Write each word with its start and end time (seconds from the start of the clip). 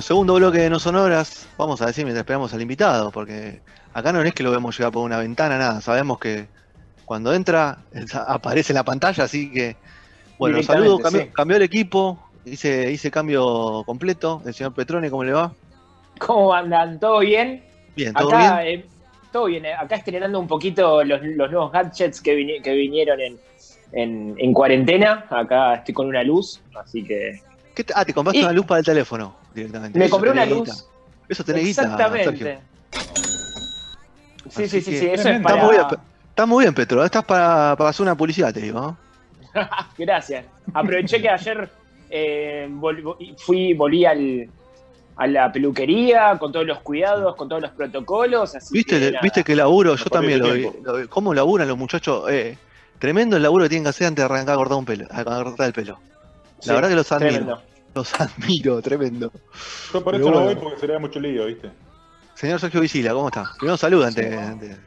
Bueno, 0.00 0.06
segundo 0.06 0.34
bloque 0.36 0.58
de 0.60 0.70
No 0.70 0.78
Sonoras. 0.78 1.46
Vamos 1.58 1.82
a 1.82 1.86
decir 1.86 2.04
mientras 2.06 2.22
esperamos 2.22 2.54
al 2.54 2.62
invitado, 2.62 3.10
porque 3.10 3.60
acá 3.92 4.14
no 4.14 4.22
es 4.22 4.32
que 4.32 4.42
lo 4.42 4.50
vemos 4.50 4.74
llegar 4.78 4.90
por 4.92 5.04
una 5.04 5.18
ventana, 5.18 5.58
nada. 5.58 5.82
Sabemos 5.82 6.18
que 6.18 6.46
cuando 7.04 7.34
entra 7.34 7.84
aparece 8.26 8.72
en 8.72 8.76
la 8.76 8.82
pantalla, 8.82 9.24
así 9.24 9.52
que. 9.52 9.76
Bueno, 10.38 10.62
saludo, 10.62 10.98
cambió, 11.00 11.24
sí. 11.24 11.28
cambió 11.34 11.56
el 11.58 11.64
equipo, 11.64 12.18
hice, 12.46 12.90
hice 12.90 13.10
cambio 13.10 13.82
completo. 13.84 14.40
El 14.46 14.54
señor 14.54 14.72
Petrone, 14.72 15.10
¿cómo 15.10 15.22
le 15.22 15.32
va? 15.34 15.52
¿Cómo 16.18 16.54
andan? 16.54 16.98
¿Todo 16.98 17.18
bien? 17.18 17.62
Bien, 17.94 18.14
¿todo 18.14 18.28
Acá, 18.28 18.62
bien? 18.62 18.80
eh, 18.80 18.86
todo 19.30 19.44
bien. 19.44 19.66
eh, 19.66 19.74
Acá 19.74 19.96
estrenando 19.96 20.40
un 20.40 20.48
poquito 20.48 21.04
los, 21.04 21.20
los 21.22 21.50
nuevos 21.50 21.70
gadgets 21.72 22.22
que, 22.22 22.34
vini- 22.34 22.62
que 22.62 22.72
vinieron 22.72 23.20
en, 23.20 23.38
en, 23.92 24.34
en 24.38 24.54
cuarentena. 24.54 25.26
Acá 25.28 25.74
estoy 25.74 25.92
con 25.92 26.06
una 26.06 26.22
luz, 26.22 26.58
así 26.82 27.04
que. 27.04 27.38
¿Qué 27.74 27.84
te- 27.84 27.92
ah, 27.94 28.06
te 28.06 28.14
compraste 28.14 28.40
y- 28.40 28.44
una 28.44 28.52
luz 28.54 28.64
para 28.64 28.78
el 28.78 28.84
teléfono 28.86 29.39
directamente. 29.54 29.98
Me 29.98 30.04
Eso 30.06 30.12
compré 30.12 30.30
una 30.30 30.42
tenés 30.42 30.56
luz. 30.58 30.68
guita. 30.68 30.84
Eso 31.28 31.44
tenés 31.44 31.64
guita, 31.64 31.82
Sergio. 31.82 31.96
Exactamente. 31.96 32.60
Sí, 34.50 34.68
sí, 34.68 34.80
sí, 34.80 34.98
sí, 34.98 35.06
eso 35.06 35.28
es 35.28 35.36
Está 35.36 35.42
para. 35.42 35.64
muy 35.64 35.76
bien, 35.76 35.88
Pe- 35.88 35.96
está 36.30 36.46
muy 36.46 36.64
bien, 36.64 36.74
Petro. 36.74 37.04
Estás 37.04 37.24
para, 37.24 37.76
para 37.76 37.90
hacer 37.90 38.02
una 38.02 38.14
publicidad, 38.16 38.52
te 38.52 38.60
digo. 38.60 38.96
Gracias. 39.98 40.46
Aproveché 40.72 41.20
que 41.20 41.28
ayer 41.28 41.70
eh, 42.08 42.68
vol- 42.70 43.36
fui, 43.38 43.74
volví 43.74 44.04
al, 44.04 44.50
a 45.16 45.26
la 45.26 45.52
peluquería 45.52 46.36
con 46.38 46.50
todos 46.52 46.66
los 46.66 46.80
cuidados, 46.80 47.36
con 47.36 47.48
todos 47.48 47.62
los 47.62 47.70
protocolos. 47.72 48.54
Así 48.54 48.74
¿Viste, 48.74 48.98
que, 48.98 49.18
viste 49.22 49.44
que 49.44 49.54
laburo? 49.54 49.94
Yo 49.96 50.04
también 50.06 50.40
lo 50.40 50.52
vi, 50.52 50.68
lo 50.82 50.96
vi. 50.96 51.06
¿Cómo 51.08 51.34
laburan 51.34 51.68
los 51.68 51.76
muchachos? 51.76 52.28
Eh, 52.30 52.56
tremendo 52.98 53.36
el 53.36 53.42
laburo 53.42 53.64
que 53.64 53.68
tienen 53.68 53.84
que 53.84 53.90
hacer 53.90 54.06
antes 54.06 54.22
de 54.22 54.32
arrancar 54.32 54.54
a 54.54 54.56
cortar 54.58 54.78
un 54.78 54.84
pelo, 54.84 55.06
a 55.10 55.22
cortar 55.24 55.66
el 55.66 55.72
pelo. 55.72 55.98
La 56.58 56.62
Sí, 56.62 56.70
verdad 56.72 56.88
que 56.88 56.94
los 56.96 57.12
admiro. 57.12 57.30
tremendo. 57.32 57.62
Los 57.94 58.20
admiro, 58.20 58.80
tremendo. 58.82 59.32
Yo 59.92 60.04
por 60.04 60.12
Pero 60.14 60.16
eso 60.24 60.30
no 60.30 60.40
bueno. 60.42 60.46
voy 60.46 60.54
porque 60.64 60.80
sería 60.80 60.98
mucho 60.98 61.18
lío, 61.20 61.46
¿viste? 61.46 61.70
Señor 62.34 62.60
Sergio 62.60 62.80
Vicila, 62.80 63.12
¿cómo 63.12 63.28
está? 63.28 63.50
Primero 63.58 63.76
saluda 63.76 64.06
antes. 64.08 64.36
antes. 64.38 64.78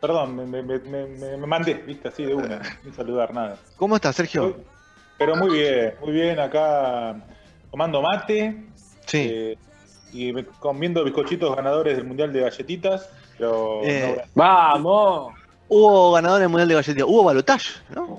Perdón, 0.00 0.34
me, 0.36 0.46
me, 0.46 0.62
me, 0.62 0.78
me- 1.06 1.36
me 1.36 1.46
mandé, 1.46 1.74
¿viste? 1.74 2.08
Así 2.08 2.24
de 2.24 2.34
una, 2.34 2.60
sin 2.82 2.94
saludar 2.94 3.32
nada. 3.34 3.58
¿Cómo 3.76 3.96
está, 3.96 4.12
Sergio? 4.12 4.56
Pero 5.18 5.36
muy 5.36 5.50
bien, 5.58 5.94
muy 6.00 6.12
bien 6.12 6.40
acá 6.40 7.16
tomando 7.70 8.00
mate 8.00 8.64
Sí. 9.06 9.28
eh, 9.30 9.58
y 10.12 10.32
comiendo 10.58 11.04
bizcochitos 11.04 11.54
ganadores 11.54 11.96
del 11.96 12.06
Mundial 12.06 12.32
de 12.32 12.40
Galletitas. 12.40 13.08
Pero 13.36 13.80
Eh, 13.84 14.14
no, 14.16 14.22
Vamos. 14.34 15.34
Hubo 15.68 16.12
ganador 16.12 16.40
del 16.40 16.48
Mundial 16.48 16.68
de 16.68 16.74
Galletía. 16.74 17.04
Hubo 17.06 17.22
balotage, 17.22 17.68
¿no? 17.94 18.18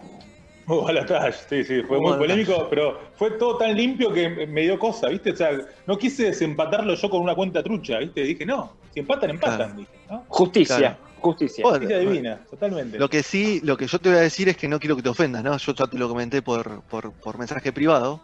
Hubo 0.67 0.83
balotaje, 0.83 1.33
sí, 1.49 1.63
sí, 1.63 1.81
fue 1.83 1.97
Hubo 1.97 2.09
muy 2.09 2.17
polémico, 2.17 2.67
pero 2.69 2.99
fue 3.16 3.31
todo 3.31 3.57
tan 3.57 3.75
limpio 3.75 4.13
que 4.13 4.29
me 4.47 4.61
dio 4.61 4.77
cosa, 4.79 5.07
¿viste? 5.09 5.31
O 5.31 5.35
sea, 5.35 5.49
no 5.88 5.97
quise 5.97 6.25
desempatarlo 6.25 6.94
yo 6.94 7.09
con 7.09 7.22
una 7.22 7.35
cuenta 7.35 7.63
trucha, 7.63 7.97
¿viste? 7.99 8.22
Dije, 8.23 8.45
no, 8.45 8.71
si 8.94 9.00
empatan, 9.00 9.31
empatan, 9.31 9.57
Claro. 9.57 9.73
dije, 9.75 9.91
¿no? 10.09 10.25
Justicia, 10.27 10.77
Claro. 10.77 10.97
justicia. 11.19 11.63
Bueno, 11.63 11.77
Justicia 11.79 12.00
divina, 12.00 12.41
totalmente. 12.50 13.00
Lo 13.00 13.09
que 13.09 13.23
sí, 13.23 13.59
lo 13.63 13.75
que 13.75 13.88
yo 13.88 14.00
te 14.00 14.09
voy 14.09 14.17
a 14.19 14.21
decir 14.21 14.50
es 14.50 14.57
que 14.57 14.67
no 14.67 14.79
quiero 14.79 14.95
que 14.95 15.01
te 15.01 15.09
ofendas, 15.09 15.44
¿no? 15.44 15.57
Yo 15.57 15.73
ya 15.73 15.88
te 15.88 15.97
lo 15.97 16.07
comenté 16.07 16.41
por, 16.41 16.81
por, 16.83 17.11
por 17.11 17.38
mensaje 17.39 17.71
privado. 17.73 18.21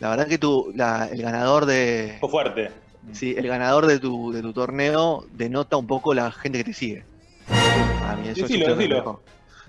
La 0.00 0.10
verdad 0.10 0.26
que 0.26 0.38
tú, 0.38 0.70
la- 0.74 1.08
el 1.10 1.22
ganador 1.22 1.66
de. 1.66 2.16
Fue 2.20 2.28
fuerte. 2.28 2.70
Sí, 3.12 3.34
el 3.36 3.46
ganador 3.46 3.86
de 3.86 3.98
tu, 3.98 4.32
de 4.32 4.40
tu 4.42 4.52
torneo 4.52 5.24
denota 5.32 5.76
un 5.76 5.86
poco 5.86 6.14
la 6.14 6.30
gente 6.32 6.58
que 6.58 6.64
te 6.64 6.72
sigue. 6.72 7.04
A 8.02 8.16
mí 8.16 8.28
eso 8.28 8.42
Decilo, 8.42 8.74
decilo. 8.74 9.22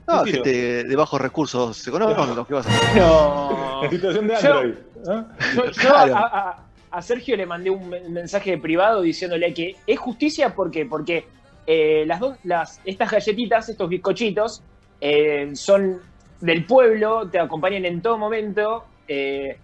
No, 0.07 0.23
gente 0.23 0.83
de 0.83 0.95
bajos 0.95 1.19
recursos 1.19 1.88
económicos, 1.88 2.47
¿qué 2.47 2.53
vas 2.53 2.67
a 2.67 2.69
hacer? 2.69 3.01
No. 3.01 3.79
La 3.83 3.89
situación 3.89 4.27
de 4.27 4.33
Yo- 4.41 4.53
Android. 4.53 4.73
¿eh? 4.73 5.23
Yo, 5.55 5.66
yo 5.66 5.71
Claro. 5.73 6.16
a, 6.16 6.19
a- 6.19 6.59
a 6.91 7.01
Sergio 7.01 7.35
le 7.35 7.45
mandé 7.45 7.69
un 7.69 7.89
men- 7.89 8.13
mensaje 8.13 8.57
privado 8.57 9.01
diciéndole 9.01 9.53
que 9.53 9.75
es 9.85 9.99
justicia 9.99 10.53
porque, 10.55 10.85
porque 10.85 11.25
eh, 11.67 12.03
las 12.07 12.19
dos, 12.19 12.38
las, 12.43 12.79
estas 12.85 13.11
galletitas, 13.11 13.67
estos 13.67 13.89
bizcochitos, 13.89 14.61
eh, 15.01 15.49
son 15.55 15.99
del 16.39 16.66
pueblo, 16.66 17.27
te 17.29 17.39
acompañan 17.39 17.85
en 17.85 18.01
todo 18.01 18.17
momento. 18.17 18.85
eh, 19.07 19.57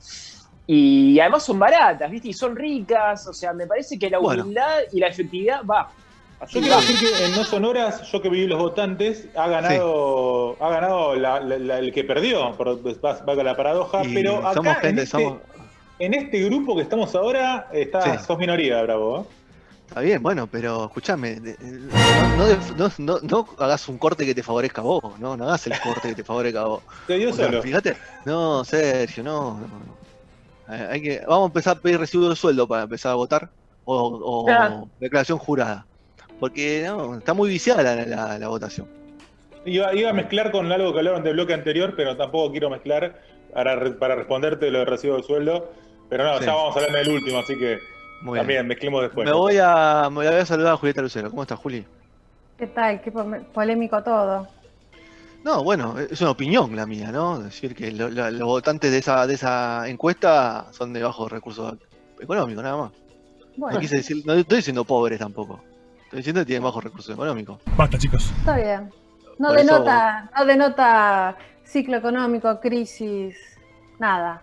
y 0.68 1.20
además 1.20 1.44
son 1.44 1.60
baratas, 1.60 2.10
¿viste? 2.10 2.30
Y 2.30 2.34
son 2.34 2.56
ricas, 2.56 3.28
o 3.28 3.34
sea, 3.34 3.52
me 3.54 3.66
parece 3.68 3.98
que 4.00 4.10
la 4.10 4.20
Bueno. 4.20 4.44
humildad 4.44 4.80
y 4.92 5.00
la 5.00 5.08
efectividad 5.08 5.66
va. 5.66 5.90
Así 6.42 6.56
Yo 6.56 6.62
que 6.62 6.68
quiero 6.68 6.82
decir 6.82 7.00
que 7.18 7.26
en 7.26 7.36
No 7.36 7.44
Sonoras, 7.44 8.12
yo 8.12 8.22
que 8.22 8.30
viví 8.30 8.48
los 8.48 8.58
votantes, 8.60 9.28
ha 9.36 9.48
ganado, 9.48 10.58
ha 10.60 10.70
ganado 10.70 11.16
la- 11.16 11.40
la- 11.40 11.58
la- 11.60 11.78
el 11.80 11.94
que 11.94 12.04
perdió, 12.04 12.52
por 12.58 12.82
valga 12.82 13.44
la 13.44 13.56
paradoja, 13.56 14.04
Y 14.04 14.14
pero 14.14 14.38
acá 14.40 14.54
somos 14.56 14.76
en, 14.78 14.82
gente, 14.82 15.02
este, 15.04 15.18
somos. 15.24 15.40
en 16.00 16.14
este 16.16 16.40
grupo 16.46 16.76
que 16.76 16.82
estamos 16.82 17.14
ahora, 17.14 17.68
está, 17.72 18.18
Sí. 18.18 18.26
sos 18.26 18.38
minoría, 18.40 18.82
bravo. 18.82 19.20
¿eh? 19.20 19.24
Está 19.88 20.02
bien, 20.02 20.24
bueno, 20.24 20.48
pero 20.48 20.86
escúchame, 20.86 21.40
no, 22.78 22.90
no, 22.98 23.20
no, 23.22 23.48
hagas 23.60 23.88
un 23.90 23.98
corte 23.98 24.26
que 24.26 24.34
te 24.34 24.42
favorezca 24.42 24.82
a 24.82 24.86
vos, 24.86 25.20
no, 25.20 25.36
no 25.38 25.44
hagas 25.44 25.68
el 25.68 25.80
corte 25.80 26.10
que 26.10 26.16
te 26.16 26.24
favorezca 26.24 26.62
a 26.62 26.66
vos. 26.66 26.84
Te 27.08 27.18
dio 27.18 27.34
sea, 27.34 27.48
solo. 27.48 27.62
fíjate, 27.62 27.98
no, 28.26 28.64
Sergio, 28.64 29.24
no. 29.24 29.60
Eh, 30.70 30.88
Hay 30.92 31.02
que, 31.02 31.22
vamos 31.28 31.44
a 31.44 31.48
empezar 31.48 31.78
a 31.78 31.80
pedir 31.82 32.00
recibo 32.00 32.30
de 32.30 32.36
sueldo 32.36 32.68
para 32.68 32.84
empezar 32.84 33.12
a 33.12 33.16
votar 33.16 33.50
o, 33.84 33.96
o 34.48 34.88
declaración 35.00 35.38
jurada, 35.38 35.86
porque 36.42 36.84
no, 36.88 37.20
está 37.20 37.36
muy 37.36 37.50
viciada 37.50 37.84
la, 37.84 38.04
la- 38.06 38.40
la 38.40 38.48
votación. 38.48 38.88
Iba, 39.64 39.94
iba 39.94 40.10
a 40.10 40.14
mezclar 40.14 40.52
con 40.52 40.72
algo 40.72 40.92
que 40.92 40.98
hablaron 41.00 41.24
del 41.24 41.34
bloque 41.36 41.54
anterior, 41.54 41.94
pero 41.96 42.18
tampoco 42.18 42.50
quiero 42.52 42.72
mezclar 42.72 43.22
para, 43.54 43.80
para 44.00 44.16
responderte 44.16 44.72
lo 44.72 44.80
de 44.80 44.86
recibo 44.86 45.18
de 45.18 45.24
sueldo. 45.24 45.72
Pero 46.10 46.24
no, 46.26 46.40
Sí. 46.40 46.46
ya 46.46 46.56
vamos 46.56 46.76
a 46.76 46.80
hablar 46.80 47.06
del 47.06 47.14
último, 47.14 47.38
así 47.40 47.56
que 47.60 47.78
Muy 48.24 48.40
también 48.40 48.62
bien. 48.62 48.68
mezclemos 48.70 49.04
después. 49.04 49.24
Me 49.26 49.32
voy 49.34 49.58
a, 49.62 50.08
me 50.10 50.16
voy 50.16 50.26
a 50.26 50.44
saludar 50.48 50.74
a 50.74 50.78
Julieta 50.78 51.04
Lucero. 51.04 51.30
¿Cómo 51.30 51.44
estás, 51.44 51.60
Juli? 51.60 51.86
¿Qué 52.58 52.66
tal? 52.68 53.02
Qué 53.02 53.12
polémico 53.12 54.02
todo. 54.04 54.48
No, 55.44 55.64
bueno, 55.64 55.96
es 56.00 56.20
una 56.22 56.32
opinión 56.32 56.76
la 56.76 56.88
mía, 56.88 57.12
¿no? 57.12 57.40
Decir 57.40 57.76
que 57.76 57.92
lo- 57.92 58.10
lo- 58.10 58.30
los 58.32 58.48
votantes 58.48 58.92
de 58.92 58.98
esa, 58.98 59.26
de 59.28 59.36
esa 59.36 59.88
encuesta 59.88 60.66
son 60.72 60.92
de 60.92 61.04
bajos 61.04 61.32
recursos 61.32 61.76
económicos, 62.20 62.64
nada 62.64 62.78
más. 62.78 62.92
No, 63.58 63.66
Bueno, 63.68 63.80
quise 63.80 63.98
decir, 63.98 64.24
no 64.26 64.34
estoy 64.34 64.58
diciendo 64.58 64.84
pobres 64.86 65.20
tampoco. 65.20 65.64
Estoy 66.12 66.18
diciendo 66.20 66.42
que 66.42 66.46
tienen 66.46 66.64
bajos 66.64 66.84
recursos 66.84 67.14
económicos. 67.14 67.60
Basta, 67.78 67.98
chicos. 67.98 68.30
está 68.40 68.58
bien. 68.58 68.92
No 69.40 69.48
Por 69.50 69.58
eso- 69.60 69.74
denota, 69.74 70.30
no 70.38 70.46
denota 70.46 71.38
ciclo 71.64 71.96
económico, 71.98 72.60
crisis, 72.60 73.38
nada. 73.98 74.42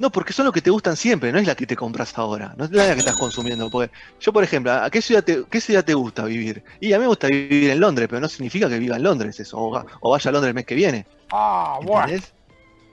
No, 0.00 0.10
porque 0.10 0.32
son 0.34 0.44
los 0.46 0.52
que 0.52 0.60
te 0.60 0.68
gustan 0.68 0.94
siempre, 0.96 1.32
no 1.32 1.38
es 1.38 1.46
la 1.46 1.54
que 1.54 1.64
te 1.64 1.74
compras 1.76 2.18
ahora, 2.18 2.52
no 2.58 2.64
es 2.64 2.70
la 2.72 2.92
que 2.92 2.98
estás 2.98 3.16
consumiendo. 3.16 3.70
Porque 3.70 3.90
yo, 4.20 4.32
por 4.32 4.42
ejemplo, 4.44 4.72
¿a 4.72 4.90
qué 4.90 5.00
ciudad 5.00 5.22
te, 5.24 5.44
qué 5.48 5.60
ciudad 5.60 5.84
te 5.84 5.94
gusta 5.94 6.24
vivir? 6.24 6.62
Y 6.80 6.92
a 6.92 6.96
mí 6.98 7.02
me 7.02 7.08
gusta 7.08 7.28
vivir 7.28 7.70
en 7.70 7.80
Londres, 7.80 8.08
pero 8.10 8.20
no 8.20 8.28
significa 8.28 8.68
que 8.68 8.78
viva 8.78 8.96
en 8.96 9.04
Londres 9.04 9.38
eso, 9.40 9.56
o, 9.58 9.70
va- 9.70 9.86
o 10.00 10.10
vaya 10.10 10.28
a 10.28 10.32
Londres 10.32 10.48
el 10.50 10.54
mes 10.54 10.66
que 10.66 10.74
viene. 10.74 11.06
Ah, 11.32 11.78
bueno. 11.82 12.20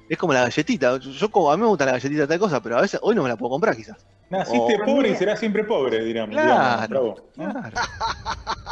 Es 0.08 0.18
como 0.18 0.32
la 0.34 0.42
galletita. 0.44 0.98
Yo, 0.98 1.10
yo 1.12 1.32
como 1.32 1.52
a 1.52 1.58
mí 1.58 1.62
me 1.64 1.68
gusta 1.68 1.86
la 1.86 1.94
galletita 1.94 2.22
de 2.22 2.28
tal 2.28 2.40
cosa, 2.40 2.62
pero 2.62 2.78
a 2.78 2.82
veces 2.82 3.00
hoy 3.04 3.16
no 3.16 3.24
me 3.24 3.30
la 3.30 3.36
puedo 3.36 3.50
comprar 3.50 3.76
quizás. 3.76 3.98
Naciste 4.40 4.80
pobre 4.86 5.10
y 5.10 5.16
serás 5.16 5.40
siempre 5.40 5.64
pobre, 5.64 6.04
digamos. 6.04 6.34
Claro. 6.34 6.54
digamos, 6.54 6.90
bravo. 6.90 7.16
Claro. 7.36 7.78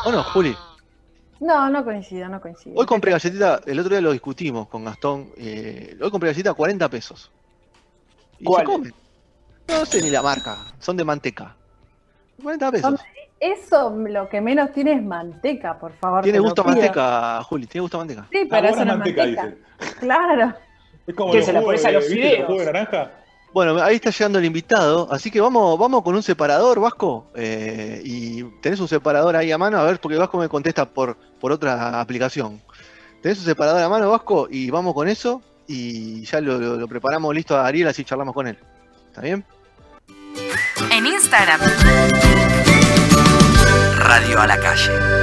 ¿O 0.05 0.11
no, 0.11 0.23
Juli? 0.23 0.55
No, 1.39 1.69
no 1.69 1.83
coincido, 1.83 2.27
no 2.29 2.39
coincido. 2.39 2.75
Hoy 2.79 2.85
compré 2.85 3.11
galletita, 3.11 3.61
el 3.65 3.79
otro 3.79 3.89
día 3.91 4.01
lo 4.01 4.11
discutimos 4.11 4.67
con 4.67 4.85
Gastón. 4.85 5.31
eh, 5.37 5.97
hoy 6.01 6.11
compré 6.11 6.29
galletita 6.29 6.51
a 6.51 6.53
40 6.53 6.89
pesos. 6.89 7.31
Y 8.39 8.43
¿Cuál? 8.45 8.61
se 8.61 8.65
come. 8.71 8.91
No 9.67 9.85
sé 9.85 10.01
ni 10.01 10.09
la 10.09 10.21
marca, 10.21 10.57
son 10.79 10.97
de 10.97 11.03
manteca. 11.03 11.55
40 12.41 12.71
pesos. 12.71 12.99
Eso 13.39 13.89
lo 13.97 14.29
que 14.29 14.39
menos 14.39 14.71
tiene 14.71 14.93
es 14.93 15.01
manteca, 15.03 15.79
por 15.79 15.93
favor. 15.93 16.21
Tiene 16.23 16.37
gusto 16.39 16.61
a 16.61 16.65
manteca, 16.65 17.41
Juli, 17.43 17.65
tiene 17.65 17.81
gusto 17.81 17.97
a 17.97 18.01
manteca. 18.01 18.27
Sí, 18.31 18.47
pero 18.49 18.67
Sabor 18.67 18.69
eso 18.69 18.85
no 18.85 18.91
es 18.91 18.97
manteca, 18.99 19.23
manteca. 19.23 19.45
dice. 19.47 19.97
Claro. 19.99 20.53
Es 21.07 21.15
como 21.15 21.33
los 21.33 21.45
se 21.45 21.53
la 21.53 21.61
pones 21.61 21.83
a 21.85 21.91
los 21.91 22.03
¿viste 22.07 22.15
fideos. 22.21 22.37
los 22.39 22.47
jugos 22.47 22.65
de 22.65 22.73
naranja. 22.73 23.11
Bueno, 23.53 23.81
ahí 23.83 23.95
está 23.95 24.11
llegando 24.11 24.39
el 24.39 24.45
invitado, 24.45 25.09
así 25.11 25.29
que 25.29 25.41
vamos, 25.41 25.77
vamos 25.77 26.03
con 26.03 26.15
un 26.15 26.23
separador, 26.23 26.79
Vasco. 26.79 27.27
eh, 27.35 28.01
y 28.03 28.43
tenés 28.61 28.79
un 28.79 28.87
separador 28.87 29.35
ahí 29.35 29.51
a 29.51 29.57
mano, 29.57 29.77
a 29.77 29.83
ver, 29.83 29.99
porque 29.99 30.17
Vasco 30.17 30.37
me 30.37 30.47
contesta 30.47 30.85
por, 30.85 31.17
por 31.39 31.51
otra 31.51 31.99
aplicación. 31.99 32.61
Tenés 33.21 33.39
un 33.39 33.45
separador 33.45 33.81
a 33.83 33.89
mano, 33.89 34.09
Vasco, 34.09 34.47
y 34.49 34.69
vamos 34.71 34.93
con 34.93 35.07
eso. 35.09 35.41
Y 35.67 36.23
ya 36.25 36.39
lo, 36.41 36.57
lo- 36.57 36.77
lo 36.77 36.87
preparamos 36.87 37.35
listo 37.35 37.55
a 37.57 37.65
Ariel, 37.67 37.87
así 37.89 38.03
charlamos 38.05 38.33
con 38.33 38.47
él. 38.47 38.57
¿Está 39.09 39.21
bien? 39.21 39.43
En 40.91 41.05
Instagram. 41.05 41.59
Radio 43.99 44.39
a 44.41 44.47
la 44.47 44.59
calle. 44.59 45.20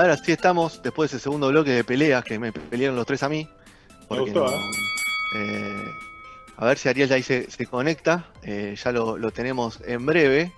Ahora 0.00 0.16
sí 0.16 0.32
estamos, 0.32 0.80
después 0.82 1.10
de 1.10 1.16
ese 1.16 1.22
segundo 1.24 1.48
bloque 1.48 1.70
de 1.70 1.84
peleas 1.84 2.24
que 2.24 2.38
me 2.38 2.52
pelearon 2.52 2.96
los 2.96 3.06
tres 3.06 3.22
a 3.22 3.28
mí. 3.28 3.48
porque 4.06 4.32
gustó, 4.32 4.44
no- 4.46 4.56
¿eh? 4.56 4.70
eh, 5.36 5.92
a 6.56 6.64
ver 6.66 6.78
si 6.78 6.88
Ariel 6.88 7.08
de 7.08 7.14
ahí 7.16 7.22
se, 7.22 7.50
se 7.50 7.66
conecta. 7.66 8.26
eh, 8.42 8.74
ya 8.82 8.92
lo, 8.92 9.16
lo 9.18 9.30
tenemos 9.30 9.80
en 9.84 10.04
breve. 10.06 10.52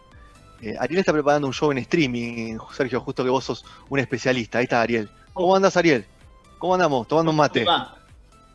Eh, 0.63 0.77
Ariel 0.79 1.01
está 1.01 1.13
preparando 1.13 1.47
un 1.47 1.55
show 1.55 1.73
en 1.73 1.79
streaming, 1.79 2.59
Sergio, 2.73 3.01
justo 3.01 3.25
que 3.25 3.31
vos 3.31 3.45
sos 3.45 3.65
un 3.89 3.99
especialista. 3.99 4.59
Ahí 4.59 4.65
está 4.65 4.83
Ariel. 4.83 5.11
¿Cómo 5.33 5.57
andas, 5.57 5.77
Ariel? 5.77 6.05
¿Cómo 6.59 6.75
andamos? 6.75 7.09
Tomando 7.09 7.31
un 7.31 7.37
mate. 7.39 7.65
Va, 7.65 7.97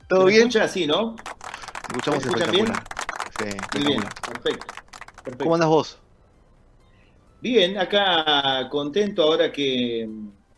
¿Todo 0.07 0.25
¿me 0.25 0.31
bien? 0.31 0.41
escucha 0.43 0.63
así, 0.65 0.85
¿no? 0.85 1.15
Escuchamos 1.87 2.23
¿Me 2.23 2.29
escuchan 2.29 2.51
bien? 2.51 2.65
espectacular. 2.65 2.83
Sí, 3.39 3.79
Muy 3.79 3.85
bien, 3.87 4.03
espectacular. 4.03 4.13
perfecto. 4.43 4.67
perfecto. 5.23 5.43
¿Cómo 5.43 5.55
andas 5.55 5.69
vos? 5.69 5.97
Bien, 7.41 7.77
acá 7.77 8.67
contento 8.69 9.23
ahora 9.23 9.51
que, 9.51 10.07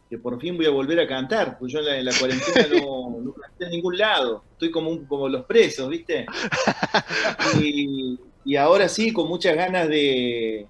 que 0.09 0.17
por 0.19 0.39
fin 0.39 0.55
voy 0.55 0.65
a 0.65 0.69
volver 0.71 0.99
a 1.01 1.07
cantar, 1.07 1.57
pues 1.59 1.73
yo 1.73 1.79
en 1.79 1.85
la, 1.85 1.97
en 1.99 2.05
la 2.05 2.13
cuarentena 2.17 2.67
no, 2.73 3.19
no 3.23 3.33
canté 3.33 3.65
en 3.65 3.71
ningún 3.71 3.97
lado, 3.97 4.45
estoy 4.53 4.71
como, 4.71 4.89
un- 4.89 5.05
como 5.05 5.27
los 5.29 5.45
presos, 5.45 5.89
¿viste? 5.89 6.25
Y, 7.61 8.17
y 8.43 8.55
ahora 8.55 8.87
sí, 8.89 9.11
con 9.13 9.27
muchas 9.27 9.55
ganas 9.55 9.87
de, 9.89 10.67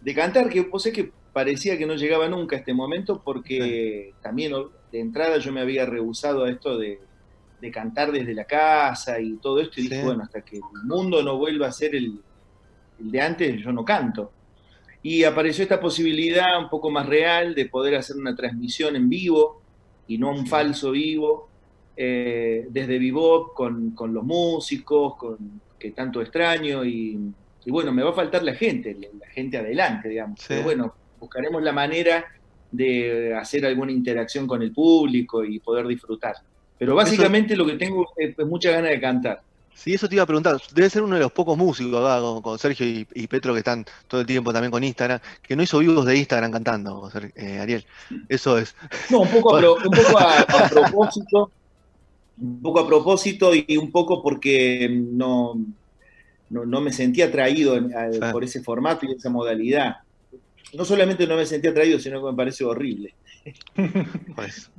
de 0.00 0.14
cantar, 0.14 0.48
que 0.48 0.62
vos 0.62 0.82
sé 0.82 0.92
que 0.92 1.12
parecía 1.32 1.78
que 1.78 1.86
no 1.86 1.94
llegaba 1.94 2.28
nunca 2.28 2.56
a 2.56 2.58
este 2.58 2.74
momento, 2.74 3.22
porque 3.24 4.14
también 4.20 4.52
de 4.90 5.00
entrada 5.00 5.38
yo 5.38 5.52
me 5.52 5.60
había 5.60 5.86
rehusado 5.86 6.44
a 6.44 6.50
esto 6.50 6.76
de, 6.78 6.98
de 7.60 7.70
cantar 7.70 8.12
desde 8.12 8.34
la 8.34 8.44
casa 8.44 9.20
y 9.20 9.38
todo 9.38 9.60
esto, 9.60 9.80
y 9.80 9.84
dije, 9.84 9.96
bueno, 10.06 10.22
hasta 10.24 10.42
que 10.42 10.56
el 10.56 10.62
mundo 10.84 11.22
no 11.22 11.38
vuelva 11.38 11.68
a 11.68 11.72
ser 11.72 11.94
el, 11.94 12.22
el 12.98 13.10
de 13.10 13.20
antes, 13.20 13.62
yo 13.62 13.72
no 13.72 13.84
canto. 13.84 14.32
Y 15.02 15.24
apareció 15.24 15.62
esta 15.62 15.80
posibilidad 15.80 16.58
un 16.58 16.68
poco 16.68 16.90
más 16.90 17.06
real 17.06 17.54
de 17.54 17.66
poder 17.66 17.96
hacer 17.96 18.16
una 18.16 18.36
transmisión 18.36 18.94
en 18.94 19.08
vivo 19.08 19.60
y 20.06 20.18
no 20.18 20.30
un 20.30 20.46
falso 20.46 20.92
vivo, 20.92 21.48
eh, 21.96 22.66
desde 22.70 22.98
Bebop 22.98 23.54
con, 23.54 23.90
con 23.92 24.14
los 24.14 24.24
músicos, 24.24 25.16
con, 25.16 25.60
que 25.78 25.90
tanto 25.90 26.22
extraño. 26.22 26.84
Y, 26.84 27.18
y 27.64 27.70
bueno, 27.70 27.92
me 27.92 28.02
va 28.02 28.10
a 28.10 28.14
faltar 28.14 28.42
la 28.42 28.54
gente, 28.54 28.96
la, 29.18 29.26
gente 29.28 29.58
adelante, 29.58 30.08
digamos. 30.08 30.38
Sí. 30.40 30.46
Pero 30.48 30.62
bueno, 30.62 30.94
buscaremos 31.18 31.62
la 31.62 31.72
manera 31.72 32.24
de 32.70 33.34
hacer 33.34 33.66
alguna 33.66 33.92
interacción 33.92 34.46
con 34.46 34.62
el 34.62 34.72
público 34.72 35.44
y 35.44 35.58
poder 35.58 35.86
disfrutar. 35.86 36.36
Pero 36.78 36.94
básicamente 36.94 37.56
lo 37.56 37.66
que 37.66 37.74
tengo 37.74 38.08
es, 38.16 38.38
es 38.38 38.46
mucha 38.46 38.70
ganas 38.70 38.90
de 38.90 39.00
cantar. 39.00 39.42
Sí, 39.74 39.94
eso 39.94 40.08
te 40.08 40.14
iba 40.14 40.22
a 40.22 40.26
preguntar. 40.26 40.60
Debe 40.74 40.88
ser 40.90 41.02
uno 41.02 41.16
de 41.16 41.22
los 41.22 41.32
pocos 41.32 41.56
músicos 41.58 42.00
acá 42.04 42.20
con, 42.20 42.40
con 42.42 42.58
Sergio 42.58 42.86
y, 42.86 43.06
y 43.14 43.26
Petro 43.26 43.52
que 43.52 43.58
están 43.60 43.84
todo 44.06 44.20
el 44.20 44.26
tiempo 44.26 44.52
también 44.52 44.70
con 44.70 44.84
Instagram, 44.84 45.18
que 45.42 45.56
no 45.56 45.62
hizo 45.62 45.78
vivos 45.80 46.06
de 46.06 46.16
Instagram 46.16 46.52
cantando, 46.52 47.10
eh, 47.34 47.58
Ariel. 47.58 47.84
Eso 48.28 48.58
es. 48.58 48.76
No, 49.10 49.20
un 49.22 49.28
poco, 49.28 49.56
a, 49.56 49.58
pro- 49.60 49.74
un 49.76 49.82
poco 49.90 50.18
a, 50.18 50.40
a 50.40 50.68
propósito, 50.70 51.50
un 52.38 52.62
poco 52.62 52.80
a 52.80 52.86
propósito 52.86 53.50
y 53.54 53.76
un 53.76 53.90
poco 53.90 54.22
porque 54.22 54.88
no, 54.90 55.54
no, 56.50 56.64
no 56.64 56.80
me 56.80 56.92
sentía 56.92 57.26
atraído 57.26 57.74
a- 57.74 58.30
por 58.32 58.44
ese 58.44 58.62
formato 58.62 59.04
y 59.06 59.12
esa 59.12 59.30
modalidad. 59.30 59.96
No 60.74 60.84
solamente 60.84 61.26
no 61.26 61.36
me 61.36 61.44
sentía 61.44 61.70
atraído, 61.70 61.98
sino 61.98 62.20
que 62.24 62.30
me 62.30 62.36
parece 62.36 62.64
horrible. 62.64 63.14
Pues. 64.36 64.70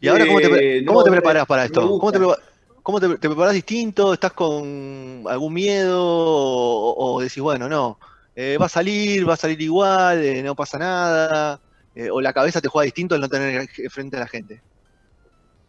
¿Y 0.00 0.08
ahora 0.08 0.26
cómo 0.26 0.38
te, 0.40 0.78
Eh, 0.78 0.84
cómo 0.84 1.00
no, 1.00 1.04
te 1.04 1.10
me- 1.10 1.16
preparas 1.16 1.46
para 1.46 1.64
esto? 1.64 1.98
¿Cómo 1.98 2.12
te, 2.12 2.18
gusta. 2.18 2.42
Cómo 2.84 3.00
te, 3.00 3.08
te 3.18 3.28
preparas 3.28 3.54
distinto? 3.54 4.14
¿Estás 4.14 4.34
con 4.34 5.24
algún 5.28 5.54
miedo? 5.54 6.00
¿O, 6.04 7.16
o 7.16 7.20
decís, 7.22 7.42
bueno, 7.42 7.68
no, 7.68 7.98
eh, 8.36 8.58
va 8.60 8.66
a 8.66 8.68
salir, 8.68 9.28
va 9.28 9.34
a 9.34 9.38
salir 9.38 9.60
igual, 9.62 10.22
eh, 10.24 10.42
no 10.42 10.54
pasa 10.56 10.78
nada? 10.78 11.60
Eh, 11.94 12.10
¿O 12.10 12.20
la 12.22 12.32
cabeza 12.34 12.60
te 12.60 12.68
juega 12.68 12.84
distinto 12.86 13.14
al 13.16 13.22
no 13.22 13.28
tener 13.30 13.66
frente 13.90 14.16
a 14.16 14.20
la 14.20 14.28
gente? 14.28 14.62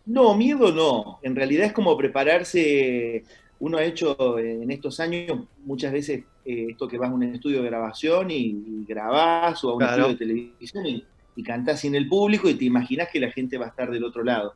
No, 0.06 0.35
miedo 0.35 0.71
no. 0.71 1.19
En 1.23 1.35
realidad 1.35 1.67
es 1.67 1.73
como 1.73 1.97
prepararse. 1.97 3.23
Uno 3.59 3.77
ha 3.77 3.83
hecho 3.83 4.38
en 4.38 4.69
estos 4.71 5.00
años 5.00 5.47
muchas 5.57 5.91
veces 5.94 6.25
esto 6.44 6.88
que 6.88 6.97
vas 6.97 7.09
a 7.09 7.13
un 7.13 7.23
estudio 7.23 7.61
de 7.63 7.69
grabación 7.69 8.29
y, 8.29 8.63
y 8.68 8.85
grabás 8.85 9.63
o 9.63 9.71
a 9.71 9.73
un 9.75 9.79
Claro. 9.79 10.07
estudio 10.07 10.09
de 10.09 10.15
televisión 10.18 10.85
y, 10.85 11.07
y 11.35 11.44
cantás 11.44 11.79
sin 11.81 11.95
el 11.95 12.07
público 12.07 12.50
y 12.50 12.56
te 12.56 12.65
imaginas 12.65 13.09
que 13.11 13.19
la 13.19 13.31
gente 13.31 13.57
va 13.57 13.65
a 13.68 13.69
estar 13.69 13.89
del 13.89 14.03
otro 14.03 14.23
lado. 14.23 14.56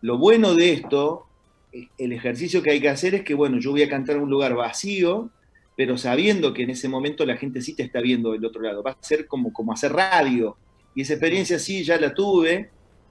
Lo 0.00 0.18
bueno 0.18 0.54
de 0.54 0.72
esto, 0.72 1.27
el 1.72 2.12
ejercicio 2.12 2.62
que 2.62 2.70
hay 2.70 2.80
que 2.80 2.88
hacer 2.88 3.14
es 3.14 3.22
que, 3.24 3.34
bueno, 3.34 3.58
yo 3.58 3.70
voy 3.70 3.82
a 3.82 3.88
cantar 3.88 4.16
en 4.16 4.22
un 4.22 4.30
lugar 4.30 4.54
vacío, 4.54 5.30
pero 5.76 5.96
sabiendo 5.96 6.52
que 6.52 6.62
en 6.62 6.70
ese 6.70 6.88
momento 6.88 7.24
la 7.24 7.36
gente 7.36 7.60
sí 7.62 7.74
te 7.74 7.82
está 7.82 8.00
viendo 8.00 8.32
del 8.32 8.44
otro 8.44 8.62
lado. 8.62 8.82
Va 8.82 8.92
a 8.92 8.96
ser 9.00 9.26
como, 9.26 9.52
como 9.52 9.72
hacer 9.72 9.92
radio. 9.92 10.56
Y 10.94 11.02
esa 11.02 11.12
experiencia 11.14 11.58
sí 11.58 11.84
ya 11.84 11.98
la 12.00 12.12
tuve. 12.12 12.70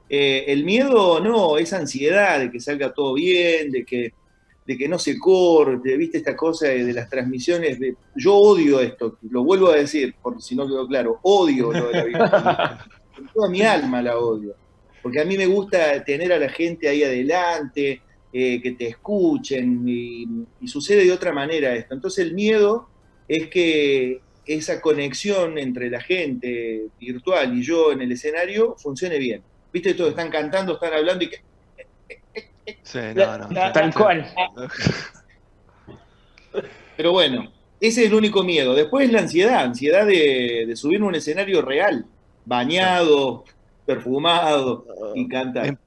Eh, 0.09 0.45
el 0.47 0.63
miedo 0.65 1.19
no, 1.21 1.57
es 1.57 1.71
ansiedad 1.73 2.39
de 2.39 2.51
que 2.51 2.59
salga 2.59 2.93
todo 2.93 3.13
bien, 3.13 3.71
de 3.71 3.85
que, 3.85 4.11
de 4.65 4.77
que 4.77 4.87
no 4.89 4.99
se 4.99 5.17
corte, 5.17 5.95
viste 5.95 6.17
esta 6.17 6.35
cosa 6.35 6.67
de, 6.67 6.83
de 6.83 6.93
las 6.93 7.09
transmisiones. 7.09 7.79
de- 7.79 7.95
yo 8.15 8.35
odio 8.35 8.79
esto, 8.81 9.17
lo 9.29 9.43
vuelvo 9.43 9.69
a 9.69 9.75
decir, 9.75 10.15
por 10.21 10.41
si 10.41 10.55
no 10.55 10.67
quedó 10.67 10.85
claro, 10.87 11.19
odio 11.23 11.71
lo 11.71 11.89
de 11.89 12.11
la. 12.11 12.85
Con 13.15 13.27
toda 13.33 13.49
mi 13.49 13.61
alma 13.61 14.01
la 14.01 14.17
odio. 14.17 14.55
Porque 15.01 15.21
a 15.21 15.25
mí 15.25 15.37
me 15.37 15.45
gusta 15.45 16.03
tener 16.03 16.33
a 16.33 16.39
la 16.39 16.49
gente 16.49 16.89
ahí 16.89 17.03
adelante, 17.03 18.01
eh, 18.33 18.61
que 18.61 18.71
te 18.73 18.87
escuchen, 18.87 19.83
y, 19.87 20.25
y 20.61 20.67
sucede 20.67 21.05
de 21.05 21.11
otra 21.11 21.31
manera 21.31 21.75
esto. 21.75 21.93
Entonces 21.93 22.25
el 22.25 22.33
miedo 22.33 22.87
es 23.27 23.47
que 23.47 24.21
esa 24.45 24.79
conexión 24.81 25.57
entre 25.57 25.89
la 25.89 25.99
gente 26.01 26.87
virtual 26.99 27.57
y 27.57 27.63
yo 27.63 27.91
en 27.91 28.01
el 28.01 28.11
escenario 28.11 28.75
funcione 28.77 29.17
bien. 29.19 29.41
Viste, 29.73 29.93
todos 29.93 30.11
están 30.11 30.29
cantando, 30.29 30.73
están 30.75 30.93
hablando 30.93 31.23
y 31.25 31.29
que 31.29 31.37
Sí, 32.83 32.99
no, 33.15 33.37
no. 33.37 33.49
La- 33.49 33.71
Tal 33.71 33.93
cual. 33.93 34.33
Pero 36.95 37.11
bueno, 37.11 37.51
ese 37.79 38.01
es 38.01 38.07
el 38.07 38.13
único 38.13 38.43
miedo. 38.43 38.73
Después 38.73 39.11
la 39.11 39.19
ansiedad, 39.19 39.59
ansiedad 39.63 40.05
de, 40.05 40.65
de 40.67 40.75
subirme 40.75 41.05
a 41.05 41.09
un 41.09 41.15
escenario 41.15 41.61
real, 41.61 42.05
bañado, 42.45 43.43
perfumado 43.85 44.85
y 45.15 45.27
cantar. 45.27 45.77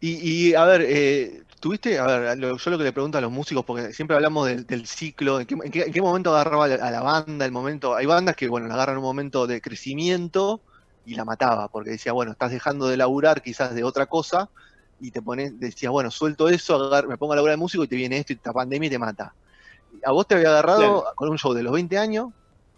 Y, 0.00 0.48
y, 0.50 0.54
a 0.54 0.64
ver, 0.64 0.82
eh, 0.86 1.44
¿tuviste? 1.60 1.98
A 1.98 2.06
ver, 2.06 2.38
lo- 2.38 2.56
yo 2.56 2.70
lo 2.70 2.78
que 2.78 2.84
le 2.84 2.92
pregunto 2.92 3.18
a 3.18 3.20
los 3.20 3.30
músicos, 3.32 3.64
porque 3.64 3.92
siempre 3.92 4.16
hablamos 4.16 4.46
del, 4.48 4.66
del 4.66 4.86
ciclo, 4.86 5.40
¿en 5.40 5.46
qué, 5.46 5.54
en 5.62 5.70
qué- 5.70 5.82
en 5.84 5.92
qué 5.92 6.02
momento 6.02 6.30
agarraba 6.34 6.64
a 6.66 6.90
la, 6.90 7.00
banda? 7.02 7.44
El 7.46 7.52
momento, 7.52 7.94
hay 7.94 8.06
bandas 8.06 8.36
que, 8.36 8.48
bueno, 8.48 8.66
la 8.68 8.74
agarran 8.74 8.96
un 8.98 9.02
momento 9.04 9.46
de 9.46 9.60
crecimiento 9.60 10.64
y 11.04 11.14
la 11.14 11.24
mataba, 11.24 11.68
porque 11.68 11.90
decía, 11.90 12.12
bueno, 12.12 12.32
estás 12.32 12.50
dejando 12.52 12.88
de 12.88 12.96
laburar 12.96 13.42
quizás 13.42 13.74
de 13.74 13.84
otra 13.84 14.06
cosa 14.06 14.50
y 14.98 15.10
te 15.12 15.22
pones, 15.22 15.58
decías, 15.58 15.90
bueno, 15.92 16.10
suelto 16.10 16.48
eso, 16.48 16.90
me 17.08 17.16
pongo 17.18 17.32
a 17.32 17.36
laburar 17.36 17.54
de 17.54 17.58
músico 17.60 17.84
y 17.84 17.88
te 17.88 17.96
viene 17.96 18.18
esto 18.18 18.32
y 18.32 18.36
esta 18.36 18.52
pandemia 18.52 18.86
y 18.88 18.90
te 18.90 18.98
mata. 18.98 19.34
A 20.04 20.12
vos 20.12 20.26
te 20.26 20.34
había 20.36 20.48
agarrado 20.50 21.02
Claro. 21.02 21.04
con 21.16 21.28
un 21.30 21.38
show 21.38 21.52
de 21.54 21.62
los 21.62 21.72
20 21.72 21.98
años 21.98 22.28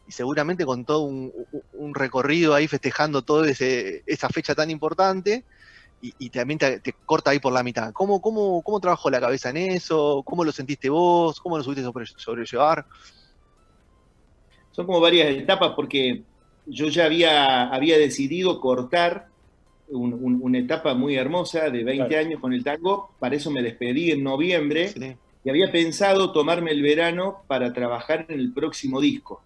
y 0.06 0.12
seguramente 0.12 0.64
con 0.64 0.84
todo 0.84 1.02
un, 1.02 1.30
un- 1.50 1.62
un 1.72 1.94
recorrido 1.94 2.54
ahí 2.54 2.68
festejando 2.68 3.22
toda 3.22 3.48
esa 3.50 4.28
fecha 4.28 4.54
tan 4.54 4.70
importante 4.70 5.46
y, 6.02 6.12
y 6.18 6.30
también 6.30 6.58
te, 6.58 6.80
te 6.80 6.92
corta 7.06 7.30
ahí 7.30 7.38
por 7.38 7.52
la 7.52 7.62
mitad. 7.62 7.92
¿Cómo, 7.92 8.20
cómo, 8.20 8.60
¿Cómo 8.62 8.80
trabajó 8.80 9.08
la 9.08 9.20
cabeza 9.20 9.50
en 9.50 9.56
eso? 9.58 10.22
¿Cómo 10.26 10.44
lo 10.44 10.52
sentiste 10.52 10.90
vos? 10.90 11.40
¿Cómo 11.40 11.56
lo 11.56 11.62
supiste 11.64 11.82
sobre, 11.84 12.04
sobrellevar? 12.06 12.84
Son 14.72 14.86
como 14.86 15.00
varias 15.00 15.28
etapas 15.36 15.72
porque 15.76 16.24
yo 16.66 16.88
ya 16.88 17.04
había, 17.06 17.68
había 17.68 17.98
decidido 17.98 18.60
cortar 18.60 19.28
un- 19.88 20.14
un- 20.14 20.40
una 20.42 20.58
etapa 20.58 20.94
muy 20.94 21.16
hermosa 21.16 21.68
de 21.70 21.84
20 21.84 22.08
Claro. 22.08 22.26
años 22.26 22.40
con 22.40 22.52
el 22.52 22.64
tango. 22.64 23.14
Para 23.20 23.36
eso 23.36 23.50
me 23.50 23.62
despedí 23.62 24.10
en 24.10 24.22
noviembre 24.24 24.88
Sí. 24.88 25.16
y 25.44 25.50
había 25.50 25.70
pensado 25.70 26.32
tomarme 26.32 26.70
el 26.70 26.82
verano 26.82 27.44
para 27.46 27.72
trabajar 27.72 28.26
en 28.28 28.40
el 28.40 28.52
próximo 28.52 29.00
disco. 29.00 29.42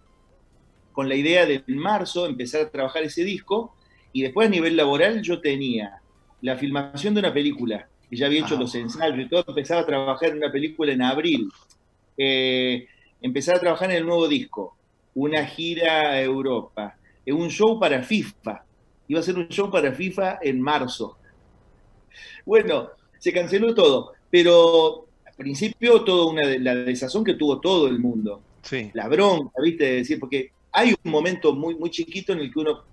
Con 0.93 1.09
la 1.09 1.15
idea 1.15 1.45
de 1.45 1.63
en 1.67 1.77
marzo 1.77 2.25
empezar 2.25 2.61
a 2.61 2.69
trabajar 2.71 3.03
ese 3.03 3.23
disco 3.23 3.75
y 4.13 4.21
después 4.23 4.47
a 4.47 4.51
nivel 4.51 4.77
laboral 4.77 5.21
yo 5.21 5.41
tenía 5.41 6.01
la 6.41 6.55
filmación 6.55 7.13
de 7.13 7.19
una 7.21 7.33
película, 7.33 7.87
que 8.09 8.15
ya 8.15 8.27
había 8.27 8.41
hecho 8.41 8.55
Ah. 8.55 8.59
los 8.59 8.73
ensayos 8.75 9.19
y 9.19 9.29
todo, 9.29 9.43
empezaba 9.47 9.81
a 9.81 9.85
trabajar 9.85 10.29
en 10.29 10.37
una 10.37 10.51
película 10.51 10.91
en 10.93 11.01
abril. 11.01 11.49
Eh, 12.17 12.87
empezaba 13.21 13.57
a 13.57 13.61
trabajar 13.61 13.91
en 13.91 13.97
el 13.97 14.05
nuevo 14.05 14.27
disco, 14.27 14.75
una 15.15 15.45
gira 15.45 16.11
a 16.11 16.21
Europa, 16.21 16.95
eh, 17.25 17.33
un 17.33 17.49
show 17.49 17.79
para 17.79 18.01
FIFA. 18.03 18.63
Iba 19.07 19.19
a 19.19 19.23
ser 19.23 19.35
un 19.37 19.47
show 19.49 19.69
para 19.71 19.91
FIFA 19.93 20.39
en 20.41 20.61
marzo. 20.61 21.17
Bueno, 22.45 22.89
se 23.19 23.33
canceló 23.33 23.73
todo, 23.73 24.13
pero 24.29 25.05
al 25.25 25.33
principio 25.35 26.03
toda 26.03 26.31
una 26.31 26.45
de- 26.47 26.59
la 26.59 26.75
desazón 26.75 27.23
que 27.23 27.33
tuvo 27.33 27.59
todo 27.59 27.87
el 27.87 27.99
mundo 27.99 28.41
Sí. 28.61 28.91
la 28.93 29.07
bronca, 29.07 29.61
¿viste? 29.61 29.83
De 29.85 29.91
decir, 29.97 30.19
porque 30.19 30.51
hay 30.71 30.93
un 31.03 31.11
momento 31.11 31.53
muy, 31.53 31.75
muy 31.75 31.89
chiquito 31.89 32.33
en 32.33 32.39
el 32.39 32.51
que 32.53 32.59
uno 32.59 32.83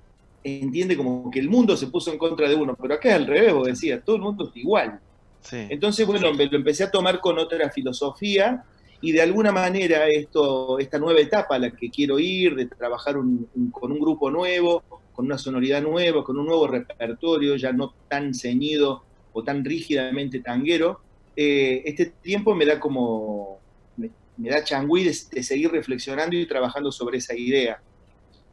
entiende 0.45 0.97
como 0.97 1.31
que 1.31 1.41
el 1.41 1.49
mundo 1.51 1.77
se 1.77 1.89
puso 1.89 2.13
en 2.13 2.19
contra 2.19 2.49
de 2.49 2.55
uno, 2.55 2.77
pero 2.81 2.95
acá 2.95 3.11
es 3.11 3.15
al 3.17 3.27
revés, 3.27 3.53
vos 3.55 3.67
decías, 3.67 4.05
todo 4.05 4.17
el 4.17 4.23
mundo 4.23 4.49
es 4.49 4.57
igual. 4.57 5.01
Sí. 5.41 5.67
Entonces, 5.69 6.07
bueno, 6.07 6.33
me 6.35 6.47
lo 6.47 6.57
empecé 6.57 6.85
a 6.85 6.91
tomar 6.91 7.21
con 7.21 7.39
otra 7.39 7.71
filosofía 7.71 8.65
y 9.01 9.13
de 9.13 9.23
alguna 9.23 9.53
manera 9.53 10.09
esto, 10.09 10.79
esta 10.79 10.99
nueva 10.99 11.21
etapa 11.21 11.57
a 11.57 11.59
la 11.59 11.71
que 11.71 11.91
quiero 11.91 12.19
ir, 12.19 12.55
de 12.55 12.67
trabajar 12.67 13.17
un- 13.19 13.49
un- 13.55 13.71
con 13.71 13.93
un 13.93 13.99
grupo 14.01 14.31
nuevo, 14.31 14.83
con 15.13 15.27
una 15.27 15.39
sonoridad 15.39 15.83
nueva, 15.83 16.25
con 16.25 16.39
un 16.39 16.47
nuevo 16.47 16.67
repertorio, 16.67 17.57
ya 17.57 17.73
no 17.73 17.95
tan 18.09 18.35
ceñido 18.35 19.05
o 19.33 19.43
tan 19.45 19.65
rígidamente 19.65 20.41
tanguero, 20.41 21.01
eh, 21.37 21.83
este 21.85 22.07
tiempo 22.23 22.55
me 22.55 22.65
da 22.67 22.81
como, 22.81 23.59
me, 23.97 24.11
me 24.37 24.51
da 24.51 24.65
changüí 24.65 25.05
de, 25.05 25.17
de 25.33 25.43
seguir 25.43 25.71
reflexionando 25.73 26.37
y 26.37 26.47
trabajando 26.47 26.91
sobre 26.93 27.19
esa 27.19 27.35
idea. 27.37 27.83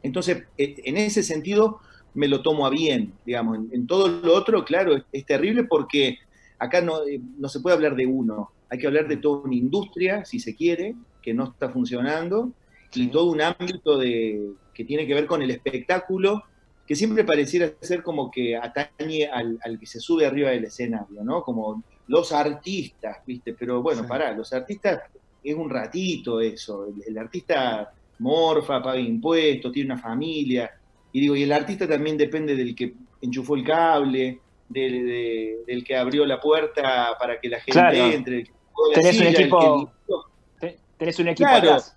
Entonces, 0.02 0.44
eh, 0.58 0.74
en 0.84 0.96
ese 0.96 1.22
sentido, 1.22 1.80
me 2.14 2.28
lo 2.28 2.42
tomo 2.42 2.66
a 2.66 2.70
bien, 2.70 3.12
digamos. 3.24 3.56
En, 3.58 3.68
en 3.72 3.86
todo 3.86 4.08
lo 4.08 4.34
otro, 4.34 4.64
claro, 4.64 4.94
es, 4.96 5.02
es 5.12 5.24
terrible 5.24 5.64
porque 5.64 6.18
acá 6.58 6.80
no, 6.80 7.06
eh, 7.06 7.20
no 7.38 7.48
se 7.48 7.60
puede 7.60 7.76
hablar 7.76 7.96
de 7.96 8.06
uno, 8.06 8.50
hay 8.68 8.78
que 8.78 8.86
hablar 8.86 9.08
de 9.08 9.16
toda 9.18 9.42
una 9.42 9.54
industria, 9.54 10.24
si 10.24 10.38
se 10.40 10.54
quiere, 10.54 10.94
que 11.22 11.34
no 11.34 11.44
está 11.44 11.68
funcionando, 11.70 12.52
y 12.94 13.08
todo 13.08 13.30
un 13.30 13.40
ámbito 13.40 13.96
de, 13.98 14.52
que 14.74 14.84
tiene 14.84 15.06
que 15.06 15.14
ver 15.14 15.26
con 15.26 15.40
el 15.42 15.50
espectáculo, 15.50 16.42
que 16.86 16.94
siempre 16.96 17.24
pareciera 17.24 17.72
ser 17.80 18.02
como 18.02 18.30
que 18.30 18.56
atañe 18.56 19.26
al, 19.26 19.58
al 19.64 19.78
que 19.78 19.86
se 19.86 20.00
sube 20.00 20.26
arriba 20.26 20.50
del 20.50 20.64
escenario, 20.64 21.22
¿no? 21.22 21.42
Como 21.42 21.82
los 22.08 22.32
artistas, 22.32 23.18
¿viste? 23.26 23.54
Pero 23.54 23.80
bueno, 23.82 24.02
Sí. 24.02 24.08
pará, 24.08 24.32
los 24.32 24.52
artistas 24.52 25.00
es 25.42 25.54
un 25.54 25.70
ratito 25.70 26.40
eso, 26.40 26.86
el, 26.86 27.02
el 27.06 27.18
artista 27.18 27.92
morfa, 28.22 28.82
paga 28.82 28.98
impuestos, 29.00 29.72
tiene 29.72 29.92
una 29.92 30.00
familia, 30.00 30.70
y 31.12 31.20
digo, 31.20 31.36
y 31.36 31.42
el 31.42 31.52
artista 31.52 31.86
también 31.86 32.16
depende 32.16 32.56
del 32.56 32.74
que 32.74 32.94
enchufó 33.20 33.54
el 33.56 33.64
cable, 33.64 34.40
del, 34.68 35.06
de- 35.06 35.56
del 35.66 35.84
que 35.84 35.94
abrió 35.96 36.24
la 36.24 36.40
puerta 36.40 37.10
para 37.18 37.38
que 37.38 37.48
la 37.50 37.58
gente 37.58 37.72
Claro. 37.72 37.96
entre, 38.06 38.38
el 38.38 38.44
que 38.46 38.52
jugó 38.72 38.88
la 38.90 38.94
Tenés 38.94 39.20
un 39.20 39.26
el 39.26 39.34
que 39.36 39.42
equipo- 39.42 39.92
Tenés 40.96 41.18
un 41.18 41.28
equipo 41.28 41.48
Claro. 41.48 41.68
atrás. 41.70 41.96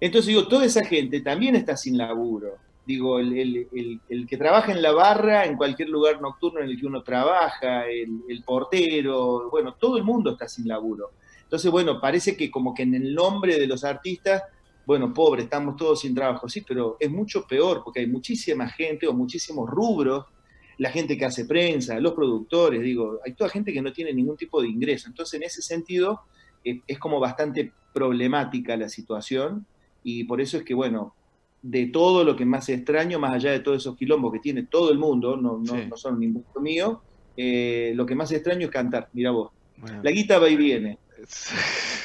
Entonces 0.00 0.28
digo, 0.28 0.46
toda 0.46 0.64
esa 0.64 0.84
gente 0.84 1.20
también 1.20 1.56
está 1.56 1.76
sin 1.76 1.98
laburo. 1.98 2.54
Digo, 2.86 3.18
el, 3.18 3.36
el- 3.36 3.68
el- 3.74 4.00
el 4.08 4.26
que 4.26 4.36
trabaja 4.36 4.72
en 4.72 4.80
la 4.80 4.92
barra, 4.92 5.44
en 5.44 5.56
cualquier 5.56 5.88
lugar 5.88 6.20
nocturno 6.22 6.60
en 6.60 6.70
el 6.70 6.78
que 6.80 6.86
uno 6.86 7.02
trabaja, 7.02 7.86
el, 7.86 8.20
el 8.28 8.44
portero, 8.44 9.50
bueno, 9.50 9.74
todo 9.74 9.96
el 9.98 10.04
mundo 10.04 10.30
está 10.32 10.48
sin 10.48 10.68
laburo. 10.68 11.10
Entonces, 11.42 11.70
bueno, 11.70 12.00
parece 12.00 12.36
que 12.36 12.50
como 12.50 12.72
que 12.74 12.84
en 12.84 12.94
el 12.94 13.14
nombre 13.14 13.58
de 13.58 13.66
los 13.66 13.82
artistas, 13.84 14.42
bueno, 14.88 15.12
pobre, 15.12 15.42
estamos 15.42 15.76
todos 15.76 16.00
sin 16.00 16.14
trabajo, 16.14 16.48
sí, 16.48 16.62
pero 16.66 16.96
es 16.98 17.10
mucho 17.10 17.46
peor 17.46 17.82
porque 17.84 18.00
hay 18.00 18.06
muchísima 18.06 18.66
gente 18.70 19.06
o 19.06 19.12
muchísimos 19.12 19.68
rubros, 19.68 20.24
la 20.78 20.90
gente 20.90 21.18
que 21.18 21.26
hace 21.26 21.44
prensa, 21.44 22.00
los 22.00 22.14
productores, 22.14 22.80
digo, 22.80 23.18
hay 23.22 23.34
toda 23.34 23.50
gente 23.50 23.70
que 23.70 23.82
no 23.82 23.92
tiene 23.92 24.14
ningún 24.14 24.38
tipo 24.38 24.62
de 24.62 24.68
ingreso. 24.68 25.06
Entonces, 25.08 25.34
en 25.34 25.42
ese 25.42 25.60
sentido, 25.60 26.22
eh, 26.64 26.80
es 26.86 26.98
como 26.98 27.20
bastante 27.20 27.70
problemática 27.92 28.78
la 28.78 28.88
situación 28.88 29.66
y 30.02 30.24
por 30.24 30.40
eso 30.40 30.56
es 30.56 30.62
que, 30.64 30.72
bueno, 30.72 31.14
de 31.60 31.88
todo 31.88 32.24
lo 32.24 32.34
que 32.34 32.46
más 32.46 32.66
extraño, 32.70 33.18
más 33.18 33.34
allá 33.34 33.50
de 33.52 33.60
todos 33.60 33.82
esos 33.82 33.94
quilombos 33.94 34.32
que 34.32 34.38
tiene 34.38 34.62
todo 34.62 34.90
el 34.90 34.98
mundo, 34.98 35.36
no, 35.36 35.58
no, 35.58 35.74
Sí. 35.74 35.86
no 35.86 35.98
son 35.98 36.18
ningún 36.18 36.46
mío, 36.62 37.02
eh, 37.36 37.92
lo 37.94 38.06
que 38.06 38.14
más 38.14 38.32
extraño 38.32 38.64
es 38.68 38.72
cantar, 38.72 39.10
mira 39.12 39.32
vos. 39.32 39.50
Bueno. 39.76 40.00
La 40.02 40.10
guita 40.10 40.38
va 40.38 40.48
y 40.48 40.56
viene. 40.56 40.96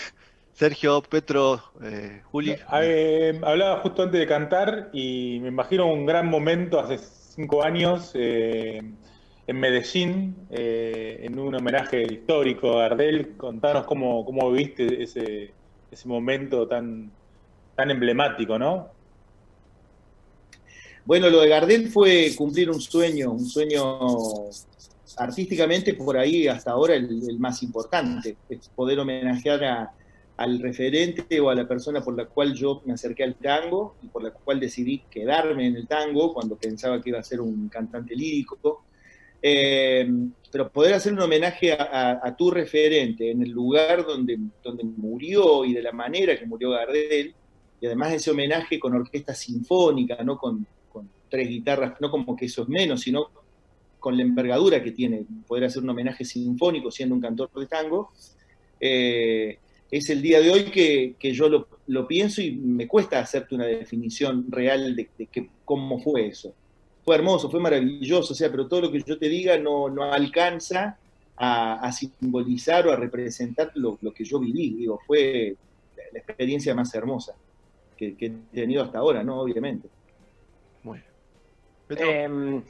Sergio, 0.54 1.02
Petro, 1.02 1.62
eh, 1.84 2.22
Juli. 2.26 2.56
Eh, 2.82 3.40
hablaba 3.44 3.82
justo 3.82 4.04
antes 4.04 4.20
de 4.20 4.28
cantar 4.28 4.90
y 4.94 5.40
me 5.42 5.48
imagino 5.50 5.92
un 5.92 6.06
gran 6.06 6.28
momento 6.30 6.80
hace 6.80 6.98
cinco 7.00 7.64
años 7.64 8.12
eh, 8.14 8.80
en 9.48 9.60
Medellín, 9.60 10.36
eh, 10.52 11.22
en 11.24 11.40
un 11.40 11.56
homenaje 11.56 12.04
histórico 12.04 12.80
a 12.80 12.90
Gardel. 12.90 13.36
Contanos 13.36 13.86
cómo, 13.86 14.24
cómo 14.26 14.52
viviste 14.52 15.02
ese, 15.02 15.54
ese 15.90 16.08
momento 16.08 16.68
tan, 16.68 17.12
tan 17.76 17.90
emblemático, 17.90 18.60
¿no? 18.60 18.90
Bueno, 21.06 21.30
lo 21.30 21.42
de 21.42 21.50
Gardel 21.50 21.90
fue 21.90 22.32
cumplir 22.38 22.70
un 22.70 22.80
sueño, 22.80 23.32
un 23.32 23.46
sueño 23.46 24.00
artísticamente 25.18 25.96
por 25.96 26.18
ahí 26.18 26.48
hasta 26.48 26.72
ahora 26.72 26.96
el, 26.96 27.06
el 27.28 27.40
más 27.40 27.62
importante, 27.64 28.38
es 28.48 28.70
poder 28.70 29.00
homenajear 29.00 29.64
a- 29.64 29.92
al 30.38 30.60
referente 30.60 31.40
o 31.40 31.50
a 31.50 31.56
la 31.56 31.68
persona 31.68 32.02
por 32.04 32.18
la 32.18 32.26
cual 32.26 32.54
yo 32.54 32.82
me 32.86 32.94
acerqué 32.94 33.24
al 33.24 33.36
tango 33.36 33.96
y 34.02 34.08
por 34.08 34.24
la 34.24 34.32
cual 34.32 34.60
decidí 34.60 35.04
quedarme 35.10 35.68
en 35.68 35.76
el 35.76 35.88
tango 35.88 36.34
cuando 36.34 36.56
pensaba 36.58 37.00
que 37.02 37.10
iba 37.10 37.20
a 37.20 37.24
ser 37.24 37.40
un 37.42 37.70
cantante 37.70 38.16
lírico. 38.16 38.84
Eh, 39.42 40.10
pero 40.52 40.70
poder 40.72 40.94
hacer 40.94 41.12
un 41.14 41.20
homenaje 41.22 41.74
a, 41.74 41.84
a- 41.84 42.28
a 42.28 42.36
tu 42.36 42.50
referente 42.50 43.30
en 43.32 43.42
el 43.44 43.50
lugar 43.50 44.06
donde, 44.06 44.38
donde 44.64 44.84
murió 44.86 45.66
y 45.66 45.74
de 45.74 45.82
la 45.82 45.92
manera 45.92 46.38
que 46.40 46.46
murió 46.46 46.70
Gardel, 46.72 47.34
y 47.82 47.86
además 47.86 48.14
ese 48.14 48.32
homenaje 48.32 48.80
con 48.80 48.94
orquesta 48.96 49.34
sinfónica, 49.36 50.24
no 50.24 50.38
con, 50.38 50.66
con 50.92 51.10
tres 51.30 51.50
guitarras, 51.50 52.00
no 52.00 52.10
como 52.10 52.36
que 52.36 52.46
eso 52.46 52.62
es 52.64 52.70
menos, 52.70 53.02
sino 53.02 53.30
con 54.00 54.16
la 54.16 54.24
envergadura 54.24 54.82
que 54.82 54.92
tiene 54.92 55.26
poder 55.48 55.66
hacer 55.66 55.84
un 55.84 55.90
homenaje 55.90 56.24
sinfónico 56.24 56.90
siendo 56.92 57.16
un 57.16 57.22
cantor 57.22 57.50
de 57.54 57.66
tango, 57.68 58.12
eh, 58.80 59.58
es 59.98 60.10
el 60.10 60.22
día 60.22 60.40
de 60.40 60.50
hoy 60.50 60.64
que, 60.66 61.16
que 61.20 61.34
yo 61.34 61.48
lo, 61.48 61.68
lo 61.88 62.08
pienso 62.08 62.42
y 62.42 62.52
me 62.52 62.88
cuesta 62.88 63.20
hacerte 63.20 63.54
una 63.56 63.66
definición 63.66 64.46
real 64.50 64.96
de, 64.96 65.10
de 65.18 65.28
que, 65.28 65.50
cómo 65.64 66.00
fue 66.00 66.28
eso. 66.28 66.54
Fue 67.06 67.16
hermoso, 67.16 67.50
fue 67.50 67.60
maravilloso, 67.60 68.34
o 68.34 68.36
sea, 68.36 68.50
pero 68.50 68.68
todo 68.68 68.82
lo 68.82 68.92
que 68.92 69.02
yo 69.02 69.18
te 69.18 69.30
diga 69.30 69.58
no, 69.58 69.90
no 69.90 70.04
alcanza 70.12 70.98
a, 71.36 71.76
a 71.76 71.92
simbolizar 71.92 72.88
o 72.88 72.92
a 72.92 72.96
representar 72.96 73.72
lo, 73.76 73.98
lo 74.02 74.14
que 74.14 74.24
yo 74.24 74.40
viví. 74.40 74.72
Digo, 74.72 75.00
fue 75.06 75.56
la, 75.96 76.04
la 76.14 76.20
experiencia 76.20 76.74
más 76.74 76.94
hermosa 76.96 77.34
que, 77.96 78.16
que 78.16 78.26
he 78.28 78.56
tenido 78.56 78.84
hasta 78.84 79.00
ahora, 79.00 79.24
¿no? 79.24 79.42
Obviamente. 79.42 79.90
Petro, 81.88 82.06
Eh, 82.10 82.62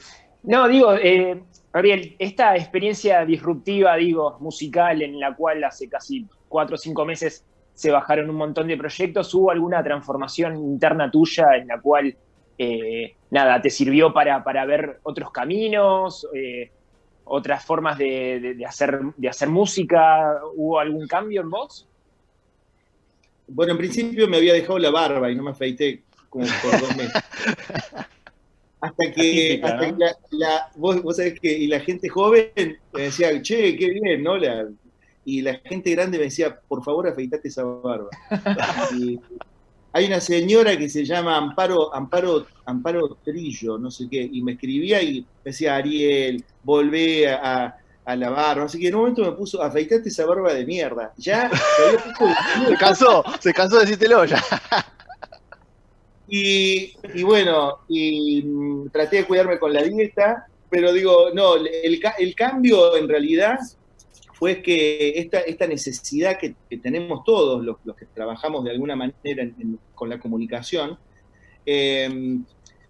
no, 0.44 0.68
digo, 0.68 0.94
eh, 0.96 1.42
Gabriel, 1.72 2.16
esta 2.20 2.56
experiencia 2.58 3.24
disruptiva, 3.26 3.96
digo, 3.96 4.38
musical, 4.40 5.02
en 5.02 5.20
la 5.20 5.36
cual 5.36 5.64
hace 5.64 5.88
casi 5.88 6.26
cuatro 6.54 6.76
o 6.76 6.78
cinco 6.78 7.04
meses 7.04 7.44
se 7.74 7.90
bajaron 7.90 8.30
un 8.30 8.36
montón 8.36 8.68
de 8.68 8.78
proyectos, 8.78 9.34
¿hubo 9.34 9.50
alguna 9.50 9.84
transformación 9.84 10.56
interna 10.58 11.10
tuya 11.10 11.46
en 11.58 11.68
la 11.68 11.82
cual, 11.82 12.16
eh, 12.60 13.16
nada, 13.32 13.60
te 13.60 13.72
sirvió 13.72 14.14
para, 14.14 14.44
para 14.44 14.64
ver 14.66 15.00
otros 15.02 15.32
caminos, 15.32 16.28
eh, 16.36 16.70
otras 17.26 17.66
formas 17.66 17.98
de, 17.98 18.40
de- 18.40 18.54
de 18.54 18.66
hacer, 18.66 19.00
de 19.18 19.28
hacer 19.28 19.50
música? 19.50 20.40
¿Hubo 20.56 20.80
algún 20.80 21.08
cambio 21.08 21.42
en 21.42 21.50
vos? 21.50 21.88
Bueno, 23.48 23.72
en 23.72 23.78
principio 23.80 24.28
me 24.28 24.38
había 24.38 24.54
dejado 24.54 24.78
la 24.78 24.92
barba 24.92 25.32
y 25.32 25.36
no 25.36 25.42
me 25.44 25.52
afeité 25.52 26.04
como 26.30 26.46
por 26.62 26.80
dos 26.80 26.96
meses. 26.96 27.24
Hasta 28.82 29.04
que, 29.16 29.22
Típica, 29.22 29.68
hasta 29.68 29.88
¿no? 29.88 29.98
que 29.98 30.04
la, 30.04 30.16
la- 30.32 30.68
vos, 30.76 31.02
vos 31.02 31.16
sabés 31.18 31.40
que 31.40 31.52
y 31.52 31.68
la 31.68 31.80
gente 31.80 32.08
joven 32.10 32.52
me 32.94 33.02
decía, 33.02 33.42
che, 33.42 33.76
qué 33.78 33.90
bien, 33.90 34.22
¿no? 34.22 34.38
La- 34.38 34.68
y 35.26 35.42
la 35.42 35.56
gente 35.66 35.92
grande 35.92 36.18
me 36.18 36.26
decía, 36.26 36.60
por 36.68 36.84
favor, 36.84 37.08
afeitate 37.08 37.48
esa 37.48 37.64
barba. 37.64 38.10
Y 38.98 39.20
hay 39.96 40.06
una 40.06 40.20
señora 40.20 40.76
que 40.76 40.90
se 40.90 41.06
llama 41.06 41.38
Amparo, 41.38 41.94
Amparo, 41.94 42.48
Amparo 42.66 43.18
Trillo, 43.24 43.78
no 43.78 43.92
sé 43.92 44.08
qué, 44.10 44.28
y 44.32 44.42
me 44.42 44.54
escribía 44.54 45.02
y 45.02 45.22
me 45.22 45.52
decía, 45.52 45.76
Ariel, 45.76 46.44
volvé 46.64 47.30
a, 47.30 47.78
a 48.06 48.16
la 48.16 48.30
barba, 48.30 48.68
sé 48.68 48.80
qué. 48.80 48.88
En 48.88 48.96
un 48.96 49.02
momento 49.02 49.24
me 49.24 49.34
puso, 49.34 49.62
afeitate 49.62 50.10
esa 50.10 50.26
barba 50.26 50.54
de 50.54 50.66
mierda. 50.66 51.14
Ya 51.18 51.50
se 51.50 52.68
se 52.70 52.76
cansó, 52.78 53.24
se 53.40 53.54
cansó 53.54 53.76
de 53.76 53.82
decírtelo 53.82 54.26
ya. 54.26 54.44
Y, 56.28 56.94
y 57.14 57.22
bueno, 57.22 57.80
y 57.88 58.42
mm, 58.42 58.90
traté 58.90 59.18
de 59.18 59.26
cuidarme 59.26 59.60
con 59.60 59.72
la 59.72 59.84
dieta, 59.84 60.48
pero 60.70 60.92
digo, 60.92 61.30
no, 61.36 61.58
el, 61.58 62.02
el 62.18 62.36
cambio 62.36 62.96
en 62.96 63.08
realidad 63.08 63.60
fue 64.44 64.62
que 64.62 65.12
esta, 65.22 65.40
esta 65.40 65.66
necesidad 65.68 66.38
que, 66.38 66.54
que 66.70 66.78
tenemos 66.78 67.24
todos 67.24 67.64
los, 67.64 67.78
los 67.86 67.96
que 67.96 68.06
trabajamos 68.08 68.66
de 68.66 68.72
alguna 68.72 68.94
manera 68.94 69.42
en- 69.42 69.56
en- 69.58 69.80
con 69.96 70.10
la 70.10 70.20
comunicación, 70.20 70.98
eh, 71.66 72.10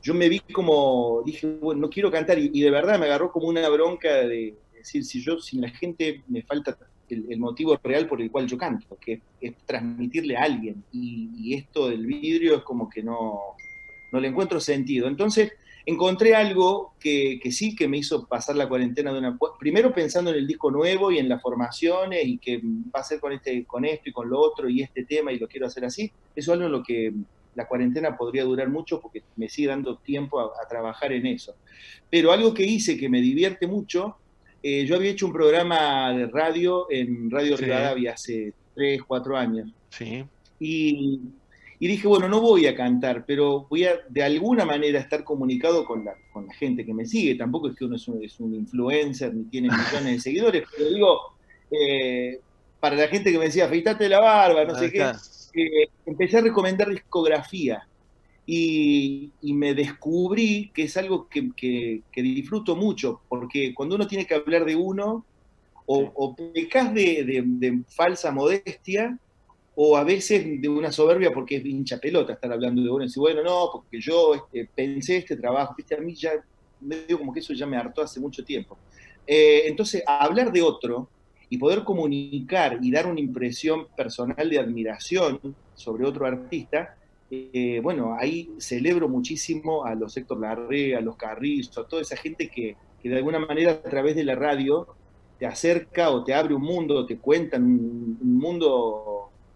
yo 0.02 0.16
me 0.16 0.30
vi 0.30 0.40
como, 0.40 1.22
dije, 1.24 1.46
bueno, 1.62 1.82
no 1.82 1.90
quiero 1.92 2.10
cantar, 2.10 2.40
y, 2.40 2.50
y 2.52 2.62
de 2.62 2.72
verdad 2.72 2.98
me 2.98 3.06
agarró 3.06 3.32
como 3.32 3.50
una 3.50 3.70
bronca 3.70 4.10
de 4.26 4.56
decir, 4.76 5.04
si 5.06 5.22
yo, 5.22 5.38
sin 5.40 5.62
la 5.62 5.70
gente 5.70 6.24
me 6.28 6.42
falta 6.42 6.76
el, 7.08 7.28
el 7.30 7.40
motivo 7.40 7.80
real 7.84 8.08
por 8.08 8.20
el 8.20 8.32
cual 8.32 8.48
yo 8.48 8.58
canto, 8.58 8.98
que 9.00 9.22
es 9.40 9.54
transmitirle 9.68 10.36
a 10.36 10.42
alguien, 10.46 10.84
y, 10.92 11.30
y 11.38 11.54
esto 11.54 11.88
del 11.88 12.04
vidrio 12.08 12.56
es 12.56 12.64
como 12.64 12.90
que 12.90 13.04
no, 13.04 13.40
no 14.12 14.20
le 14.20 14.28
encuentro 14.30 14.60
sentido. 14.60 15.08
Entonces, 15.08 15.52
encontré 15.86 16.34
algo 16.36 16.94
que, 17.00 17.40
que, 17.42 17.52
sí 17.52 17.76
que 17.76 17.88
me 17.88 17.98
hizo 17.98 18.26
pasar 18.26 18.56
la 18.56 18.70
cuarentena 18.70 19.12
de 19.12 19.20
una 19.20 19.38
primero 19.60 19.94
pensando 19.94 20.32
en 20.32 20.38
el 20.38 20.48
disco 20.48 20.72
nuevo 20.72 21.12
y 21.12 21.18
en 21.20 21.28
las 21.28 21.42
formaciones 21.42 22.26
y 22.26 22.38
que 22.38 22.62
va 22.64 23.02
a 23.02 23.04
ser 23.04 23.20
con 23.20 23.34
este 23.34 23.66
con 23.66 23.84
esto 23.84 24.10
y 24.10 24.14
con 24.14 24.30
lo 24.30 24.40
otro 24.40 24.70
y 24.70 24.82
este 24.82 25.04
tema 25.04 25.32
y 25.34 25.40
lo 25.40 25.48
quiero 25.48 25.68
hacer 25.68 25.84
así 25.86 26.12
eso 26.36 26.52
es 26.52 26.56
algo 26.56 26.66
en 26.68 26.72
lo 26.72 26.84
que 26.84 27.14
la 27.56 27.68
cuarentena 27.68 28.16
podría 28.18 28.46
durar 28.46 28.70
mucho 28.70 29.00
porque 29.02 29.24
me 29.36 29.50
sigue 29.50 29.68
dando 29.68 29.98
tiempo 29.98 30.40
a, 30.40 30.46
a 30.64 30.68
trabajar 30.70 31.12
en 31.12 31.26
eso 31.26 31.56
pero 32.10 32.32
algo 32.32 32.54
que 32.54 32.64
hice 32.64 32.98
que 32.98 33.10
me 33.10 33.20
divierte 33.22 33.68
mucho 33.68 34.16
eh, 34.64 34.86
yo 34.86 34.96
había 34.96 35.12
hecho 35.12 35.26
un 35.26 35.34
programa 35.34 36.14
de 36.14 36.28
radio 36.28 36.88
en 36.90 37.30
Radio 37.30 37.58
Sí. 37.58 37.66
Rivadavia 37.66 38.14
hace 38.14 38.54
3, 38.76 39.02
4 39.06 39.38
años 39.38 39.70
Sí. 39.90 40.24
y, 40.60 41.20
y 41.80 41.88
dije, 41.88 42.08
bueno, 42.08 42.28
no 42.30 42.42
voy 42.42 42.68
a 42.68 42.76
cantar, 42.76 43.26
pero 43.26 43.68
voy 43.70 43.86
a 43.86 44.00
de 44.10 44.24
alguna 44.24 44.66
manera 44.66 45.00
estar 45.00 45.24
comunicado 45.24 45.86
con 45.86 46.06
la, 46.06 46.14
con 46.32 46.48
la 46.48 46.54
gente 46.54 46.86
que 46.86 46.94
me 46.94 47.06
sigue. 47.06 47.36
Tampoco 47.36 47.70
es 47.70 47.76
que 47.76 47.86
uno 47.86 47.96
es 47.96 48.08
un, 48.08 48.24
es 48.24 48.40
un 48.40 48.54
influencer 48.56 49.34
ni 49.34 49.46
tiene 49.50 49.68
millones 50.04 50.14
de 50.16 50.20
seguidores, 50.20 50.64
pero 50.76 50.90
digo, 50.90 51.20
eh, 51.72 52.40
para 52.80 52.96
la 52.96 53.08
gente 53.08 53.32
que 53.32 53.38
me 53.40 53.46
decía, 53.46 53.66
afeitate 53.66 54.08
la 54.10 54.20
barba, 54.20 54.66
no 54.66 54.74
Ahí 54.76 54.88
sé 54.88 54.92
qué, 54.92 55.00
eh, 55.56 55.88
empecé 56.06 56.38
a 56.38 56.42
recomendar 56.42 56.90
discografía. 56.90 57.82
Y, 58.46 59.32
y 59.42 59.54
me 59.54 59.74
descubrí 59.74 60.70
que 60.74 60.84
es 60.84 60.98
algo 60.98 61.28
que, 61.30 61.50
que- 61.56 62.04
que 62.12 62.22
disfruto 62.22 62.76
mucho, 62.76 63.22
porque 63.30 63.74
cuando 63.74 63.96
uno 63.96 64.06
tiene 64.08 64.26
que 64.26 64.36
hablar 64.36 64.66
de 64.66 64.76
uno, 64.76 65.26
o, 65.86 66.12
o 66.16 66.36
pecas 66.36 66.94
de, 66.94 67.24
de- 67.24 67.44
de 67.46 67.84
falsa 67.96 68.32
modestia, 68.32 69.18
o 69.76 69.98
a 69.98 70.04
veces 70.04 70.62
de 70.62 70.70
una 70.70 70.92
soberbia 70.92 71.32
porque 71.34 71.58
es 71.58 71.66
hincha 71.66 71.98
pelota 71.98 72.34
estar 72.34 72.52
hablando 72.52 72.82
de 72.82 72.90
uno 72.90 73.04
y 73.04 73.08
decir, 73.08 73.22
bueno, 73.22 73.44
no, 73.44 73.70
porque 73.72 74.00
yo 74.00 74.36
este, 74.36 74.70
pensé 74.74 75.18
este 75.18 75.36
trabajo, 75.36 75.74
viste, 75.76 75.96
a 75.96 76.00
mí 76.00 76.14
ya, 76.14 76.32
medio 76.82 77.18
como 77.18 77.34
que 77.34 77.40
eso 77.40 77.54
ya 77.54 77.66
me 77.66 77.78
hartó 77.78 78.02
hace 78.02 78.20
mucho 78.20 78.44
tiempo. 78.44 78.78
Eh, 79.26 79.64
entonces, 79.66 80.04
hablar 80.06 80.52
de 80.52 80.62
otro 80.62 81.10
y 81.50 81.58
poder 81.58 81.84
comunicar 81.84 82.80
y 82.82 82.92
dar 82.92 83.08
una 83.08 83.20
impresión 83.20 83.88
personal 83.96 84.50
de 84.50 84.60
admiración 84.60 85.40
sobre 85.74 86.06
otro 86.06 86.26
artista, 86.26 86.96
eh, 87.32 87.80
bueno, 87.82 88.16
ahí 88.20 88.52
celebro 88.60 89.10
muchísimo 89.10 89.86
a 89.86 89.96
los 89.96 90.16
Héctor 90.16 90.40
Larrea, 90.40 91.00
a 91.00 91.02
los 91.02 91.16
Carrizo, 91.16 91.82
a 91.82 91.88
toda 91.88 92.04
esa 92.04 92.16
gente 92.16 92.50
que, 92.50 92.76
que 93.02 93.10
de 93.10 93.18
alguna 93.18 93.40
manera 93.40 93.72
a 93.72 93.82
través 93.82 94.16
de 94.16 94.24
la 94.24 94.36
radio 94.36 94.88
te 95.40 95.48
acerca 95.48 96.12
o 96.12 96.24
te 96.24 96.34
abre 96.34 96.54
un 96.54 96.62
mundo, 96.62 97.08
te 97.08 97.18
cuentan 97.18 97.64
un, 97.64 98.20
un 98.22 98.38
mundo 98.38 99.13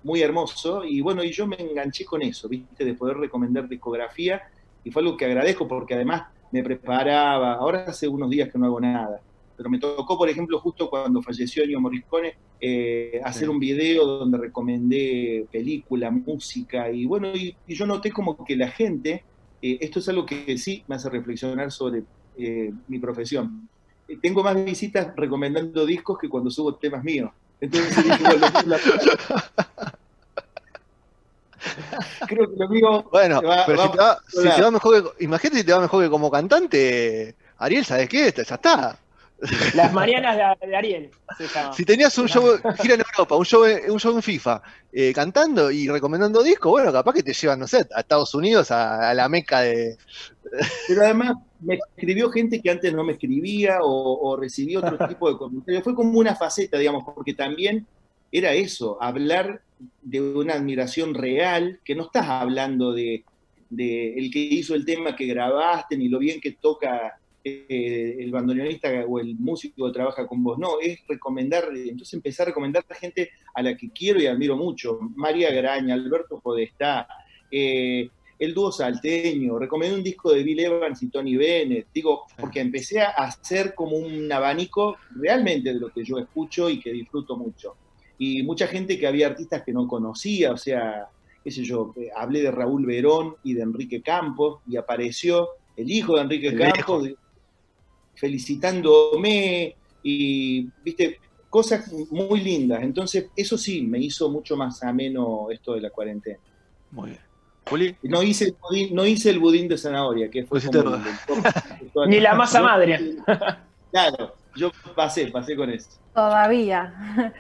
muy 0.07 0.21
hermoso. 0.21 0.83
Y 0.85 1.01
bueno, 1.01 1.23
y 1.23 1.31
yo 1.31 1.45
me 1.45 1.57
enganché 1.59 2.05
con 2.05 2.21
eso, 2.21 2.47
¿viste? 2.47 2.85
De 2.85 2.93
poder 2.93 3.17
recomendar 3.17 3.67
discografía. 3.67 4.41
Y 4.83 4.89
fue 4.91 5.01
algo 5.01 5.17
que 5.17 5.25
agradezco 5.25 5.67
porque 5.67 5.93
además 5.95 6.23
me 6.51 6.63
preparaba. 6.63 7.53
Ahora 7.55 7.83
hace 7.87 8.07
unos 8.07 8.29
días 8.29 8.49
que 8.51 8.57
no 8.57 8.65
hago 8.67 8.79
nada. 8.79 9.19
Pero 9.57 9.69
me 9.69 9.79
tocó, 9.79 10.17
por 10.17 10.29
ejemplo, 10.29 10.59
justo 10.59 10.89
cuando 10.89 11.21
falleció 11.21 11.63
Ennio 11.63 11.81
Morricone, 11.81 12.35
eh, 12.61 13.19
hacer 13.23 13.43
Sí. 13.43 13.49
un 13.49 13.59
video 13.59 14.05
donde 14.05 14.37
recomendé 14.37 15.45
película, 15.51 16.09
música. 16.09 16.89
Y 16.91 17.05
bueno, 17.05 17.35
y, 17.35 17.55
y 17.67 17.75
yo 17.75 17.85
noté 17.85 18.11
como 18.11 18.45
que 18.45 18.55
la 18.55 18.69
gente, 18.69 19.25
eh, 19.61 19.77
esto 19.81 19.99
es 19.99 20.07
algo 20.09 20.25
que 20.25 20.57
sí 20.57 20.83
me 20.87 20.95
hace 20.95 21.09
reflexionar 21.09 21.71
sobre 21.71 22.03
eh, 22.37 22.71
mi 22.87 22.99
profesión. 22.99 23.67
Tengo 24.21 24.41
más 24.41 24.55
visitas 24.63 25.11
recomendando 25.17 25.85
discos 25.85 26.17
que 26.17 26.29
cuando 26.29 26.49
subo 26.49 26.75
temas 26.75 27.03
míos. 27.03 27.31
Entonces 27.59 27.95
dije, 28.05 28.23
bueno, 28.23 28.47
la- 28.67 28.79
creo 32.27 32.49
que 32.49 32.55
lo 32.57 32.69
mío 32.69 33.09
Bueno, 33.11 33.41
va- 33.41 33.65
pero 33.65 33.77
va 33.77 33.83
si, 33.85 33.91
te 33.91 33.97
va, 33.97 34.15
por 34.15 34.23
si 34.29 34.37
otro 34.39 34.41
te 34.43 34.47
va 34.49 34.59
lado. 34.59 34.71
mejor 34.71 35.17
que, 35.17 35.23
imagínate 35.25 35.57
si 35.59 35.63
te 35.63 35.73
va 35.73 35.79
mejor 35.81 36.03
que 36.03 36.09
como 36.09 36.31
cantante, 36.31 37.35
Ariel, 37.57 37.85
¿sabes 37.85 38.09
qué? 38.09 38.31
Ya 38.35 38.55
está. 38.55 38.99
Las 39.73 39.93
mañanas 39.93 40.35
de, 40.61 40.67
de 40.67 40.75
Ariel 40.75 41.11
se 41.37 41.47
llama. 41.47 41.71
Si 41.73 41.85
tenías 41.85 42.17
un 42.17 42.27
show, 42.27 42.57
gira 42.81 42.95
en 42.95 43.01
Europa, 43.13 43.35
un 43.35 43.45
show, 43.45 43.65
en- 43.65 43.91
un 43.91 43.99
show 43.99 44.15
en 44.15 44.23
FIFA, 44.23 44.61
eh, 44.91 45.13
cantando 45.13 45.69
y 45.69 45.87
recomendando 45.87 46.41
discos, 46.41 46.71
bueno, 46.71 46.91
capaz 46.91 47.13
que 47.13 47.23
te 47.23 47.33
llevan, 47.33 47.59
no 47.59 47.67
sé, 47.67 47.85
a 47.93 47.99
Estados 47.99 48.33
Unidos, 48.33 48.71
a, 48.71 49.09
a 49.09 49.13
la 49.13 49.29
meca 49.29 49.61
de... 49.61 49.97
Pero 50.87 51.01
además 51.03 51.33
me 51.59 51.75
escribió 51.95 52.29
gente 52.31 52.61
que 52.61 52.69
antes 52.71 52.93
no 52.93 53.03
me 53.03 53.13
escribía 53.13 53.79
o, 53.81 54.19
o 54.31 54.37
recibí 54.37 54.75
otro 54.75 54.97
tipo 55.07 55.29
de 55.31 55.37
comentarios. 55.37 55.83
Fue 55.83 55.93
como 55.93 56.17
una 56.17 56.35
faceta, 56.35 56.77
digamos, 56.77 57.03
porque 57.03 57.33
también 57.33 57.87
era 58.31 58.53
eso, 58.53 58.97
hablar 59.01 59.61
de 60.01 60.21
una 60.21 60.53
admiración 60.53 61.13
real, 61.13 61.79
que 61.83 61.95
no 61.95 62.03
estás 62.03 62.27
hablando 62.27 62.93
de, 62.93 63.23
el 63.69 64.31
que 64.31 64.39
hizo 64.39 64.75
el 64.75 64.85
tema 64.85 65.15
que 65.15 65.25
grabaste, 65.25 65.97
ni 65.97 66.07
lo 66.07 66.19
bien 66.19 66.39
que 66.39 66.53
toca 66.53 67.19
eh, 67.43 68.17
el 68.19 68.31
bandoneonista 68.31 68.89
o 69.07 69.19
el 69.19 69.35
músico 69.35 69.87
que 69.87 69.93
trabaja 69.93 70.27
con 70.27 70.43
vos. 70.43 70.57
No, 70.57 70.79
es 70.81 70.99
recomendar, 71.07 71.69
entonces 71.75 72.13
empecé 72.13 72.43
a 72.43 72.47
recomendar 72.47 72.85
a 72.89 72.95
gente 72.95 73.29
a 73.53 73.61
la 73.61 73.75
que 73.75 73.89
quiero 73.89 74.19
y 74.19 74.27
admiro 74.27 74.55
mucho. 74.55 74.99
María 75.15 75.51
Graña, 75.51 75.93
Alberto 75.93 76.39
Podestá, 76.39 77.07
eh, 77.51 78.09
el 78.39 78.53
dúo 78.53 78.71
salteño, 78.71 79.57
recomendé 79.57 79.95
un 79.95 80.03
disco 80.03 80.31
de 80.31 80.43
Bill 80.43 80.59
Evans 80.59 81.01
y 81.01 81.09
Tony 81.09 81.35
Bennett, 81.35 81.87
digo, 81.93 82.25
porque 82.37 82.59
empecé 82.59 83.01
a 83.01 83.09
hacer 83.09 83.73
como 83.73 83.97
un 83.97 84.31
abanico 84.31 84.97
realmente 85.15 85.73
de 85.73 85.79
lo 85.79 85.89
que 85.89 86.03
yo 86.03 86.19
escucho 86.19 86.69
y 86.69 86.79
que 86.79 86.91
disfruto 86.91 87.35
mucho. 87.35 87.75
Y 88.17 88.43
mucha 88.43 88.67
gente 88.67 88.97
que 88.97 89.07
había 89.07 89.27
artistas 89.27 89.63
que 89.65 89.73
no 89.73 89.87
conocía, 89.87 90.51
o 90.51 90.57
sea, 90.57 91.07
qué 91.43 91.51
sé 91.51 91.63
yo, 91.63 91.93
eh, 91.97 92.09
hablé 92.15 92.41
de 92.41 92.51
Raúl 92.51 92.85
Verón 92.85 93.35
y 93.43 93.53
de 93.53 93.61
Enrique 93.63 94.01
Campos, 94.01 94.61
y 94.67 94.75
apareció 94.77 95.49
el 95.75 95.89
hijo 95.91 96.15
de 96.15 96.21
Enrique 96.21 96.47
El 96.47 96.59
Campos 96.59 97.07
felicitándome, 98.15 99.75
y, 100.03 100.67
viste, 100.83 101.19
cosas 101.49 101.91
muy 102.11 102.41
lindas. 102.41 102.81
Entonces, 102.83 103.29
eso 103.35 103.57
sí, 103.57 103.81
me 103.81 103.99
hizo 103.99 104.29
mucho 104.29 104.55
más 104.55 104.81
ameno 104.83 105.47
esto 105.51 105.73
de 105.73 105.81
la 105.81 105.89
cuarentena. 105.89 106.39
Muy 106.91 107.11
bien. 107.11 107.21
Juli, 107.69 107.95
No 108.03 108.23
hice, 108.23 108.45
el 108.45 108.55
budín, 108.61 108.95
no 108.95 109.05
hice 109.05 109.29
el 109.29 109.39
budín 109.39 109.67
de 109.67 109.77
zanahoria, 109.77 110.29
que 110.29 110.45
fue 110.45 110.61
como 110.61 110.95
el- 110.95 111.01
el- 112.03 112.09
Ni 112.09 112.19
la 112.21 112.33
masa 112.35 112.61
madre. 112.61 112.99
Claro, 113.91 114.35
yo 114.55 114.69
pasé, 114.95 115.27
pasé 115.27 115.55
con 115.55 115.69
eso. 115.69 115.89
Todavía, 116.13 117.33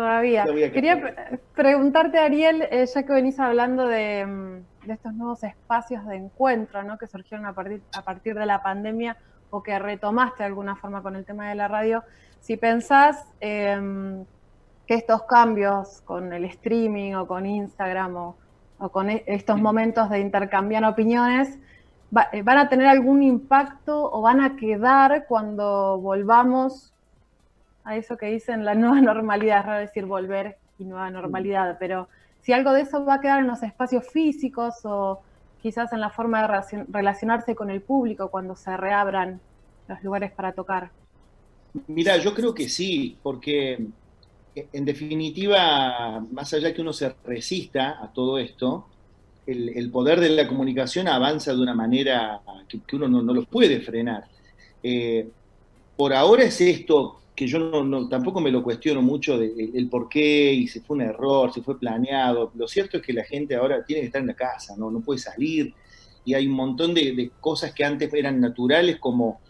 todavía. 0.00 0.42
Todavía 0.44 0.66
que- 0.68 0.72
Quería 0.74 1.00
pre- 1.00 1.38
preguntarte, 1.54 2.18
Ariel, 2.18 2.62
eh, 2.70 2.86
ya 2.86 3.02
que 3.04 3.12
venís 3.12 3.38
hablando 3.38 3.86
de, 3.86 4.24
mm, 4.26 4.86
de 4.86 4.92
estos 4.94 5.12
nuevos 5.14 5.42
espacios 5.44 6.06
de 6.06 6.16
encuentro 6.16 6.82
¿no? 6.82 6.96
que 6.98 7.06
surgieron 7.06 7.46
a 7.46 7.52
partir, 7.52 7.82
a 7.94 8.02
partir 8.02 8.34
de 8.34 8.46
la 8.46 8.62
pandemia 8.62 9.16
o 9.50 9.62
que 9.62 9.78
retomaste 9.78 10.38
de 10.42 10.46
alguna 10.46 10.76
forma 10.76 11.02
con 11.02 11.16
el 11.16 11.24
tema 11.24 11.48
de 11.48 11.54
la 11.54 11.68
radio, 11.68 12.02
si 12.40 12.56
pensás 12.56 13.26
em, 13.40 14.24
que 14.86 14.94
estos 14.94 15.22
cambios 15.24 16.00
con 16.02 16.32
el 16.32 16.44
streaming 16.46 17.14
o 17.14 17.26
con 17.26 17.44
Instagram 17.46 18.16
o, 18.16 18.36
o 18.78 18.88
con 18.90 19.10
e- 19.10 19.22
estos 19.26 19.60
momentos 19.60 20.08
de 20.10 20.20
intercambiar 20.20 20.84
opiniones, 20.84 21.58
va- 22.16 22.28
eh, 22.32 22.42
van 22.42 22.58
a 22.58 22.68
tener 22.68 22.86
algún 22.86 23.22
impacto 23.22 24.10
o 24.10 24.22
van 24.22 24.40
a 24.40 24.56
quedar 24.56 25.26
cuando 25.28 25.98
volvamos 26.00 26.94
a 27.84 27.96
eso 27.96 28.16
que 28.16 28.26
dicen 28.26 28.64
la 28.64 28.74
nueva 28.74 29.00
normalidad, 29.02 29.60
es 29.60 29.66
raro 29.66 29.80
decir 29.80 30.06
volver 30.06 30.58
y 30.78 30.84
nueva 30.84 31.10
normalidad, 31.10 31.76
pero 31.78 32.08
si 32.40 32.52
algo 32.52 32.72
de 32.72 32.82
eso 32.82 33.04
va 33.04 33.14
a 33.14 33.20
quedar 33.20 33.40
en 33.40 33.48
los 33.48 33.62
espacios 33.62 34.06
físicos 34.12 34.74
o 34.84 35.22
quizás 35.58 35.92
en 35.92 36.00
la 36.00 36.10
forma 36.10 36.40
de 36.42 36.48
relacion- 36.48 36.86
relacionarse 36.88 37.54
con 37.54 37.70
el 37.70 37.82
público 37.82 38.30
cuando 38.30 38.56
se 38.56 38.76
reabran 38.76 39.42
los 39.86 40.02
lugares 40.02 40.32
para 40.32 40.52
tocar. 40.54 40.92
Mira, 41.86 42.16
yo 42.18 42.34
creo 42.34 42.52
que 42.54 42.68
sí, 42.68 43.20
porque 43.22 43.74
eh, 44.54 44.70
en 44.72 44.84
definitiva, 44.84 46.20
más 46.30 46.52
allá 46.54 46.74
que 46.74 46.80
uno 46.82 46.92
se 46.92 47.16
resista 47.24 48.02
a 48.02 48.12
todo 48.12 48.38
esto, 48.38 48.90
el, 49.46 49.70
el 49.70 49.90
poder 49.90 50.20
de 50.20 50.30
la 50.30 50.48
comunicación 50.48 51.08
avanza 51.08 51.54
de 51.54 51.60
una 51.62 51.74
manera 51.74 52.42
que, 52.68 52.82
que 52.84 52.96
uno 52.96 53.08
no, 53.08 53.22
no 53.22 53.34
lo 53.34 53.44
puede 53.46 53.80
frenar. 53.82 54.24
Eh, 54.82 55.32
por 55.96 56.12
ahora 56.14 56.44
es 56.44 56.60
esto 56.60 57.19
que 57.40 57.46
yo 57.48 57.58
no, 57.58 57.82
no- 57.84 58.08
tampoco 58.08 58.40
me 58.40 58.50
lo 58.50 58.62
cuestiono 58.62 59.00
mucho 59.02 59.38
de, 59.38 59.46
el, 59.46 59.70
el 59.74 59.88
por 59.88 60.08
qué 60.10 60.52
y 60.52 60.68
si 60.68 60.80
fue 60.80 60.96
un 60.96 61.02
error, 61.02 61.52
si 61.52 61.62
fue 61.62 61.78
planeado. 61.78 62.52
Lo 62.54 62.68
cierto 62.68 62.98
es 62.98 63.02
que 63.02 63.14
la 63.14 63.24
gente 63.24 63.56
ahora 63.56 63.84
tiene 63.84 64.02
que 64.02 64.06
estar 64.08 64.20
en 64.20 64.28
la 64.28 64.34
casa, 64.34 64.76
no, 64.76 64.90
no 64.90 65.00
puede 65.00 65.18
salir 65.20 65.74
y 66.24 66.34
hay 66.34 66.46
un 66.46 66.54
montón 66.54 66.94
de, 66.94 67.32
cosas 67.40 67.72
que 67.74 67.84
antes 67.84 68.12
eran 68.14 68.40
naturales 68.40 68.98
como, 68.98 69.40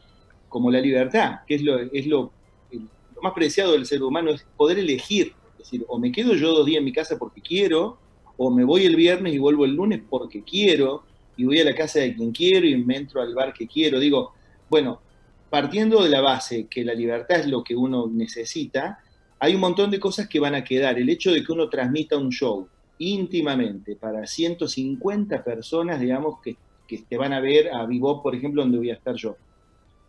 como 0.49 0.71
la 0.71 0.81
libertad, 0.81 1.41
que 1.47 1.57
es 1.57 1.63
lo, 1.63 1.79
es 1.81 2.07
lo, 2.07 2.33
lo 2.71 3.23
más 3.23 3.33
preciado 3.35 3.73
del 3.73 3.87
ser 3.87 4.03
humano, 4.03 4.31
es 4.31 4.47
poder 4.57 4.79
elegir. 4.79 5.35
Es 5.53 5.59
decir, 5.67 5.85
o 5.89 5.99
me 5.99 6.13
quedo 6.13 6.35
yo 6.35 6.53
dos 6.55 6.67
días 6.67 6.79
en 6.79 6.85
mi 6.85 6.93
casa 6.93 7.19
porque 7.19 7.41
quiero, 7.43 7.99
o 8.37 8.51
me 8.51 8.65
voy 8.65 8.85
el 8.87 8.97
viernes 8.97 9.35
y 9.35 9.39
vuelvo 9.39 9.65
el 9.65 9.75
lunes 9.75 10.01
porque 10.09 10.43
quiero. 10.45 11.05
y 11.37 11.45
voy 11.45 11.59
a 11.61 11.65
la 11.65 11.75
casa 11.75 12.01
de 12.01 12.15
quien 12.15 12.33
quiero 12.33 12.67
y 12.67 12.77
me 12.85 12.97
entro 12.97 13.21
al 13.21 13.35
bar 13.35 13.53
que 13.53 13.67
quiero. 13.67 13.99
Digo, 14.01 14.33
bueno, 14.69 15.03
partiendo 15.51 16.03
de 16.03 16.09
la 16.09 16.21
base 16.21 16.69
que 16.69 16.85
la 16.85 16.95
libertad 16.95 17.41
es 17.41 17.47
lo 17.49 17.63
que 17.63 17.75
uno 17.75 18.09
necesita, 18.11 19.01
hay 19.39 19.55
un 19.55 19.61
montón 19.61 19.91
de 19.91 19.99
cosas 19.99 20.29
que 20.29 20.39
van 20.39 20.55
a 20.55 20.63
quedar. 20.65 20.99
El 20.99 21.09
hecho 21.09 21.33
de 21.33 21.43
que 21.43 21.53
uno 21.53 21.69
transmita 21.69 22.17
un 22.17 22.31
show 22.31 22.69
íntimamente 22.99 23.97
para 23.97 24.27
150 24.27 25.43
personas, 25.43 25.99
digamos, 25.99 26.41
que, 26.41 26.57
que 26.87 26.99
te 26.99 27.17
van 27.17 27.33
a 27.33 27.41
ver 27.41 27.75
a 27.75 27.85
Vivo, 27.87 28.23
por 28.23 28.35
ejemplo, 28.35 28.63
donde 28.63 28.79
voy 28.79 28.91
a 28.91 28.95
estar 28.95 29.15
yo. 29.17 29.37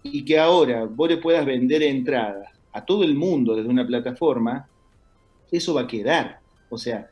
Y 0.03 0.23
que 0.25 0.37
ahora 0.37 0.85
vos 0.85 1.09
le 1.09 1.17
puedas 1.17 1.45
vender 1.45 1.81
entradas 1.83 2.49
a 2.73 2.85
todo 2.85 3.03
el 3.03 3.15
mundo 3.15 3.55
desde 3.55 3.69
una 3.69 3.85
plataforma, 3.85 4.67
eso 5.51 5.73
va 5.73 5.81
a 5.81 5.87
quedar. 5.87 6.39
O 6.69 6.77
sea, 6.77 7.09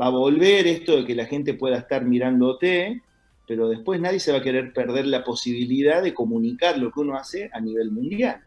va 0.00 0.06
a 0.06 0.10
volver 0.10 0.66
esto 0.66 0.96
de 0.96 1.04
que 1.04 1.14
la 1.14 1.26
gente 1.26 1.54
pueda 1.54 1.76
estar 1.76 2.04
mirándote, 2.04 3.02
pero 3.50 3.68
después 3.68 4.00
nadie 4.00 4.20
se 4.20 4.30
va 4.30 4.38
a 4.38 4.42
querer 4.42 4.72
perder 4.72 5.06
la 5.06 5.24
posibilidad 5.24 6.04
de 6.04 6.14
comunicar 6.14 6.78
lo 6.78 6.92
que 6.92 7.00
uno 7.00 7.16
hace 7.16 7.50
a 7.52 7.60
nivel 7.60 7.90
mundial. 7.90 8.40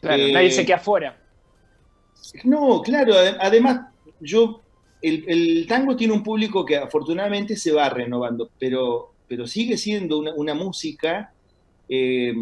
Claro, 0.00 0.22
Eh, 0.22 0.32
nadie 0.32 0.50
se 0.50 0.64
queda 0.64 0.76
afuera. 0.76 1.18
No, 2.44 2.80
claro, 2.80 3.12
ade- 3.14 3.36
además 3.38 3.80
yo, 4.20 4.64
el, 5.02 5.24
el 5.28 5.66
tango 5.66 5.96
tiene 5.96 6.14
un 6.14 6.22
público 6.22 6.64
que 6.64 6.76
afortunadamente 6.78 7.56
se 7.56 7.72
va 7.72 7.90
renovando, 7.90 8.50
pero, 8.58 9.16
pero 9.26 9.46
sigue 9.46 9.76
siendo 9.76 10.18
una, 10.18 10.32
una 10.34 10.54
música 10.54 11.34
eh, 11.90 12.32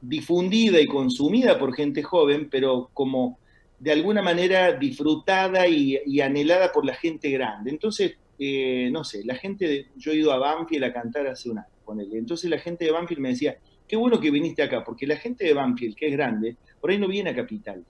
difundida 0.00 0.80
y 0.80 0.86
consumida 0.86 1.58
por 1.58 1.74
gente 1.74 2.04
joven, 2.04 2.48
pero 2.50 2.90
como 2.94 3.40
de 3.80 3.90
alguna 3.92 4.22
manera 4.22 4.72
disfrutada 4.74 5.66
y, 5.66 5.98
y 6.06 6.20
anhelada 6.20 6.70
por 6.70 6.84
la 6.86 6.94
gente 6.94 7.30
grande. 7.30 7.70
Entonces, 7.72 8.12
eh, 8.38 8.88
no 8.92 9.04
sé, 9.04 9.24
la 9.24 9.34
gente, 9.36 9.66
de- 9.66 9.86
yo 9.96 10.12
he 10.12 10.16
ido 10.16 10.32
a 10.32 10.38
Banfield 10.38 10.84
a 10.84 10.92
cantar 10.92 11.26
hace 11.26 11.50
un 11.50 11.58
año, 11.58 11.66
ponele. 11.84 12.18
entonces 12.18 12.48
la 12.50 12.58
gente 12.58 12.84
de 12.84 12.90
Banfield 12.92 13.20
me 13.20 13.28
decía, 13.30 13.56
qué 13.86 13.96
bueno 13.96 14.18
que 14.20 14.30
viniste 14.30 14.62
acá, 14.62 14.82
porque 14.84 15.06
la 15.06 15.16
gente 15.16 15.44
de 15.44 15.52
Banfield, 15.54 15.94
que 15.96 16.06
es 16.06 16.12
grande, 16.12 16.56
por 16.80 16.90
ahí 16.90 16.98
no 16.98 17.08
viene 17.08 17.30
a 17.30 17.34
Capital. 17.34 17.84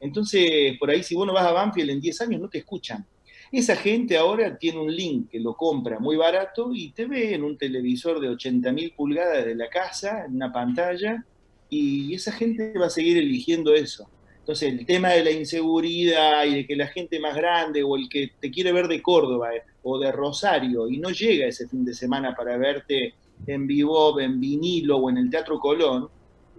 Entonces, 0.00 0.76
por 0.78 0.90
ahí, 0.90 1.02
si 1.02 1.14
vos 1.14 1.26
no 1.26 1.32
vas 1.32 1.46
a 1.46 1.52
Banfield 1.52 1.90
en 1.90 2.00
10 2.00 2.20
años, 2.20 2.40
no 2.40 2.48
te 2.48 2.58
escuchan. 2.58 3.04
Esa 3.50 3.76
gente 3.76 4.16
ahora 4.16 4.56
tiene 4.56 4.78
un 4.80 4.94
link 4.94 5.30
que 5.30 5.38
lo 5.40 5.54
compra 5.54 5.98
muy 5.98 6.16
barato 6.16 6.70
y 6.72 6.92
te 6.92 7.06
ve 7.06 7.34
en 7.34 7.42
un 7.42 7.58
televisor 7.58 8.20
de 8.20 8.28
80.000 8.30 8.94
pulgadas 8.94 9.44
de 9.44 9.54
la 9.54 9.68
casa, 9.68 10.24
en 10.24 10.36
una 10.36 10.52
pantalla, 10.52 11.24
y 11.68 12.14
esa 12.14 12.32
gente 12.32 12.72
va 12.78 12.86
a 12.86 12.90
seguir 12.90 13.18
eligiendo 13.18 13.74
eso. 13.74 14.08
Entonces, 14.42 14.72
el 14.72 14.84
tema 14.84 15.10
de 15.10 15.22
la 15.22 15.30
inseguridad 15.30 16.44
y 16.44 16.54
de 16.56 16.66
que 16.66 16.74
la 16.74 16.88
gente 16.88 17.20
más 17.20 17.36
grande 17.36 17.84
o 17.84 17.94
el 17.94 18.08
que 18.08 18.32
te 18.40 18.50
quiere 18.50 18.72
ver 18.72 18.88
de 18.88 19.00
Córdoba 19.00 19.54
eh, 19.54 19.62
o 19.84 20.00
de 20.00 20.10
Rosario 20.10 20.88
y 20.88 20.98
no 20.98 21.10
llega 21.10 21.46
ese 21.46 21.68
fin 21.68 21.84
de 21.84 21.94
semana 21.94 22.34
para 22.34 22.56
verte 22.56 23.14
en 23.46 23.68
vivo, 23.68 24.18
en 24.18 24.40
vinilo 24.40 24.96
o 24.96 25.10
en 25.10 25.18
el 25.18 25.30
Teatro 25.30 25.60
Colón, 25.60 26.08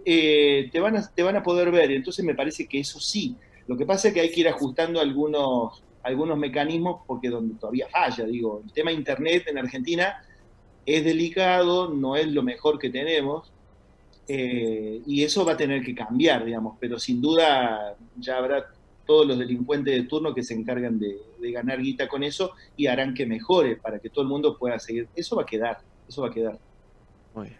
eh, 0.02 0.70
te, 0.72 0.80
van 0.80 0.96
a, 0.96 1.10
te 1.14 1.22
van 1.22 1.36
a 1.36 1.42
poder 1.42 1.70
ver. 1.70 1.90
Entonces 1.90 2.24
me 2.24 2.34
parece 2.34 2.66
que 2.66 2.80
eso 2.80 2.98
sí. 2.98 3.36
Lo 3.66 3.76
que 3.76 3.84
pasa 3.84 4.08
es 4.08 4.14
que 4.14 4.20
hay 4.20 4.32
que 4.32 4.40
ir 4.40 4.48
ajustando 4.48 4.98
algunos, 4.98 5.82
algunos 6.02 6.38
mecanismos 6.38 7.02
porque 7.06 7.28
donde 7.28 7.54
todavía 7.56 7.88
falla, 7.88 8.24
digo, 8.24 8.62
el 8.64 8.72
tema 8.72 8.92
Internet 8.92 9.44
en 9.48 9.58
Argentina 9.58 10.24
es 10.86 11.04
delicado, 11.04 11.90
no 11.90 12.16
es 12.16 12.28
lo 12.28 12.42
mejor 12.42 12.78
que 12.78 12.88
tenemos, 12.88 13.52
eh, 14.28 15.02
y 15.06 15.22
eso 15.22 15.44
va 15.44 15.52
a 15.52 15.56
tener 15.56 15.82
que 15.82 15.94
cambiar, 15.94 16.44
digamos, 16.44 16.76
pero 16.80 16.98
sin 16.98 17.20
duda 17.20 17.96
ya 18.16 18.38
habrá 18.38 18.66
todos 19.06 19.26
los 19.26 19.38
delincuentes 19.38 19.94
de 19.94 20.08
turno 20.08 20.34
que 20.34 20.42
se 20.42 20.54
encargan 20.54 20.98
de, 20.98 21.18
de 21.38 21.52
ganar 21.52 21.80
guita 21.80 22.08
con 22.08 22.22
eso 22.22 22.52
y 22.76 22.86
harán 22.86 23.14
que 23.14 23.26
mejore 23.26 23.76
para 23.76 23.98
que 23.98 24.08
todo 24.08 24.22
el 24.22 24.28
mundo 24.28 24.56
pueda 24.56 24.78
seguir. 24.78 25.08
Eso 25.14 25.36
va 25.36 25.42
a 25.42 25.46
quedar, 25.46 25.78
eso 26.08 26.22
va 26.22 26.28
a 26.28 26.32
quedar. 26.32 26.58
Muy 27.34 27.48
bien. 27.48 27.58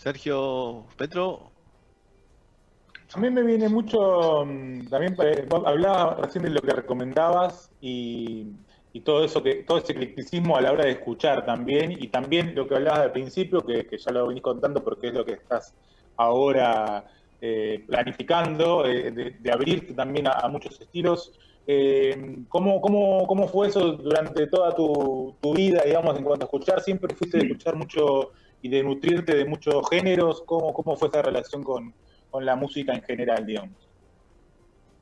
Sergio, 0.00 0.86
Petro, 0.96 1.50
A 3.12 3.18
mí 3.18 3.28
me 3.28 3.42
viene 3.42 3.68
mucho, 3.68 4.46
mm, 4.46 4.86
también 4.86 5.16
eh, 5.22 5.46
vos 5.48 5.62
hablabas 5.66 6.20
recién 6.20 6.44
de 6.44 6.50
lo 6.50 6.60
que 6.62 6.72
recomendabas 6.72 7.70
y, 7.80 8.46
y 8.92 9.00
todo 9.00 9.24
eso 9.24 9.42
que, 9.42 9.56
todo 9.56 9.78
ese 9.78 9.92
eclecticismo 9.92 10.56
a 10.56 10.60
la 10.60 10.72
hora 10.72 10.84
de 10.84 10.92
escuchar 10.92 11.44
también, 11.44 11.92
y 11.92 12.08
también 12.08 12.54
lo 12.54 12.66
que 12.66 12.74
hablabas 12.74 13.00
al 13.00 13.12
principio, 13.12 13.64
que, 13.64 13.86
que 13.86 13.98
ya 13.98 14.10
lo 14.10 14.26
venís 14.26 14.42
contando 14.42 14.82
porque 14.82 15.08
es 15.08 15.14
lo 15.14 15.24
que 15.24 15.34
estás 15.34 15.74
ahora 16.16 17.04
eh, 17.40 17.84
planificando, 17.86 18.84
eh, 18.84 19.10
de, 19.10 19.30
de 19.30 19.52
abrirte 19.52 19.94
también 19.94 20.26
a, 20.26 20.46
muchos 20.48 20.80
estilos. 20.80 21.32
Eh, 21.66 22.44
¿cómo, 22.48 22.80
cómo, 22.80 23.26
cómo 23.26 23.48
fue 23.48 23.68
eso 23.68 23.92
durante 23.92 24.46
toda 24.48 24.74
tu, 24.74 25.36
tu 25.40 25.54
vida, 25.54 25.82
digamos, 25.84 26.18
en 26.18 26.24
cuanto 26.24 26.44
a 26.44 26.48
escuchar? 26.48 26.80
¿Siempre 26.80 27.14
fuiste 27.14 27.38
de 27.38 27.44
escuchar 27.44 27.76
mucho 27.76 28.32
y 28.60 28.68
de 28.68 28.82
nutrirte 28.82 29.36
de 29.36 29.44
muchos 29.44 29.88
géneros? 29.88 30.42
¿Cómo, 30.42 30.74
cómo 30.74 30.96
fue 30.96 31.08
esa 31.08 31.22
relación 31.22 31.62
con, 31.62 31.94
con 32.30 32.44
la 32.44 32.56
música 32.56 32.92
en 32.92 33.02
general, 33.02 33.46
digamos? 33.46 33.89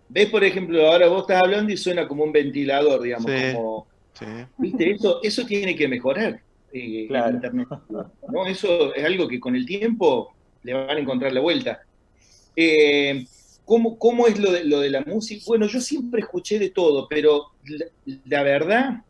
¿Ves, 0.08 0.26
por 0.30 0.42
ejemplo, 0.44 0.86
ahora 0.90 1.08
vos 1.08 1.22
estás 1.22 1.42
hablando 1.42 1.72
y 1.72 1.76
suena 1.76 2.08
como 2.08 2.24
un 2.24 2.32
ventilador, 2.32 3.02
digamos, 3.02 3.30
Sí. 3.30 3.52
como, 3.54 3.86
sí. 4.18 4.24
¿viste? 4.56 4.90
Eso, 4.90 5.20
eso 5.22 5.44
tiene 5.46 5.76
que 5.76 5.86
mejorar 5.88 6.40
eh, 6.72 7.02
en 7.02 7.08
Claro. 7.08 7.34
Internet. 7.34 7.68
¿no? 8.32 8.46
Eso 8.46 8.94
es 8.94 9.04
algo 9.04 9.28
que 9.28 9.38
con 9.40 9.54
el 9.54 9.66
tiempo 9.66 10.34
le 10.62 10.72
van 10.74 10.96
a 10.96 11.00
encontrar 11.00 11.32
la 11.32 11.40
vuelta. 11.40 11.80
Eh, 12.56 13.26
¿cómo, 13.64 13.98
cómo 13.98 14.26
es 14.26 14.38
lo 14.38 14.50
de, 14.52 14.64
lo 14.64 14.80
de 14.80 14.90
la 14.90 15.02
música? 15.02 15.44
Bueno, 15.46 15.66
yo 15.66 15.80
siempre 15.80 16.20
escuché 16.20 16.58
de 16.58 16.70
todo, 16.70 17.06
pero 17.08 17.52
la, 17.66 17.86
la 18.24 18.42
verdad, 18.42 19.02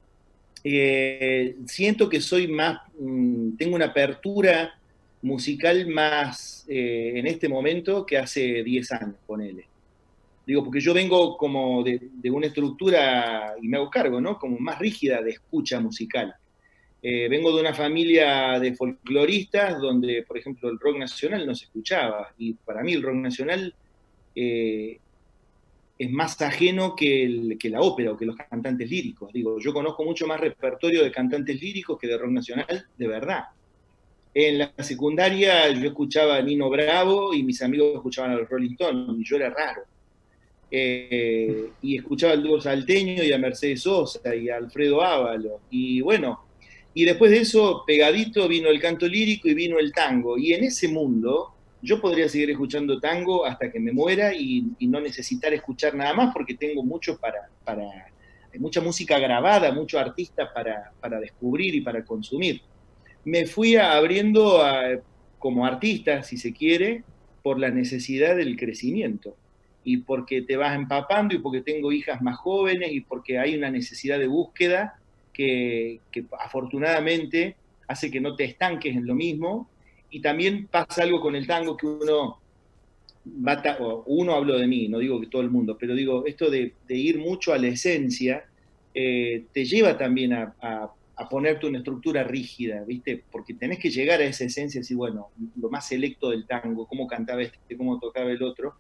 eh, 0.65 1.57
siento 1.67 2.09
que 2.09 2.21
soy 2.21 2.49
más, 2.49 2.81
mm, 2.99 3.57
tengo 3.57 3.77
una 3.77 3.87
apertura 3.87 4.75
musical 5.23 5.87
más 5.87 6.65
eh, 6.69 7.13
en 7.17 7.27
este 7.27 7.49
momento 7.49 8.05
que 8.05 8.19
hace 8.19 8.63
10 8.63 8.93
años, 8.93 9.15
ponele. 9.27 9.67
Digo, 10.49 10.65
porque 10.65 10.81
yo 10.81 10.95
vengo 10.95 11.37
como 11.37 11.85
de, 11.85 12.01
una 12.31 12.47
estructura, 12.47 13.53
y 13.61 13.69
me 13.69 13.77
hago 13.77 13.91
cargo, 13.91 14.19
¿no? 14.19 14.39
Como 14.39 14.59
más 14.59 14.79
rígida 14.79 15.21
de 15.21 15.33
escucha 15.33 15.79
musical. 15.79 16.35
Eh, 17.03 17.29
vengo 17.29 17.55
de 17.55 17.61
una 17.61 17.75
familia 17.75 18.59
de 18.59 18.75
folcloristas 18.75 19.79
donde, 19.79 20.23
por 20.27 20.39
ejemplo, 20.39 20.71
el 20.71 20.79
rock 20.81 20.97
nacional 20.97 21.47
no 21.47 21.55
se 21.55 21.67
escuchaba. 21.67 22.29
Y 22.39 22.55
para 22.55 22.83
mí 22.83 22.95
el 22.95 23.03
rock 23.03 23.17
nacional 23.17 23.75
eh, 24.35 24.99
es 25.99 26.11
más 26.11 26.41
ajeno 26.41 26.97
que, 26.97 27.25
el- 27.25 27.59
que 27.59 27.69
la 27.69 27.83
ópera 27.83 28.13
o 28.13 28.17
que 28.17 28.25
los 28.25 28.37
cantantes 28.37 28.89
líricos. 28.89 29.31
Digo, 29.31 29.59
yo 29.61 29.75
conozco 29.75 30.03
mucho 30.03 30.27
más 30.27 30.41
repertorio 30.41 31.05
de 31.05 31.13
cantantes 31.13 31.61
líricos 31.61 31.99
que 31.99 32.07
de 32.07 32.17
rock 32.17 32.31
nacional, 32.31 32.87
de 32.97 33.07
verdad. 33.07 33.45
En 34.33 34.57
la 34.61 34.73
secundaria 34.79 35.69
yo 35.73 35.89
escuchaba 35.89 36.37
a 36.37 36.43
Nino 36.43 36.71
Bravo 36.71 37.35
y 37.35 37.43
mis 37.43 37.61
amigos 37.61 37.97
escuchaban 37.97 38.31
a 38.31 38.37
los 38.37 38.49
Rolling 38.49 38.71
Stones 38.71 39.21
y 39.21 39.25
yo 39.29 39.37
era 39.37 39.51
raro. 39.51 39.83
Eh, 40.71 41.71
y 41.81 41.97
escuchaba 41.97 42.35
al 42.35 42.43
dúo 42.43 42.61
salteño 42.61 43.23
y 43.23 43.33
a 43.33 43.39
Mercedes 43.39 43.83
Sosa 43.83 44.35
y 44.35 44.49
a 44.51 44.57
Alfredo 44.57 45.03
Ávalo. 45.03 45.61
Y 45.71 46.01
bueno, 46.01 46.41
y 46.95 47.05
después 47.05 47.31
de 47.31 47.39
eso, 47.39 47.85
pegadito, 47.87 48.49
vino 48.49 48.69
el 48.69 48.81
canto 48.81 49.07
lírico 49.07 49.49
y 49.49 49.55
vino 49.55 49.79
el 49.79 49.93
tango. 49.93 50.37
Y 50.37 50.53
en 50.53 50.65
ese 50.65 50.89
mundo, 50.89 51.55
yo 51.81 52.01
podría 52.01 52.29
seguir 52.29 52.51
escuchando 52.51 53.01
tango 53.01 53.47
hasta 53.47 53.71
que 53.71 53.81
me 53.81 53.93
muera 53.93 54.35
y, 54.35 54.65
no 54.81 55.01
necesitar 55.01 55.55
escuchar 55.55 55.95
nada 55.95 56.13
más 56.13 56.33
porque 56.35 56.55
tengo 56.55 56.83
mucho 56.83 57.19
para, 57.19 57.49
para 57.65 57.85
hay 58.53 58.59
mucha 58.59 58.81
música 58.81 59.19
grabada, 59.19 59.73
mucho 59.73 59.99
artista 59.99 60.53
para, 60.53 60.93
para 61.01 61.21
descubrir 61.21 61.75
y 61.75 61.83
para 61.83 62.05
consumir. 62.05 62.63
Me 63.25 63.47
fui 63.47 63.77
abriendo 63.77 64.63
a- 64.63 65.01
como 65.39 65.65
artista, 65.67 66.23
si 66.23 66.37
se 66.37 66.53
quiere, 66.53 67.05
por 67.43 67.59
la 67.61 67.71
necesidad 67.71 68.37
del 68.37 68.57
crecimiento 68.57 69.37
y 69.91 69.97
porque 69.99 70.43
te 70.43 70.57
vas 70.59 70.77
empapando 70.77 71.35
y 71.35 71.39
porque 71.39 71.63
tengo 71.63 71.93
hijas 71.93 72.21
más 72.21 72.37
jóvenes 72.37 72.93
y 72.93 73.01
porque 73.01 73.39
hay 73.39 73.57
una 73.57 73.71
necesidad 73.71 74.19
de 74.19 74.27
búsqueda 74.27 75.01
que, 75.33 76.03
afortunadamente 76.39 77.57
hace 77.87 78.11
que 78.11 78.21
no 78.21 78.37
te 78.37 78.45
estanques 78.45 78.95
en 78.95 79.07
lo 79.07 79.15
mismo. 79.15 79.71
Y 80.11 80.21
también 80.21 80.69
pasa 80.69 81.05
algo 81.05 81.21
con 81.23 81.35
el 81.37 81.47
tango 81.47 81.75
que 81.77 81.87
uno 81.87 82.37
va, 83.27 83.63
uno 84.07 84.35
hablo 84.35 84.59
de 84.59 84.67
mí, 84.67 84.89
no 84.89 84.99
digo 84.99 85.19
que 85.21 85.29
todo 85.29 85.41
el 85.43 85.51
mundo, 85.51 85.79
pero 85.81 85.95
digo, 85.95 86.27
esto 86.27 86.51
de, 86.51 86.75
ir 86.89 87.19
mucho 87.19 87.55
a 87.55 87.59
la 87.59 87.69
esencia 87.69 88.45
eh, 88.93 89.47
te 89.55 89.65
lleva 89.65 89.97
también 89.97 90.35
a, 90.35 90.55
a- 90.61 90.93
a 91.21 91.29
ponerte 91.29 91.67
una 91.67 91.79
estructura 91.79 92.23
rígida, 92.25 92.85
¿viste? 92.85 93.25
Porque 93.31 93.55
tenés 93.55 93.79
que 93.81 93.91
llegar 93.91 94.21
a 94.21 94.25
esa 94.25 94.45
esencia, 94.45 94.81
así, 94.83 94.95
bueno, 94.95 95.29
lo 95.57 95.69
más 95.71 95.89
selecto 95.89 96.31
del 96.31 96.47
tango, 96.47 96.87
cómo 96.87 97.09
cantaba 97.09 97.43
este, 97.43 97.77
cómo 97.77 97.99
tocaba 97.99 98.31
el 98.31 98.43
otro. 98.43 98.75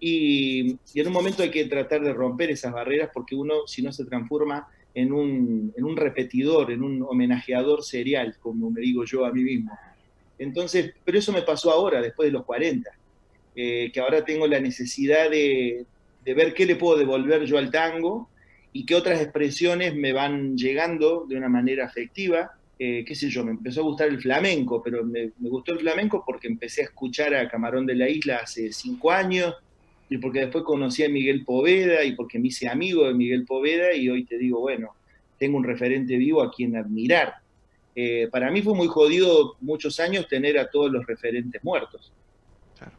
Y, 0.00 0.78
en 0.94 1.06
un 1.06 1.12
momento 1.12 1.42
hay 1.42 1.50
que 1.50 1.66
tratar 1.66 2.00
de 2.00 2.12
romper 2.12 2.50
esas 2.50 2.72
barreras 2.72 3.10
porque 3.12 3.34
uno, 3.34 3.66
si 3.66 3.82
no, 3.82 3.92
se 3.92 4.04
transforma 4.04 4.66
en 4.94 5.12
un, 5.12 5.72
en 5.76 5.84
un 5.84 5.96
repetidor, 5.96 6.72
en 6.72 6.82
un 6.82 7.02
homenajeador 7.02 7.84
serial, 7.84 8.36
como 8.40 8.70
me 8.70 8.80
digo 8.80 9.04
yo 9.04 9.24
a 9.24 9.32
mí 9.32 9.42
mismo. 9.42 9.78
Entonces, 10.38 10.94
pero 11.04 11.18
eso 11.18 11.32
me 11.32 11.42
pasó 11.42 11.70
ahora, 11.70 12.00
después 12.00 12.28
de 12.28 12.32
los 12.32 12.44
40, 12.44 12.90
eh, 13.54 13.90
que 13.92 14.00
ahora 14.00 14.24
tengo 14.24 14.46
la 14.46 14.58
necesidad 14.58 15.30
de, 15.30 15.84
de 16.24 16.34
ver 16.34 16.54
qué 16.54 16.64
le 16.64 16.76
puedo 16.76 16.98
devolver 16.98 17.44
yo 17.44 17.58
al 17.58 17.70
tango 17.70 18.28
y 18.72 18.86
qué 18.86 18.94
otras 18.94 19.20
expresiones 19.20 19.94
me 19.94 20.12
van 20.12 20.56
llegando 20.56 21.26
de 21.28 21.36
una 21.36 21.48
manera 21.48 21.84
afectiva 21.84 22.52
eh, 22.82 23.04
qué 23.04 23.14
sé 23.14 23.28
yo, 23.28 23.44
me 23.44 23.50
empezó 23.50 23.82
a 23.82 23.84
gustar 23.84 24.08
el 24.08 24.18
flamenco, 24.22 24.82
pero 24.82 25.04
me, 25.04 25.32
me 25.38 25.50
gustó 25.50 25.74
el 25.74 25.80
flamenco 25.80 26.24
porque 26.26 26.48
empecé 26.48 26.80
a 26.80 26.84
escuchar 26.84 27.34
a 27.34 27.46
Camarón 27.46 27.84
de 27.84 27.94
la 27.94 28.08
Isla 28.08 28.38
hace 28.38 28.72
cinco 28.72 29.10
años, 29.10 29.54
y 30.10 30.18
porque 30.18 30.40
después 30.40 30.64
conocí 30.64 31.04
a 31.04 31.08
Miguel 31.08 31.44
Poveda, 31.44 32.02
y 32.02 32.16
porque 32.16 32.38
me 32.40 32.48
hice 32.48 32.68
amigo 32.68 33.06
de 33.06 33.14
Miguel 33.14 33.46
Poveda, 33.46 33.94
y 33.94 34.08
hoy 34.08 34.24
te 34.24 34.36
digo, 34.36 34.60
bueno, 34.60 34.90
tengo 35.38 35.56
un 35.56 35.64
referente 35.64 36.16
vivo 36.16 36.42
a 36.42 36.50
quien 36.50 36.76
admirar. 36.76 37.34
Eh, 37.94 38.28
para 38.30 38.50
mí 38.50 38.60
fue 38.60 38.74
muy 38.74 38.88
jodido 38.88 39.54
muchos 39.60 40.00
años 40.00 40.26
tener 40.28 40.58
a 40.58 40.68
todos 40.68 40.90
los 40.90 41.06
referentes 41.06 41.62
muertos. 41.62 42.12
Claro. 42.76 42.92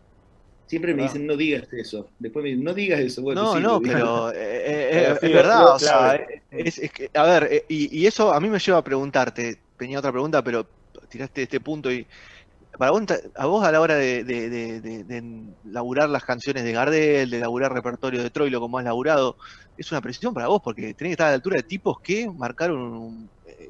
Siempre 0.68 0.94
me 0.94 1.04
dicen, 1.04 1.28
no 1.28 1.36
digas 1.36 1.72
eso. 1.74 2.10
Después 2.18 2.44
me 2.44 2.50
dicen, 2.50 2.64
no 2.64 2.74
digas 2.74 3.02
eso. 3.02 3.22
Bueno, 3.22 3.44
No, 3.44 3.56
sí, 3.56 3.62
no, 3.62 3.82
pero 3.82 4.32
eh, 4.32 4.36
eh, 4.38 5.16
Pero 5.22 5.28
es 5.28 5.34
verdad, 5.34 5.76
o 5.76 5.80
sea, 5.80 6.16
es, 6.50 6.78
es 6.78 6.92
que, 6.94 7.10
a 7.14 7.24
ver, 7.24 7.66
y, 7.68 8.00
y 8.00 8.08
eso 8.08 8.32
a 8.34 8.40
mí 8.40 8.48
me 8.48 8.58
lleva 8.58 8.78
a 8.78 8.84
preguntarte, 8.84 9.58
tenía 9.78 10.00
otra 10.00 10.14
pregunta, 10.14 10.42
pero 10.42 10.66
tiraste 11.10 11.44
este 11.44 11.60
punto 11.60 11.92
y 11.92 12.08
para 12.82 12.92
vos, 12.92 13.04
a 13.36 13.46
vos 13.48 13.64
a 13.66 13.72
la 13.72 13.82
hora 13.82 13.96
de, 13.96 14.24
de, 14.24 14.50
de, 14.50 14.82
de- 14.82 15.04
de 15.06 15.56
laburar 15.64 16.10
las 16.10 16.24
canciones 16.26 16.64
de 16.64 16.72
Gardel, 16.74 17.30
de 17.30 17.40
laburar 17.40 17.74
repertorio 17.74 18.24
de 18.24 18.32
Troilo 18.32 18.60
como 18.60 18.78
has 18.80 18.86
laburado, 18.86 19.38
es 19.78 19.92
una 19.92 20.02
presión 20.02 20.34
para 20.34 20.48
vos 20.48 20.62
porque 20.64 20.94
tenés 20.96 21.12
que 21.12 21.14
estar 21.14 21.28
a 21.28 21.30
la 21.32 21.36
altura 21.36 21.58
de 21.58 21.64
tipos 21.64 21.98
que 22.04 22.28
marcaron 22.36 22.80
un, 22.82 23.32
eh, 23.46 23.68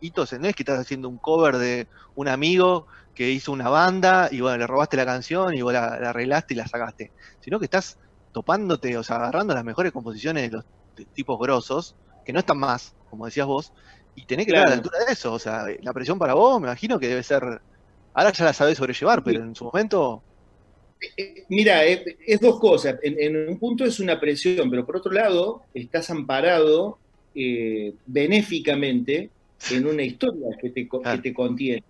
hitos, 0.00 0.32
no 0.34 0.46
es 0.48 0.54
que 0.54 0.62
estás 0.62 0.80
haciendo 0.80 1.08
un 1.08 1.18
cover 1.18 1.56
de 1.58 1.88
un 2.14 2.28
amigo 2.28 2.86
que 3.14 3.30
hizo 3.30 3.52
una 3.52 3.68
banda 3.68 4.28
y 4.30 4.40
bueno, 4.40 4.58
le 4.58 4.66
robaste 4.66 4.96
la 4.96 5.06
canción 5.06 5.54
y 5.54 5.62
vos 5.62 5.72
la, 5.72 5.98
la 6.00 6.10
arreglaste 6.10 6.54
y 6.54 6.56
la 6.56 6.66
sacaste, 6.66 7.12
sino 7.40 7.58
que 7.58 7.64
estás 7.66 7.96
topándote, 8.32 8.96
o 8.98 9.02
sea, 9.04 9.16
agarrando 9.16 9.54
las 9.54 9.64
mejores 9.64 9.92
composiciones 9.92 10.50
de 10.50 10.56
los 10.56 10.64
tipos 11.12 11.38
grosos, 11.38 11.96
que 12.24 12.32
no 12.32 12.40
están 12.40 12.58
más, 12.58 12.94
como 13.08 13.26
decías 13.26 13.46
vos, 13.46 13.72
y 14.14 14.26
tenés 14.26 14.46
que 14.46 14.50
estar 14.50 14.66
a 14.66 14.68
la 14.68 14.74
Claro. 14.74 14.82
altura 14.82 14.98
de 15.06 15.12
eso, 15.12 15.32
o 15.32 15.38
sea, 15.38 15.64
la 15.80 15.92
presión 15.92 16.18
para 16.18 16.34
vos 16.34 16.60
me 16.60 16.66
imagino 16.68 16.98
que 16.98 17.08
debe 17.08 17.22
ser, 17.22 17.42
ahora 18.18 18.32
ya 18.32 18.44
la 18.46 18.52
sabés 18.52 18.78
sobrellevar, 18.78 19.22
pero 19.24 19.42
en 19.42 19.54
su 19.54 19.64
momento, 19.64 20.24
Eh, 21.16 21.44
Mira, 21.48 21.84
es, 21.84 22.02
es 22.26 22.40
dos 22.40 22.58
cosas. 22.58 22.96
En, 23.02 23.18
en 23.20 23.48
un 23.48 23.58
punto 23.58 23.84
es 23.84 24.00
una 24.00 24.18
presión, 24.20 24.70
pero 24.70 24.84
por 24.86 24.96
otro 24.96 25.12
lado, 25.12 25.66
estás 25.72 26.10
amparado 26.10 27.00
eh, 27.34 27.94
benéficamente 28.04 29.32
en 29.68 29.86
una 29.86 30.02
historia 30.02 30.48
que 30.60 30.70
te, 30.70 30.88
que 31.08 31.18
te 31.18 31.32
contiene. 31.34 31.82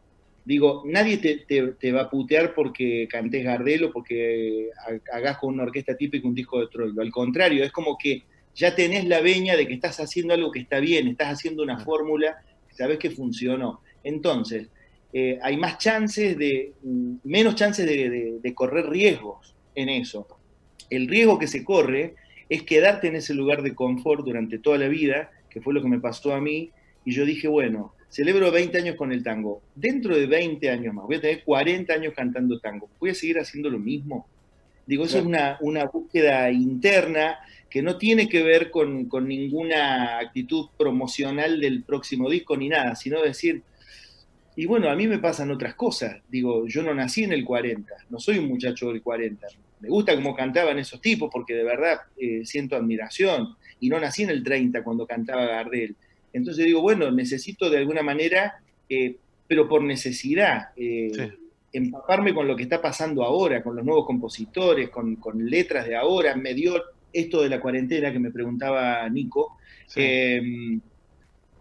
Digo, 0.45 0.83
nadie 0.87 1.19
te, 1.19 1.45
te- 1.47 1.75
te 1.75 1.93
va 1.93 2.03
a 2.03 2.11
putear 2.11 2.55
porque 2.55 3.07
cantes 3.11 3.45
Gardel 3.45 3.85
o 3.85 3.93
porque 3.93 4.71
ha- 4.87 5.17
hagas 5.17 5.39
con 5.39 5.55
una 5.55 5.65
orquesta 5.65 5.97
típica 5.97 6.27
un 6.29 6.35
disco 6.35 6.61
de 6.61 6.69
Troilo. 6.69 7.03
Al 7.03 7.11
contrario, 7.11 7.65
es 7.65 7.73
como 7.73 7.97
que 7.99 8.25
ya 8.55 8.75
tenés 8.75 9.07
la 9.07 9.21
veña 9.21 9.57
de 9.57 9.67
que 9.67 9.75
estás 9.75 10.01
haciendo 10.01 10.35
algo 10.35 10.51
que 10.51 10.61
está 10.61 10.81
bien, 10.81 11.09
estás 11.09 11.29
haciendo 11.35 11.63
una 11.63 11.79
fórmula, 11.79 12.37
sabes 12.71 12.99
que 12.99 13.11
funcionó. 13.11 13.83
Entonces, 14.03 14.71
eh, 15.13 15.39
hay 15.43 15.57
más 15.57 15.79
chances 15.79 16.37
de, 16.37 16.73
menos 17.25 17.55
chances 17.55 17.87
de, 17.87 18.11
de- 18.11 18.39
de 18.43 18.55
correr 18.55 18.89
riesgos 18.89 19.55
en 19.75 19.89
eso. 19.89 20.27
El 20.91 21.09
riesgo 21.09 21.39
que 21.39 21.47
se 21.47 21.65
corre 21.65 22.15
es 22.49 22.63
quedarte 22.63 23.09
en 23.09 23.17
ese 23.17 23.35
lugar 23.35 23.63
de 23.63 23.75
confort 23.75 24.25
durante 24.25 24.59
toda 24.59 24.79
la 24.79 24.89
vida, 24.89 25.31
que 25.51 25.61
fue 25.61 25.75
lo 25.75 25.83
que 25.83 25.89
me 25.89 26.01
pasó 26.01 26.35
a 26.35 26.41
mí, 26.41 26.71
y 27.05 27.13
yo 27.13 27.25
dije, 27.25 27.49
bueno, 27.49 27.95
celebro 28.11 28.51
20 28.51 28.79
años 28.79 28.97
con 28.97 29.13
el 29.13 29.23
tango, 29.23 29.63
dentro 29.75 30.17
de 30.17 30.27
20 30.27 30.71
años 30.71 30.95
más, 30.95 31.05
voy 31.07 31.17
a 31.17 31.21
tener 31.21 31.45
40 31.45 31.93
años 31.93 32.15
cantando 32.15 32.59
tango, 32.59 32.89
¿voy 33.01 33.11
a 33.11 33.15
seguir 33.15 33.39
haciendo 33.39 33.69
lo 33.71 33.79
mismo? 33.79 34.27
Digo, 34.87 35.05
eso 35.05 35.19
es 35.19 35.25
una, 35.27 35.59
una 35.61 35.85
búsqueda 35.85 36.51
interna 36.51 37.39
que 37.69 37.83
no 37.83 37.99
tiene 37.99 38.27
que 38.31 38.43
ver 38.43 38.71
con, 38.71 39.05
con 39.07 39.29
ninguna 39.29 40.19
actitud 40.19 40.69
promocional 40.79 41.61
del 41.61 41.83
próximo 41.83 42.31
disco 42.31 42.57
ni 42.57 42.71
nada, 42.71 42.95
sino 42.95 43.21
decir, 43.23 43.63
y 44.61 44.67
bueno, 44.67 44.91
a 44.91 44.97
mí 44.97 45.07
me 45.07 45.19
pasan 45.21 45.53
otras 45.53 45.75
cosas. 45.77 46.17
Digo, 46.29 46.67
yo 46.67 46.83
no 46.83 46.93
nací 46.93 47.23
en 47.23 47.33
el 47.33 47.45
40, 47.45 47.95
no 48.11 48.19
soy 48.19 48.39
un 48.39 48.47
muchacho 48.49 48.89
del 48.89 49.01
40. 49.03 49.47
Me 49.79 49.89
gusta 49.89 50.17
cómo 50.17 50.35
cantaban 50.35 50.77
esos 50.81 51.01
tipos 51.01 51.31
porque 51.33 51.55
de 51.55 51.63
verdad 51.63 51.99
eh, 52.17 52.45
siento 52.45 52.75
admiración. 52.75 53.55
Y 53.79 53.89
no 53.89 54.01
nací 54.01 54.25
en 54.25 54.31
el 54.31 54.43
30 54.43 54.83
cuando 54.83 55.07
cantaba 55.07 55.47
Gardel. 55.47 55.95
Entonces 56.33 56.65
digo, 56.67 56.81
bueno, 56.81 57.09
necesito 57.13 57.71
de 57.71 57.79
alguna 57.79 58.03
manera, 58.03 58.55
eh, 58.89 59.15
pero 59.47 59.69
por 59.69 59.81
necesidad, 59.83 60.71
eh, 60.77 61.11
Sí. 61.15 61.23
empaparme 61.73 62.35
con 62.35 62.49
lo 62.49 62.57
que 62.57 62.65
está 62.65 62.83
pasando 62.83 63.23
ahora, 63.23 63.63
con 63.63 63.77
los 63.77 63.85
nuevos 63.85 64.07
compositores, 64.07 64.91
con, 64.91 65.15
con 65.17 65.49
letras 65.49 65.87
de 65.87 65.95
ahora. 65.95 66.35
Me 66.35 66.53
dio 66.55 66.83
esto 67.13 67.43
de 67.43 67.49
la 67.49 67.61
cuarentena 67.61 68.11
que 68.13 68.19
me 68.19 68.33
preguntaba 68.33 69.09
Nico. 69.09 69.57
sí. 69.87 70.01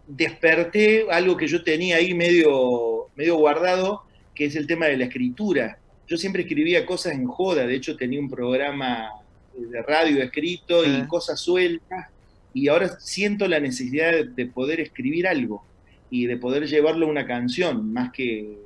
Eh, 0.08 0.14
desperté 0.16 1.06
algo 1.10 1.36
que 1.36 1.46
yo 1.46 1.62
tenía 1.62 1.96
ahí 1.96 2.14
medio, 2.14 3.08
medio 3.16 3.36
guardado, 3.36 4.02
que 4.34 4.46
es 4.46 4.56
el 4.56 4.66
tema 4.66 4.86
de 4.86 4.96
la 4.96 5.04
escritura. 5.04 5.78
Yo 6.06 6.16
siempre 6.16 6.42
escribía 6.42 6.86
cosas 6.86 7.14
en 7.14 7.26
joda, 7.26 7.66
de 7.66 7.74
hecho 7.74 7.96
tenía 7.96 8.20
un 8.20 8.30
programa 8.30 9.10
de 9.54 9.82
radio 9.82 10.22
escrito 10.22 10.84
y 10.84 11.06
cosas 11.06 11.40
sueltas, 11.40 12.06
y 12.54 12.68
ahora 12.68 12.98
siento 13.00 13.46
la 13.46 13.60
necesidad 13.60 14.12
de, 14.12 14.24
de 14.24 14.46
poder 14.46 14.80
escribir 14.80 15.26
algo 15.26 15.64
y 16.10 16.26
de 16.26 16.36
poder 16.36 16.66
llevarlo 16.66 17.06
a 17.06 17.10
una 17.10 17.26
canción, 17.26 17.92
más 17.92 18.10
que 18.12 18.56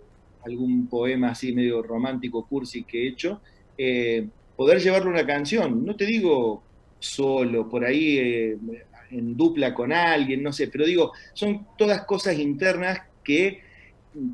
algún 0.45 0.87
poema 0.87 1.31
así 1.31 1.53
medio 1.53 1.83
romántico, 1.83 2.47
cursi 2.47 2.85
que 2.85 3.05
he 3.05 3.09
hecho, 3.09 3.41
eh, 3.79 4.27
poder 4.57 4.81
llevarlo 4.81 5.11
a 5.11 5.15
una 5.15 5.27
canción. 5.27 5.85
No 5.85 5.97
te 5.97 6.07
digo 6.07 6.63
solo, 6.99 7.69
por 7.69 7.85
ahí 7.85 8.19
eh, 8.19 8.59
en 9.13 9.37
dupla 9.37 9.75
con 9.75 9.93
alguien, 9.93 10.43
no 10.43 10.53
sé, 10.53 10.69
pero 10.69 10.87
digo, 10.87 11.13
son 11.35 11.67
todas 11.77 12.05
cosas 12.05 12.39
internas 12.39 13.01
que 13.23 13.61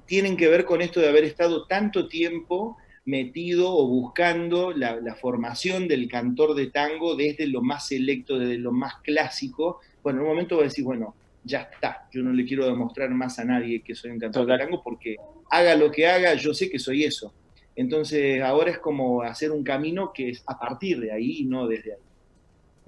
tienen 0.06 0.36
que 0.36 0.48
ver 0.48 0.64
con 0.64 0.82
esto 0.82 1.00
de 1.00 1.08
haber 1.08 1.24
estado 1.24 1.66
tanto 1.66 2.08
tiempo 2.08 2.76
metido 3.04 3.74
o 3.74 3.86
buscando 3.86 4.72
la, 4.72 4.96
la 4.96 5.14
formación 5.14 5.88
del 5.88 6.08
cantor 6.08 6.54
de 6.54 6.66
tango 6.66 7.14
desde 7.14 7.46
lo 7.46 7.62
más 7.62 7.88
selecto, 7.88 8.38
desde 8.38 8.58
lo 8.58 8.72
más 8.72 8.96
clásico. 9.02 9.80
Bueno, 10.02 10.18
en 10.20 10.26
un 10.26 10.30
momento 10.32 10.56
voy 10.56 10.64
a 10.64 10.68
decir, 10.68 10.84
bueno, 10.84 11.14
ya 11.44 11.62
está, 11.72 12.06
yo 12.12 12.22
no 12.22 12.32
le 12.32 12.44
quiero 12.44 12.66
demostrar 12.66 13.10
más 13.10 13.38
a 13.38 13.44
nadie 13.44 13.80
que 13.82 13.94
soy 13.94 14.10
un 14.10 14.18
cantor 14.18 14.42
Total. 14.42 14.58
de 14.58 14.64
tango 14.64 14.82
porque 14.82 15.16
haga 15.50 15.74
lo 15.74 15.90
que 15.90 16.06
haga, 16.06 16.34
yo 16.34 16.52
sé 16.52 16.68
que 16.68 16.78
soy 16.78 17.04
eso. 17.04 17.32
Entonces 17.74 18.42
ahora 18.42 18.72
es 18.72 18.78
como 18.78 19.22
hacer 19.22 19.52
un 19.52 19.62
camino 19.62 20.12
que 20.12 20.30
es 20.30 20.42
a 20.46 20.58
partir 20.58 21.00
de 21.00 21.12
ahí 21.12 21.38
y 21.38 21.44
no 21.44 21.66
desde 21.66 21.94
ahí. 21.94 22.00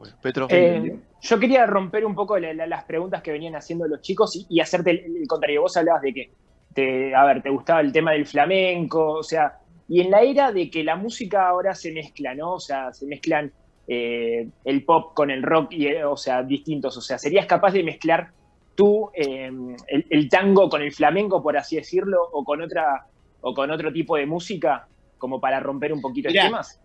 Bueno, 0.00 0.16
Petro, 0.22 0.46
Eh, 0.50 0.98
yo 1.20 1.38
quería 1.38 1.66
romper 1.66 2.06
un 2.06 2.14
poco 2.14 2.38
la- 2.38 2.54
la- 2.54 2.66
las 2.66 2.84
preguntas 2.84 3.22
que 3.22 3.32
venían 3.32 3.54
haciendo 3.54 3.86
los 3.86 4.00
chicos 4.00 4.34
y, 4.34 4.46
y 4.48 4.60
hacerte 4.60 4.92
el, 4.92 5.16
el 5.16 5.26
contrario. 5.28 5.60
Vos 5.60 5.76
hablabas 5.76 6.00
de 6.00 6.14
que, 6.14 6.32
te, 6.74 7.14
a 7.14 7.24
ver, 7.26 7.42
te 7.42 7.50
gustaba 7.50 7.80
el 7.82 7.92
tema 7.92 8.12
del 8.12 8.26
flamenco, 8.26 9.12
o 9.18 9.22
sea, 9.22 9.52
y 9.86 10.00
en 10.00 10.10
la 10.10 10.22
era 10.22 10.52
de 10.52 10.70
que 10.70 10.82
la 10.84 10.96
música 10.96 11.46
ahora 11.48 11.74
se 11.74 11.92
mezcla, 11.92 12.34
¿no? 12.34 12.54
O 12.54 12.60
sea, 12.60 12.92
se 12.94 13.06
mezclan 13.06 13.52
eh, 13.86 14.48
el 14.64 14.84
pop 14.86 15.12
con 15.14 15.30
el 15.30 15.42
rock, 15.42 15.72
y, 15.72 15.88
eh, 15.88 16.04
o 16.04 16.16
sea, 16.16 16.42
distintos. 16.42 16.96
O 16.96 17.02
sea, 17.02 17.18
¿serías 17.18 17.44
capaz 17.46 17.72
de 17.72 17.82
mezclar 17.82 18.30
tú 18.74 19.10
eh, 19.14 19.50
el, 19.88 20.06
el 20.08 20.28
tango 20.30 20.70
con 20.70 20.80
el 20.80 20.92
flamenco, 20.92 21.42
por 21.42 21.58
así 21.58 21.76
decirlo, 21.76 22.16
o 22.32 22.42
con 22.42 22.62
otra 22.62 23.04
o 23.42 23.52
con 23.52 23.70
otro 23.70 23.92
tipo 23.92 24.16
de 24.16 24.24
música, 24.26 24.86
como 25.18 25.40
para 25.40 25.60
romper 25.60 25.92
un 25.92 26.00
poquito 26.00 26.28
Mirá, 26.28 26.42
esquemas? 26.42 26.80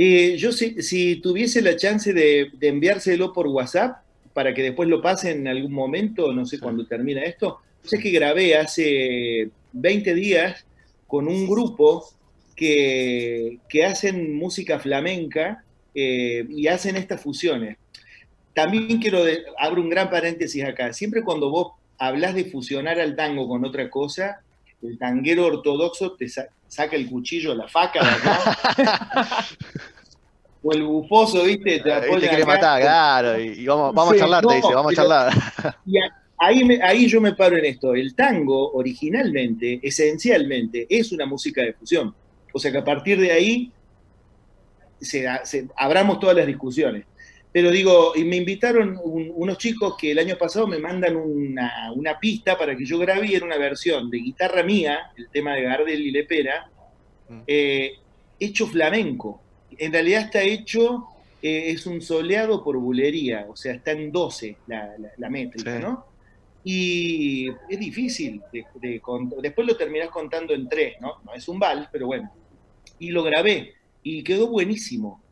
Eh, 0.00 0.36
yo 0.38 0.52
si, 0.52 0.80
si 0.80 1.16
tuviese 1.16 1.60
la 1.60 1.74
chance 1.74 2.12
de, 2.12 2.52
de 2.54 2.68
enviárselo 2.68 3.32
por 3.32 3.48
WhatsApp 3.48 3.96
para 4.32 4.54
que 4.54 4.62
después 4.62 4.88
lo 4.88 5.02
pase 5.02 5.32
en 5.32 5.48
algún 5.48 5.72
momento, 5.72 6.32
no 6.32 6.46
sé 6.46 6.60
cuándo 6.60 6.86
termina 6.86 7.22
esto, 7.24 7.58
sé 7.82 7.98
que 7.98 8.12
grabé 8.12 8.56
hace 8.56 9.50
20 9.72 10.14
días 10.14 10.64
con 11.08 11.26
un 11.26 11.48
grupo 11.48 12.04
que, 12.54 13.58
que 13.68 13.84
hacen 13.84 14.34
música 14.36 14.78
flamenca 14.78 15.64
eh, 15.94 16.46
y 16.48 16.68
hacen 16.68 16.94
estas 16.96 17.20
fusiones. 17.20 17.76
También 18.54 19.00
quiero, 19.00 19.24
de- 19.24 19.42
abro 19.58 19.82
un 19.82 19.88
gran 19.90 20.10
paréntesis 20.10 20.62
acá, 20.64 20.92
siempre 20.92 21.22
cuando 21.22 21.50
vos 21.50 21.72
hablas 21.98 22.36
de 22.36 22.44
fusionar 22.44 23.00
al 23.00 23.16
tango 23.16 23.48
con 23.48 23.64
otra 23.64 23.90
cosa, 23.90 24.42
el 24.80 24.96
tanguero 24.96 25.46
ortodoxo 25.46 26.12
te 26.12 26.28
saca 26.68 26.94
el 26.96 27.08
cuchillo, 27.08 27.54
la 27.54 27.66
faca 27.66 28.00
de 28.04 28.10
acá, 28.10 29.46
o 30.62 30.72
el 30.72 30.82
bufoso, 30.82 31.44
¿viste? 31.44 31.80
Te 31.80 31.92
ahí 31.92 32.00
te 32.02 32.06
apoya 32.08 32.28
quiere 32.28 32.44
matar, 32.44 32.80
claro, 32.80 33.40
y, 33.40 33.48
y 33.60 33.66
vamos, 33.66 33.94
vamos 33.94 34.12
Sí, 34.12 34.16
a 34.16 34.20
charlar, 34.20 34.42
no, 34.44 34.48
te 34.50 34.54
dice, 34.56 34.74
vamos 34.74 34.92
a 34.92 34.96
charlar. 34.96 35.32
Y 35.86 35.94
ahí, 36.38 36.64
me- 36.64 36.82
ahí 36.82 37.06
yo 37.06 37.20
me 37.20 37.32
paro 37.34 37.56
en 37.56 37.64
esto. 37.64 37.94
El 37.94 38.14
tango, 38.14 38.72
originalmente, 38.72 39.80
esencialmente, 39.82 40.86
es 40.90 41.10
una 41.12 41.26
música 41.26 41.62
de 41.62 41.72
fusión. 41.74 42.14
O 42.52 42.58
sea 42.58 42.70
que 42.72 42.78
a 42.78 42.84
partir 42.84 43.20
de 43.20 43.32
ahí 43.32 43.72
se, 45.00 45.26
se- 45.44 45.68
abramos 45.76 46.18
todas 46.20 46.36
las 46.36 46.46
discusiones. 46.46 47.04
Pero 47.52 47.70
digo, 47.70 48.12
y 48.14 48.24
me 48.24 48.36
invitaron 48.36 48.98
un- 49.02 49.32
unos 49.34 49.56
chicos 49.58 49.94
que 49.98 50.10
el 50.10 50.18
año 50.18 50.36
pasado 50.36 50.66
me 50.66 50.78
mandan 50.78 51.16
una, 51.16 51.90
una 51.94 52.18
pista 52.18 52.58
para 52.58 52.76
que 52.76 52.84
yo 52.84 52.98
grabe 52.98 53.26
y 53.26 53.34
era 53.34 53.46
una 53.46 53.56
versión 53.56 54.10
de 54.10 54.18
guitarra 54.18 54.62
mía, 54.62 55.10
el 55.16 55.28
tema 55.30 55.54
de 55.54 55.62
Gardel 55.62 56.00
y 56.00 56.10
Lepera, 56.10 56.70
Mm. 57.28 57.40
eh, 57.46 57.92
hecho 58.38 58.66
flamenco. 58.66 59.40
En 59.78 59.92
realidad 59.92 60.22
está 60.22 60.42
hecho, 60.42 61.06
eh, 61.42 61.70
es 61.70 61.86
un 61.86 62.00
soleado 62.02 62.62
por 62.62 62.76
bulería, 62.76 63.46
o 63.48 63.56
sea, 63.56 63.72
está 63.74 63.92
en 63.92 64.12
12 64.12 64.56
la, 64.66 64.94
la- 64.98 65.12
la 65.16 65.30
métrica, 65.30 65.76
Sí. 65.76 65.82
¿no? 65.82 66.04
Y 66.64 67.48
es 67.68 67.78
difícil, 67.78 68.42
de- 68.52 68.66
de 68.74 69.00
después 69.40 69.66
lo 69.66 69.76
terminás 69.76 70.10
contando 70.10 70.52
en 70.54 70.68
tres, 70.68 70.96
¿no? 71.00 71.14
No 71.24 71.32
es 71.34 71.48
un 71.48 71.58
vals, 71.58 71.88
pero 71.90 72.06
bueno. 72.08 72.30
Y 72.98 73.10
lo 73.10 73.22
grabé 73.22 73.74
y 74.02 74.22
quedó 74.22 74.48
buenísimo. 74.48 75.22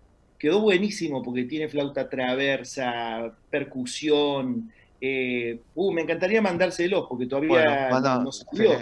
Quedó 0.47 0.61
buenísimo 0.61 1.25
porque 1.25 1.43
tiene 1.43 1.69
flauta 1.69 2.09
traversa, 2.09 3.37
percusión. 3.51 4.73
eh, 5.01 5.61
uh, 5.75 5.93
me 5.93 6.03
encantaría 6.03 6.41
mandárselos 6.41 7.07
porque 7.09 7.27
todavía 7.27 7.89
Bueno, 7.89 8.23
no- 8.23 8.31
salió. 8.31 8.79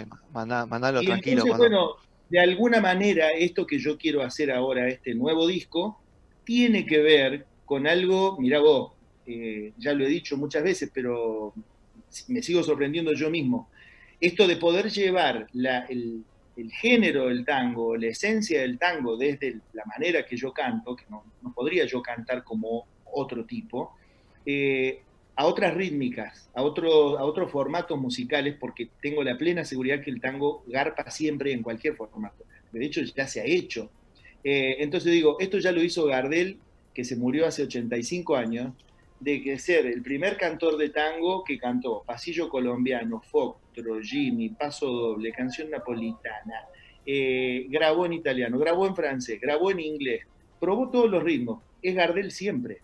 mandalo 0.69 1.01
Y 1.01 1.07
tranquilo. 1.07 1.41
entonces, 1.41 1.57
bueno, 1.57 1.95
de 2.29 2.39
alguna 2.39 2.79
manera, 2.81 3.29
esto 3.31 3.65
que 3.65 3.79
yo 3.79 3.97
quiero 3.97 4.21
hacer 4.21 4.51
ahora, 4.51 4.87
este 4.87 5.15
nuevo 5.15 5.47
disco, 5.47 6.03
tiene 6.43 6.85
que 6.85 6.99
ver 6.99 7.47
con 7.65 7.87
algo, 7.87 8.37
mira 8.39 8.59
vos, 8.59 8.93
eh, 9.25 9.73
ya 9.75 9.93
lo 9.93 10.05
he 10.05 10.09
dicho 10.09 10.37
muchas 10.37 10.61
veces, 10.63 10.91
pero 10.93 11.51
me 12.27 12.43
sigo 12.43 12.61
sorprendiendo 12.61 13.11
yo 13.13 13.31
mismo. 13.31 13.71
Esto 14.19 14.47
de 14.47 14.57
poder 14.57 14.91
llevar 14.91 15.47
la- 15.53 15.85
el, 15.89 16.25
el 16.57 16.71
género 16.71 17.27
del 17.27 17.43
tango, 17.45 17.95
la 17.97 18.07
esencia 18.07 18.61
del 18.61 18.77
tango 18.79 19.17
desde 19.17 19.59
la 19.73 19.83
manera 19.85 20.25
que 20.25 20.37
yo 20.37 20.53
canto, 20.53 20.95
que 20.95 21.03
no, 21.09 21.23
podría 21.53 21.85
yo 21.85 22.01
cantar 22.01 22.43
como 22.43 22.85
otro 23.13 23.45
tipo, 23.45 23.95
eh, 24.45 25.01
a 25.35 25.45
otras 25.45 25.73
rítmicas, 25.73 26.49
a, 26.53 26.61
otro- 26.63 27.17
a 27.17 27.23
otros 27.25 27.51
formatos 27.51 27.99
musicales, 27.99 28.55
porque 28.59 28.89
tengo 29.01 29.23
la 29.23 29.37
plena 29.37 29.65
seguridad 29.65 30.01
que 30.01 30.11
el 30.11 30.21
tango 30.21 30.63
garpa 30.67 31.09
siempre 31.11 31.51
en 31.51 31.61
cualquier 31.61 31.95
formato. 31.95 32.45
De 32.71 32.85
hecho, 32.85 33.01
ya 33.01 33.27
se 33.27 33.41
ha 33.41 33.45
hecho. 33.45 33.89
Eh, 34.43 34.77
entonces 34.79 35.11
digo, 35.11 35.37
esto 35.39 35.57
ya 35.59 35.71
lo 35.71 35.83
hizo 35.83 36.05
Gardel, 36.05 36.57
que 36.93 37.03
se 37.03 37.15
murió 37.17 37.45
hace 37.47 37.63
85 37.63 38.35
años, 38.37 38.73
de 39.19 39.41
que 39.41 39.57
ser 39.57 39.85
el 39.85 40.01
primer 40.01 40.37
cantor 40.37 40.77
de 40.77 40.89
tango 40.89 41.43
que 41.43 41.57
cantó 41.57 42.03
Pasillo 42.05 42.49
Colombiano, 42.49 43.21
Foctro, 43.21 44.01
Jimmy, 44.01 44.49
Paso 44.49 44.87
Doble, 44.87 45.31
Canción 45.31 45.69
Napolitana, 45.69 46.65
eh, 47.05 47.65
grabó 47.69 48.05
en 48.05 48.13
italiano, 48.13 48.57
grabó 48.57 48.87
en 48.87 48.95
francés, 48.95 49.39
grabó 49.39 49.71
en 49.71 49.79
inglés, 49.79 50.25
probó 50.59 50.89
todos 50.89 51.09
los 51.09 51.23
ritmos. 51.23 51.61
Es 51.81 51.95
Gardel 51.95 52.31
siempre. 52.31 52.79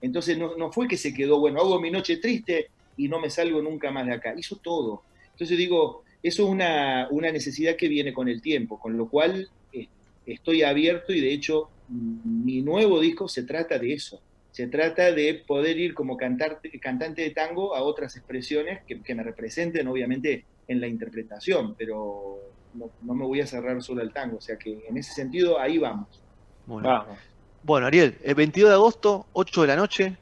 Entonces 0.00 0.36
no, 0.36 0.56
no 0.56 0.72
fue 0.72 0.88
que 0.88 0.96
se 0.96 1.14
quedó, 1.14 1.38
bueno, 1.38 1.60
hago 1.60 1.80
mi 1.80 1.90
noche 1.90 2.16
triste 2.16 2.70
y 2.96 3.08
no 3.08 3.20
me 3.20 3.30
salgo 3.30 3.62
nunca 3.62 3.90
más 3.90 4.06
de 4.06 4.14
acá. 4.14 4.34
Hizo 4.36 4.56
todo. 4.56 5.02
Entonces 5.32 5.56
digo, 5.56 6.02
eso 6.22 6.44
es 6.44 6.48
una, 6.48 7.08
una 7.10 7.30
necesidad 7.30 7.76
que 7.76 7.88
viene 7.88 8.12
con 8.12 8.28
el 8.28 8.40
tiempo, 8.40 8.78
con 8.78 8.96
lo 8.96 9.08
cual 9.08 9.48
eh, 9.72 9.88
estoy 10.26 10.62
abierto 10.62 11.12
y 11.12 11.20
de 11.20 11.32
hecho 11.32 11.68
mi 11.88 12.62
nuevo 12.62 13.00
disco 13.00 13.28
se 13.28 13.42
trata 13.42 13.78
de 13.78 13.92
eso. 13.92 14.20
Se 14.52 14.68
trata 14.68 15.10
de 15.12 15.42
poder 15.46 15.78
ir 15.78 15.94
como 15.94 16.16
cantarte- 16.16 16.78
cantante 16.78 17.22
de 17.22 17.30
tango 17.30 17.74
a 17.74 17.82
otras 17.82 18.16
expresiones 18.16 18.82
que, 18.86 19.02
que 19.02 19.14
me 19.14 19.22
representen, 19.22 19.88
obviamente, 19.88 20.44
en 20.68 20.80
la 20.80 20.86
interpretación, 20.86 21.74
pero 21.76 22.38
no, 22.74 22.90
no 23.02 23.14
me 23.14 23.24
voy 23.26 23.40
a 23.40 23.46
cerrar 23.46 23.82
solo 23.82 24.02
al 24.02 24.12
tango. 24.12 24.36
O 24.36 24.40
sea 24.40 24.56
que 24.56 24.84
en 24.88 24.96
ese 24.96 25.12
sentido, 25.14 25.58
ahí 25.58 25.78
vamos. 25.78 26.22
Bueno. 26.66 26.88
Vamos. 26.88 27.18
Bueno, 27.64 27.86
Ariel, 27.86 28.18
el 28.24 28.34
22 28.34 28.70
de 28.70 28.74
agosto, 28.74 29.26
8 29.32 29.62
de 29.62 29.66
la 29.68 29.76
noche, 29.76 30.16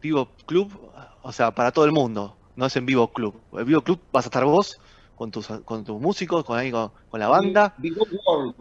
Vivo 0.00 0.28
Club, 0.46 0.72
o 1.22 1.32
sea, 1.32 1.50
para 1.50 1.72
todo 1.72 1.84
el 1.84 1.92
mundo, 1.92 2.36
no 2.54 2.66
es 2.66 2.76
en 2.76 2.86
Vivo 2.86 3.08
Club. 3.08 3.34
El 3.52 3.64
Vivo 3.64 3.80
Club 3.82 4.00
vas 4.12 4.26
a 4.26 4.28
estar 4.28 4.44
vos, 4.44 4.80
con 5.16 5.32
tus, 5.32 5.48
con 5.64 5.84
tus 5.84 6.00
músicos, 6.00 6.44
con, 6.44 6.56
ahí, 6.56 6.70
con, 6.70 6.92
con 7.10 7.18
la 7.18 7.26
banda, 7.28 7.74
Up 7.82 8.08
World. 8.24 8.54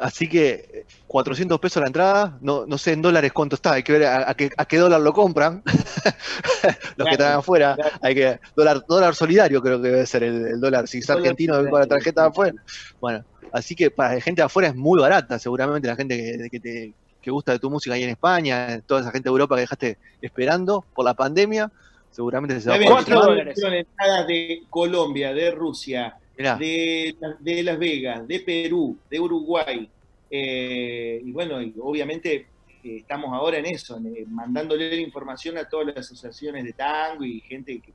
Así 0.00 0.28
que 0.28 0.68
eh, 0.72 0.86
400 1.06 1.58
pesos 1.58 1.80
la 1.80 1.86
entrada, 1.86 2.38
no, 2.40 2.66
no 2.66 2.78
sé 2.78 2.92
en 2.92 3.02
dólares 3.02 3.32
cuánto 3.32 3.56
está, 3.56 3.72
hay 3.72 3.82
que 3.82 3.92
ver 3.92 4.04
a, 4.04 4.30
a 4.30 4.34
qué, 4.34 4.50
a 4.56 4.64
qué 4.64 4.78
dólar 4.78 5.00
lo 5.00 5.12
compran, 5.12 5.62
los 6.96 7.06
que 7.06 7.12
están 7.12 7.38
afuera, 7.38 7.76
hay 8.02 8.14
que, 8.14 8.40
dólar, 8.54 8.84
dólar 8.86 9.14
solidario 9.14 9.62
creo 9.62 9.80
que 9.80 9.88
debe 9.88 10.06
ser 10.06 10.22
el, 10.22 10.46
el 10.46 10.60
dólar, 10.60 10.86
si 10.88 10.98
es 10.98 11.06
Dólar 11.06 11.22
argentino 11.22 11.70
con 11.70 11.80
la 11.80 11.86
tarjeta 11.86 12.22
de 12.22 12.28
afuera, 12.28 12.62
bueno, 13.00 13.24
así 13.52 13.74
que 13.74 13.90
para 13.90 14.14
la 14.14 14.20
gente 14.20 14.40
de 14.42 14.46
afuera 14.46 14.68
es 14.68 14.74
muy 14.74 15.00
barata, 15.00 15.38
seguramente 15.38 15.88
la 15.88 15.96
gente 15.96 16.16
que, 16.16 16.48
que 16.50 16.60
te 16.60 16.94
que 17.26 17.32
gusta 17.32 17.50
de 17.50 17.58
tu 17.58 17.68
música 17.68 17.92
ahí 17.96 18.04
en 18.04 18.10
España, 18.10 18.80
toda 18.86 19.00
esa 19.00 19.10
gente 19.10 19.28
de 19.28 19.32
Europa 19.32 19.56
que 19.56 19.62
dejaste 19.62 19.98
esperando 20.22 20.84
por 20.94 21.04
la 21.04 21.14
pandemia, 21.14 21.72
seguramente 22.08 22.60
se 22.60 22.68
va 22.68 22.76
a 22.76 22.78
Nueve 22.78 22.92
poder 22.92 23.04
Cuatro 23.04 23.14
sumar. 23.16 23.28
dólares. 23.30 23.58
fueron 23.60 23.78
entradas 23.78 24.26
de 24.28 24.62
Colombia, 24.70 25.34
de 25.34 25.50
Rusia, 25.50 26.16
de, 26.58 27.62
Las 27.62 27.78
Vegas, 27.78 28.26
de 28.26 28.40
Perú, 28.40 28.98
de 29.10 29.20
Uruguay. 29.20 29.90
eh, 30.30 31.20
y 31.24 31.32
bueno, 31.32 31.62
y 31.62 31.72
obviamente 31.80 32.34
eh, 32.82 32.96
estamos 32.98 33.32
ahora 33.32 33.58
en 33.58 33.66
eso, 33.66 33.96
eh, 33.98 34.24
mandándole 34.28 34.90
la 34.90 34.96
información 35.00 35.56
a 35.58 35.68
todas 35.68 35.86
las 35.88 35.98
asociaciones 35.98 36.64
de 36.64 36.72
tango 36.72 37.24
y 37.24 37.40
gente 37.40 37.80
que- 37.80 37.94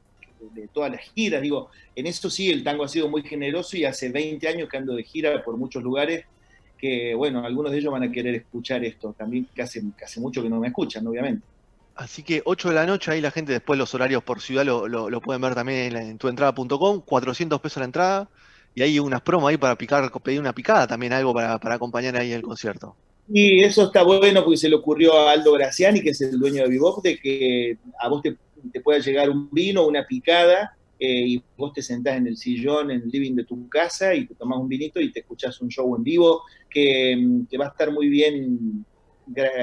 de 0.54 0.67
todas 0.69 0.91
las 0.91 1.01
giras. 1.13 1.41
Digo, 1.41 1.69
en 1.95 2.08
eso 2.08 2.30
sí 2.30 2.49
el 2.49 2.63
tango 2.63 2.84
ha 2.84 2.88
sido 2.88 3.08
muy 3.10 3.21
generoso 3.23 3.77
y 3.77 3.86
hace 3.86 4.10
20 4.10 4.47
años 4.47 4.67
que 4.69 4.77
ando 4.77 4.95
de 4.95 5.04
gira 5.04 5.43
por 5.43 5.56
muchos 5.58 5.84
lugares 5.84 6.25
que, 6.77 7.13
bueno, 7.13 7.45
algunos 7.45 7.71
de 7.71 7.77
ellos 7.77 7.91
van 7.93 8.04
a 8.04 8.12
querer 8.12 8.34
escuchar 8.36 8.84
esto. 8.84 9.13
También 9.13 9.47
que 9.54 9.62
hace, 9.62 9.82
que 9.95 10.04
hace 10.06 10.19
mucho 10.19 10.41
que 10.41 10.49
no 10.49 10.60
me 10.60 10.67
escuchan, 10.69 11.06
obviamente. 11.06 11.45
Así 12.01 12.23
que 12.23 12.41
8 12.45 12.69
de 12.69 12.75
la 12.75 12.87
noche, 12.87 13.11
ahí 13.11 13.21
la 13.21 13.29
gente 13.29 13.51
después 13.53 13.77
los 13.77 13.93
horarios 13.93 14.23
por 14.23 14.41
ciudad 14.41 14.65
lo, 14.65 14.87
lo- 14.87 15.21
pueden 15.21 15.39
ver 15.41 15.53
también 15.53 15.95
en, 15.95 15.97
en 15.97 16.17
tuentrada.com, 16.17 17.01
400 17.05 17.61
pesos 17.61 17.79
la 17.79 17.85
entrada, 17.85 18.29
y 18.73 18.81
hay 18.81 18.97
unas 18.97 19.21
promos 19.21 19.49
ahí 19.49 19.57
para 19.57 19.77
picar, 19.77 20.11
pedir 20.23 20.39
una 20.39 20.53
picada 20.53 20.87
también, 20.87 21.13
algo 21.13 21.31
para, 21.33 21.59
acompañar 21.75 22.15
ahí 22.15 22.31
el 22.31 22.41
concierto. 22.41 22.97
Y 23.27 23.61
eso 23.61 23.83
está 23.85 24.01
bueno 24.03 24.43
porque 24.43 24.57
se 24.57 24.67
le 24.67 24.75
ocurrió 24.75 25.13
a 25.13 25.31
Aldo 25.31 25.53
Graciani, 25.53 26.01
que 26.01 26.09
es 26.09 26.21
el 26.21 26.39
dueño 26.39 26.63
de 26.63 26.69
Bebop, 26.69 27.03
de 27.03 27.17
que 27.19 27.77
a 27.99 28.09
vos 28.09 28.23
te, 28.23 28.35
pueda 28.81 28.97
llegar 28.99 29.29
un 29.29 29.49
vino, 29.51 29.85
una 29.85 30.03
picada, 30.07 30.71
eh, 30.97 31.23
y 31.27 31.43
vos 31.55 31.71
te 31.73 31.83
sentás 31.83 32.17
en 32.17 32.25
el 32.27 32.35
sillón, 32.35 32.89
en 32.89 33.03
el 33.03 33.09
living 33.09 33.35
de 33.35 33.45
tu 33.45 33.69
casa, 33.69 34.15
y 34.15 34.25
te 34.25 34.33
tomás 34.35 34.57
un 34.57 34.67
vinito 34.67 34.99
y 34.99 35.11
te 35.11 35.19
escuchás 35.19 35.61
un 35.61 35.69
show 35.69 35.95
en 35.95 36.03
vivo 36.03 36.41
que, 36.67 37.15
que 37.47 37.57
va 37.59 37.65
a 37.65 37.69
estar 37.69 37.91
muy 37.91 38.09
bien 38.09 38.85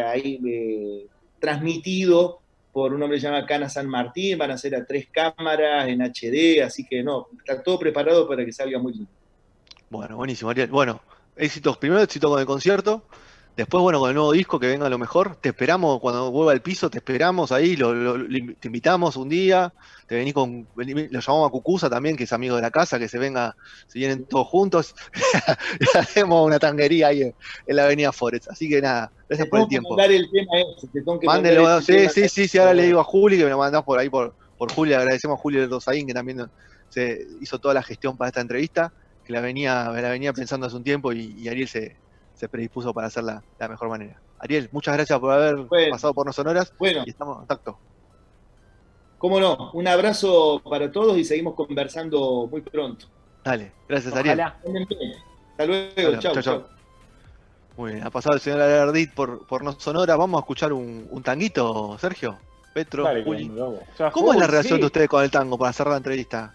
ahí 0.06 0.40
eh, 0.46 1.06
transmitido 1.38 2.40
por 2.72 2.92
un 2.92 3.02
hombre 3.02 3.16
que 3.16 3.22
se 3.22 3.26
llama 3.28 3.46
Cana 3.46 3.68
San 3.68 3.88
Martín, 3.88 4.38
van 4.38 4.50
a 4.50 4.58
ser 4.58 4.74
a 4.74 4.84
tres 4.84 5.08
cámaras 5.10 5.88
en 5.88 6.00
HD, 6.00 6.62
así 6.62 6.86
que 6.86 7.02
no, 7.02 7.28
está 7.38 7.62
todo 7.62 7.78
preparado 7.78 8.28
para 8.28 8.44
que 8.44 8.52
salga 8.52 8.78
muy 8.78 8.92
lindo. 8.92 9.10
Bueno, 9.90 10.16
buenísimo, 10.16 10.50
Ariel. 10.50 10.70
Bueno, 10.70 11.00
éxitos, 11.36 11.76
primero 11.78 12.02
éxito 12.02 12.28
con 12.28 12.38
el 12.38 12.46
concierto, 12.46 13.04
después, 13.58 13.82
bueno, 13.82 13.98
con 13.98 14.08
el 14.08 14.14
nuevo 14.14 14.30
disco 14.32 14.60
que 14.60 14.68
venga 14.68 14.88
lo 14.88 14.98
mejor. 14.98 15.36
Te 15.42 15.48
esperamos 15.48 15.98
cuando 16.00 16.30
vuelva 16.30 16.52
al 16.52 16.62
piso, 16.62 16.88
te 16.88 16.98
esperamos 16.98 17.50
ahí, 17.50 17.76
lo, 17.76 17.92
lo- 17.92 18.16
lo- 18.16 18.54
te 18.60 18.68
invitamos 18.68 19.16
un 19.16 19.28
día, 19.28 19.74
te 20.06 20.14
venís 20.14 20.32
con, 20.32 20.68
vení- 20.74 21.08
lo 21.10 21.18
llamamos 21.20 21.48
a 21.48 21.50
Cucusa 21.50 21.90
también, 21.90 22.16
que 22.16 22.22
es 22.24 22.32
amigo 22.32 22.54
de 22.54 22.62
la 22.62 22.70
casa, 22.70 22.98
que 23.00 23.08
se 23.08 23.18
venga, 23.18 23.54
se 23.88 23.98
vienen 23.98 24.26
todos 24.26 24.46
juntos, 24.46 24.94
y 25.80 25.98
hacemos 25.98 26.46
una 26.46 26.60
tanguería 26.60 27.08
ahí 27.08 27.22
en, 27.22 27.34
en 27.66 27.76
la 27.76 27.84
avenida 27.84 28.12
Forest. 28.12 28.48
Así 28.48 28.68
que 28.68 28.80
nada, 28.80 29.12
gracias 29.28 29.48
por 29.48 29.58
el 29.60 29.68
tiempo. 29.68 29.90
mandar 29.90 30.12
el 30.12 30.30
tema 30.30 30.52
ese, 30.60 30.86
te 30.92 31.00
tengo 31.00 31.18
que 31.18 31.26
Mándelo, 31.26 31.62
mandar 31.64 31.82
ese 31.82 31.92
sí, 31.92 31.98
tema. 31.98 32.10
sí, 32.10 32.28
sí, 32.28 32.48
sí, 32.48 32.58
ahora 32.58 32.74
le 32.74 32.84
digo 32.86 33.00
a 33.00 33.04
Juli 33.04 33.36
que 33.38 33.44
me 33.44 33.50
lo 33.50 33.58
mandás 33.58 33.82
por 33.82 33.98
ahí 33.98 34.08
por, 34.08 34.36
por 34.56 34.72
Juli, 34.72 34.92
agradecemos 34.94 35.36
a 35.36 35.42
Juli 35.42 35.58
del 35.58 35.68
Rosaín 35.70 36.06
que 36.06 36.14
también 36.14 36.46
se 36.88 37.18
hizo 37.40 37.58
toda 37.58 37.74
la 37.74 37.82
gestión 37.82 38.16
para 38.16 38.28
esta 38.28 38.40
entrevista, 38.40 38.94
que 39.24 39.32
la 39.32 39.40
venía, 39.40 39.90
la 39.90 40.10
venía 40.10 40.32
pensando 40.32 40.66
hace 40.68 40.76
un 40.76 40.84
tiempo 40.84 41.12
y, 41.12 41.34
y 41.36 41.48
Ariel 41.48 41.66
se, 41.68 41.96
se 42.38 42.48
predispuso 42.48 42.94
para 42.94 43.08
hacerla 43.08 43.34
de 43.36 43.42
la 43.58 43.68
mejor 43.68 43.88
manera. 43.88 44.20
Ariel, 44.38 44.68
muchas 44.72 44.94
gracias 44.94 45.18
por 45.18 45.32
haber 45.32 45.56
Bueno. 45.56 45.90
pasado 45.90 46.14
por 46.14 46.24
No 46.24 46.32
Sonoras 46.32 46.72
Bueno, 46.78 47.02
y 47.04 47.10
estamos 47.10 47.34
en 47.34 47.38
contacto. 47.40 47.78
cómo 49.18 49.40
no, 49.40 49.70
un 49.72 49.88
abrazo 49.88 50.62
para 50.68 50.90
todos 50.92 51.18
y 51.18 51.24
seguimos 51.24 51.54
conversando 51.54 52.46
muy 52.50 52.60
pronto. 52.60 53.06
Dale, 53.44 53.72
gracias 53.88 54.14
Ariel. 54.14 54.40
Hasta 54.40 55.66
luego, 55.66 55.90
Bueno, 55.96 56.20
chau, 56.20 56.34
chau, 56.34 56.42
chau. 56.42 56.60
chau. 56.60 56.64
Muy 57.76 57.92
bien, 57.94 58.06
ha 58.06 58.10
pasado 58.10 58.34
el 58.34 58.40
señor 58.40 58.60
Alardit 58.60 59.12
por, 59.14 59.46
por 59.46 59.62
No 59.64 59.72
Sonoras. 59.72 60.16
Vamos 60.16 60.38
a 60.38 60.42
escuchar 60.42 60.72
un, 60.72 61.06
un 61.10 61.22
tanguito, 61.22 61.96
Sergio, 61.98 62.38
Petro, 62.74 63.04
Dale, 63.04 63.24
Juli. 63.24 63.50
¿Cómo 64.12 64.32
es 64.32 64.38
la 64.38 64.46
relación 64.46 64.76
sí. 64.76 64.80
de 64.80 64.86
ustedes 64.86 65.08
con 65.08 65.22
el 65.24 65.30
tango 65.30 65.56
para 65.58 65.72
cerrar 65.72 65.92
la 65.92 65.98
entrevista? 65.98 66.54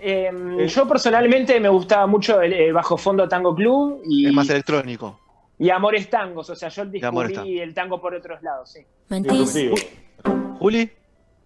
Eh, 0.00 0.30
Eh, 0.58 0.68
yo 0.68 0.88
personalmente 0.88 1.58
me 1.60 1.68
gustaba 1.68 2.06
mucho 2.06 2.40
el, 2.40 2.52
eh, 2.52 2.72
Bajo 2.72 2.96
Fondo 2.96 3.28
Tango 3.28 3.54
Club 3.54 4.02
y, 4.04 4.26
Es 4.26 4.32
más 4.32 4.48
electrónico. 4.48 5.18
y 5.58 5.70
Amores 5.70 6.08
Tangos. 6.10 6.50
O 6.50 6.56
sea, 6.56 6.68
yo 6.68 6.84
descubrí 6.86 7.60
el 7.60 7.74
tango 7.74 8.00
por 8.00 8.14
otros 8.14 8.42
lados, 8.42 8.70
sí. 8.70 8.80
Disruptivo. 9.08 9.76
Juli, 10.58 10.90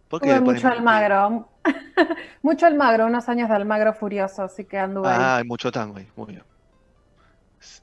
¿por 0.09 0.20
qué 0.20 0.41
mucho 0.41 0.68
Almagro. 0.68 1.49
mucho 2.43 2.66
Almagro, 2.66 3.07
unos 3.07 3.29
años 3.29 3.49
de 3.49 3.55
Almagro 3.55 3.93
furioso, 3.93 4.43
así 4.43 4.64
que 4.64 4.79
anduve 4.79 5.09
ahí. 5.09 5.16
Ah, 5.18 5.37
hay 5.37 5.45
mucho 5.45 5.70
tango 5.70 5.99
ahí, 5.99 6.09
muy 6.16 6.27
bien. 6.29 6.43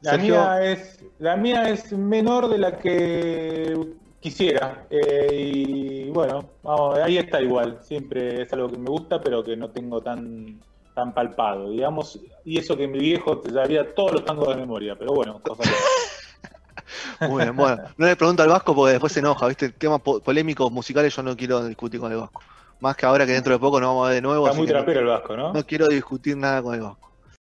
La 0.02 0.12
Sergio, 0.12 0.36
mía, 0.36 0.72
es, 0.72 1.06
la 1.20 1.36
mía 1.36 1.70
es 1.70 1.92
menor 1.94 2.50
de 2.50 2.58
la 2.58 2.78
que 2.80 3.78
quisiera. 4.20 4.86
Eh, 4.90 5.30
y 5.34 6.10
bueno, 6.10 6.46
vamos, 6.64 6.98
ahí 7.00 7.18
está 7.18 7.42
igual. 7.42 7.80
Siempre 7.82 8.42
es 8.42 8.52
algo 8.54 8.70
que 8.70 8.78
me 8.78 8.90
gusta, 8.90 9.22
pero 9.22 9.44
que 9.44 9.56
no 9.56 9.70
tengo 9.70 10.02
tan, 10.02 10.60
tan 10.94 11.14
palpado, 11.14 11.70
digamos. 11.70 12.20
Y 12.44 12.58
eso 12.58 12.76
que 12.78 12.88
mi 12.88 13.00
viejo 13.00 13.40
te 13.40 13.52
sabía 13.52 13.94
todos 13.94 14.14
los 14.14 14.26
tangos 14.26 14.50
de 14.50 14.56
memoria, 14.56 14.96
pero 14.98 15.14
bueno, 15.14 15.40
cosas 15.42 15.68
bien, 17.20 17.56
bueno, 17.56 17.78
no 17.98 18.06
le 18.06 18.16
pregunto 18.16 18.44
al 18.44 18.50
Vasco 18.50 18.74
porque 18.76 18.92
después 18.94 19.12
se 19.14 19.20
enoja, 19.20 19.48
¿viste? 19.48 19.70
Temas 19.70 20.02
po- 20.02 20.20
polémicos 20.20 20.72
musicales 20.72 21.16
yo 21.16 21.24
no 21.24 21.36
quiero 21.36 21.66
discutir 21.66 22.00
con 22.00 22.12
el 22.12 22.18
Vasco. 22.20 22.42
Más 22.80 22.96
que 22.96 23.06
ahora 23.08 23.26
que 23.26 23.32
dentro 23.34 23.54
de 23.54 23.60
poco 23.60 23.80
nos 23.80 23.90
vamos 23.90 24.06
a 24.06 24.10
ver 24.10 24.16
de 24.18 24.22
nuevo. 24.22 24.46
Está 24.46 24.58
muy 24.58 24.68
no- 24.68 24.74
trapero 24.74 25.00
el 25.02 25.08
Vasco, 25.08 25.36
¿no? 25.36 25.52
no 25.54 25.64
quiero 25.66 25.88
discutir 25.88 26.38
nada 26.38 26.62
con 26.62 26.76
el 26.76 26.82
Vasco. 26.82 27.07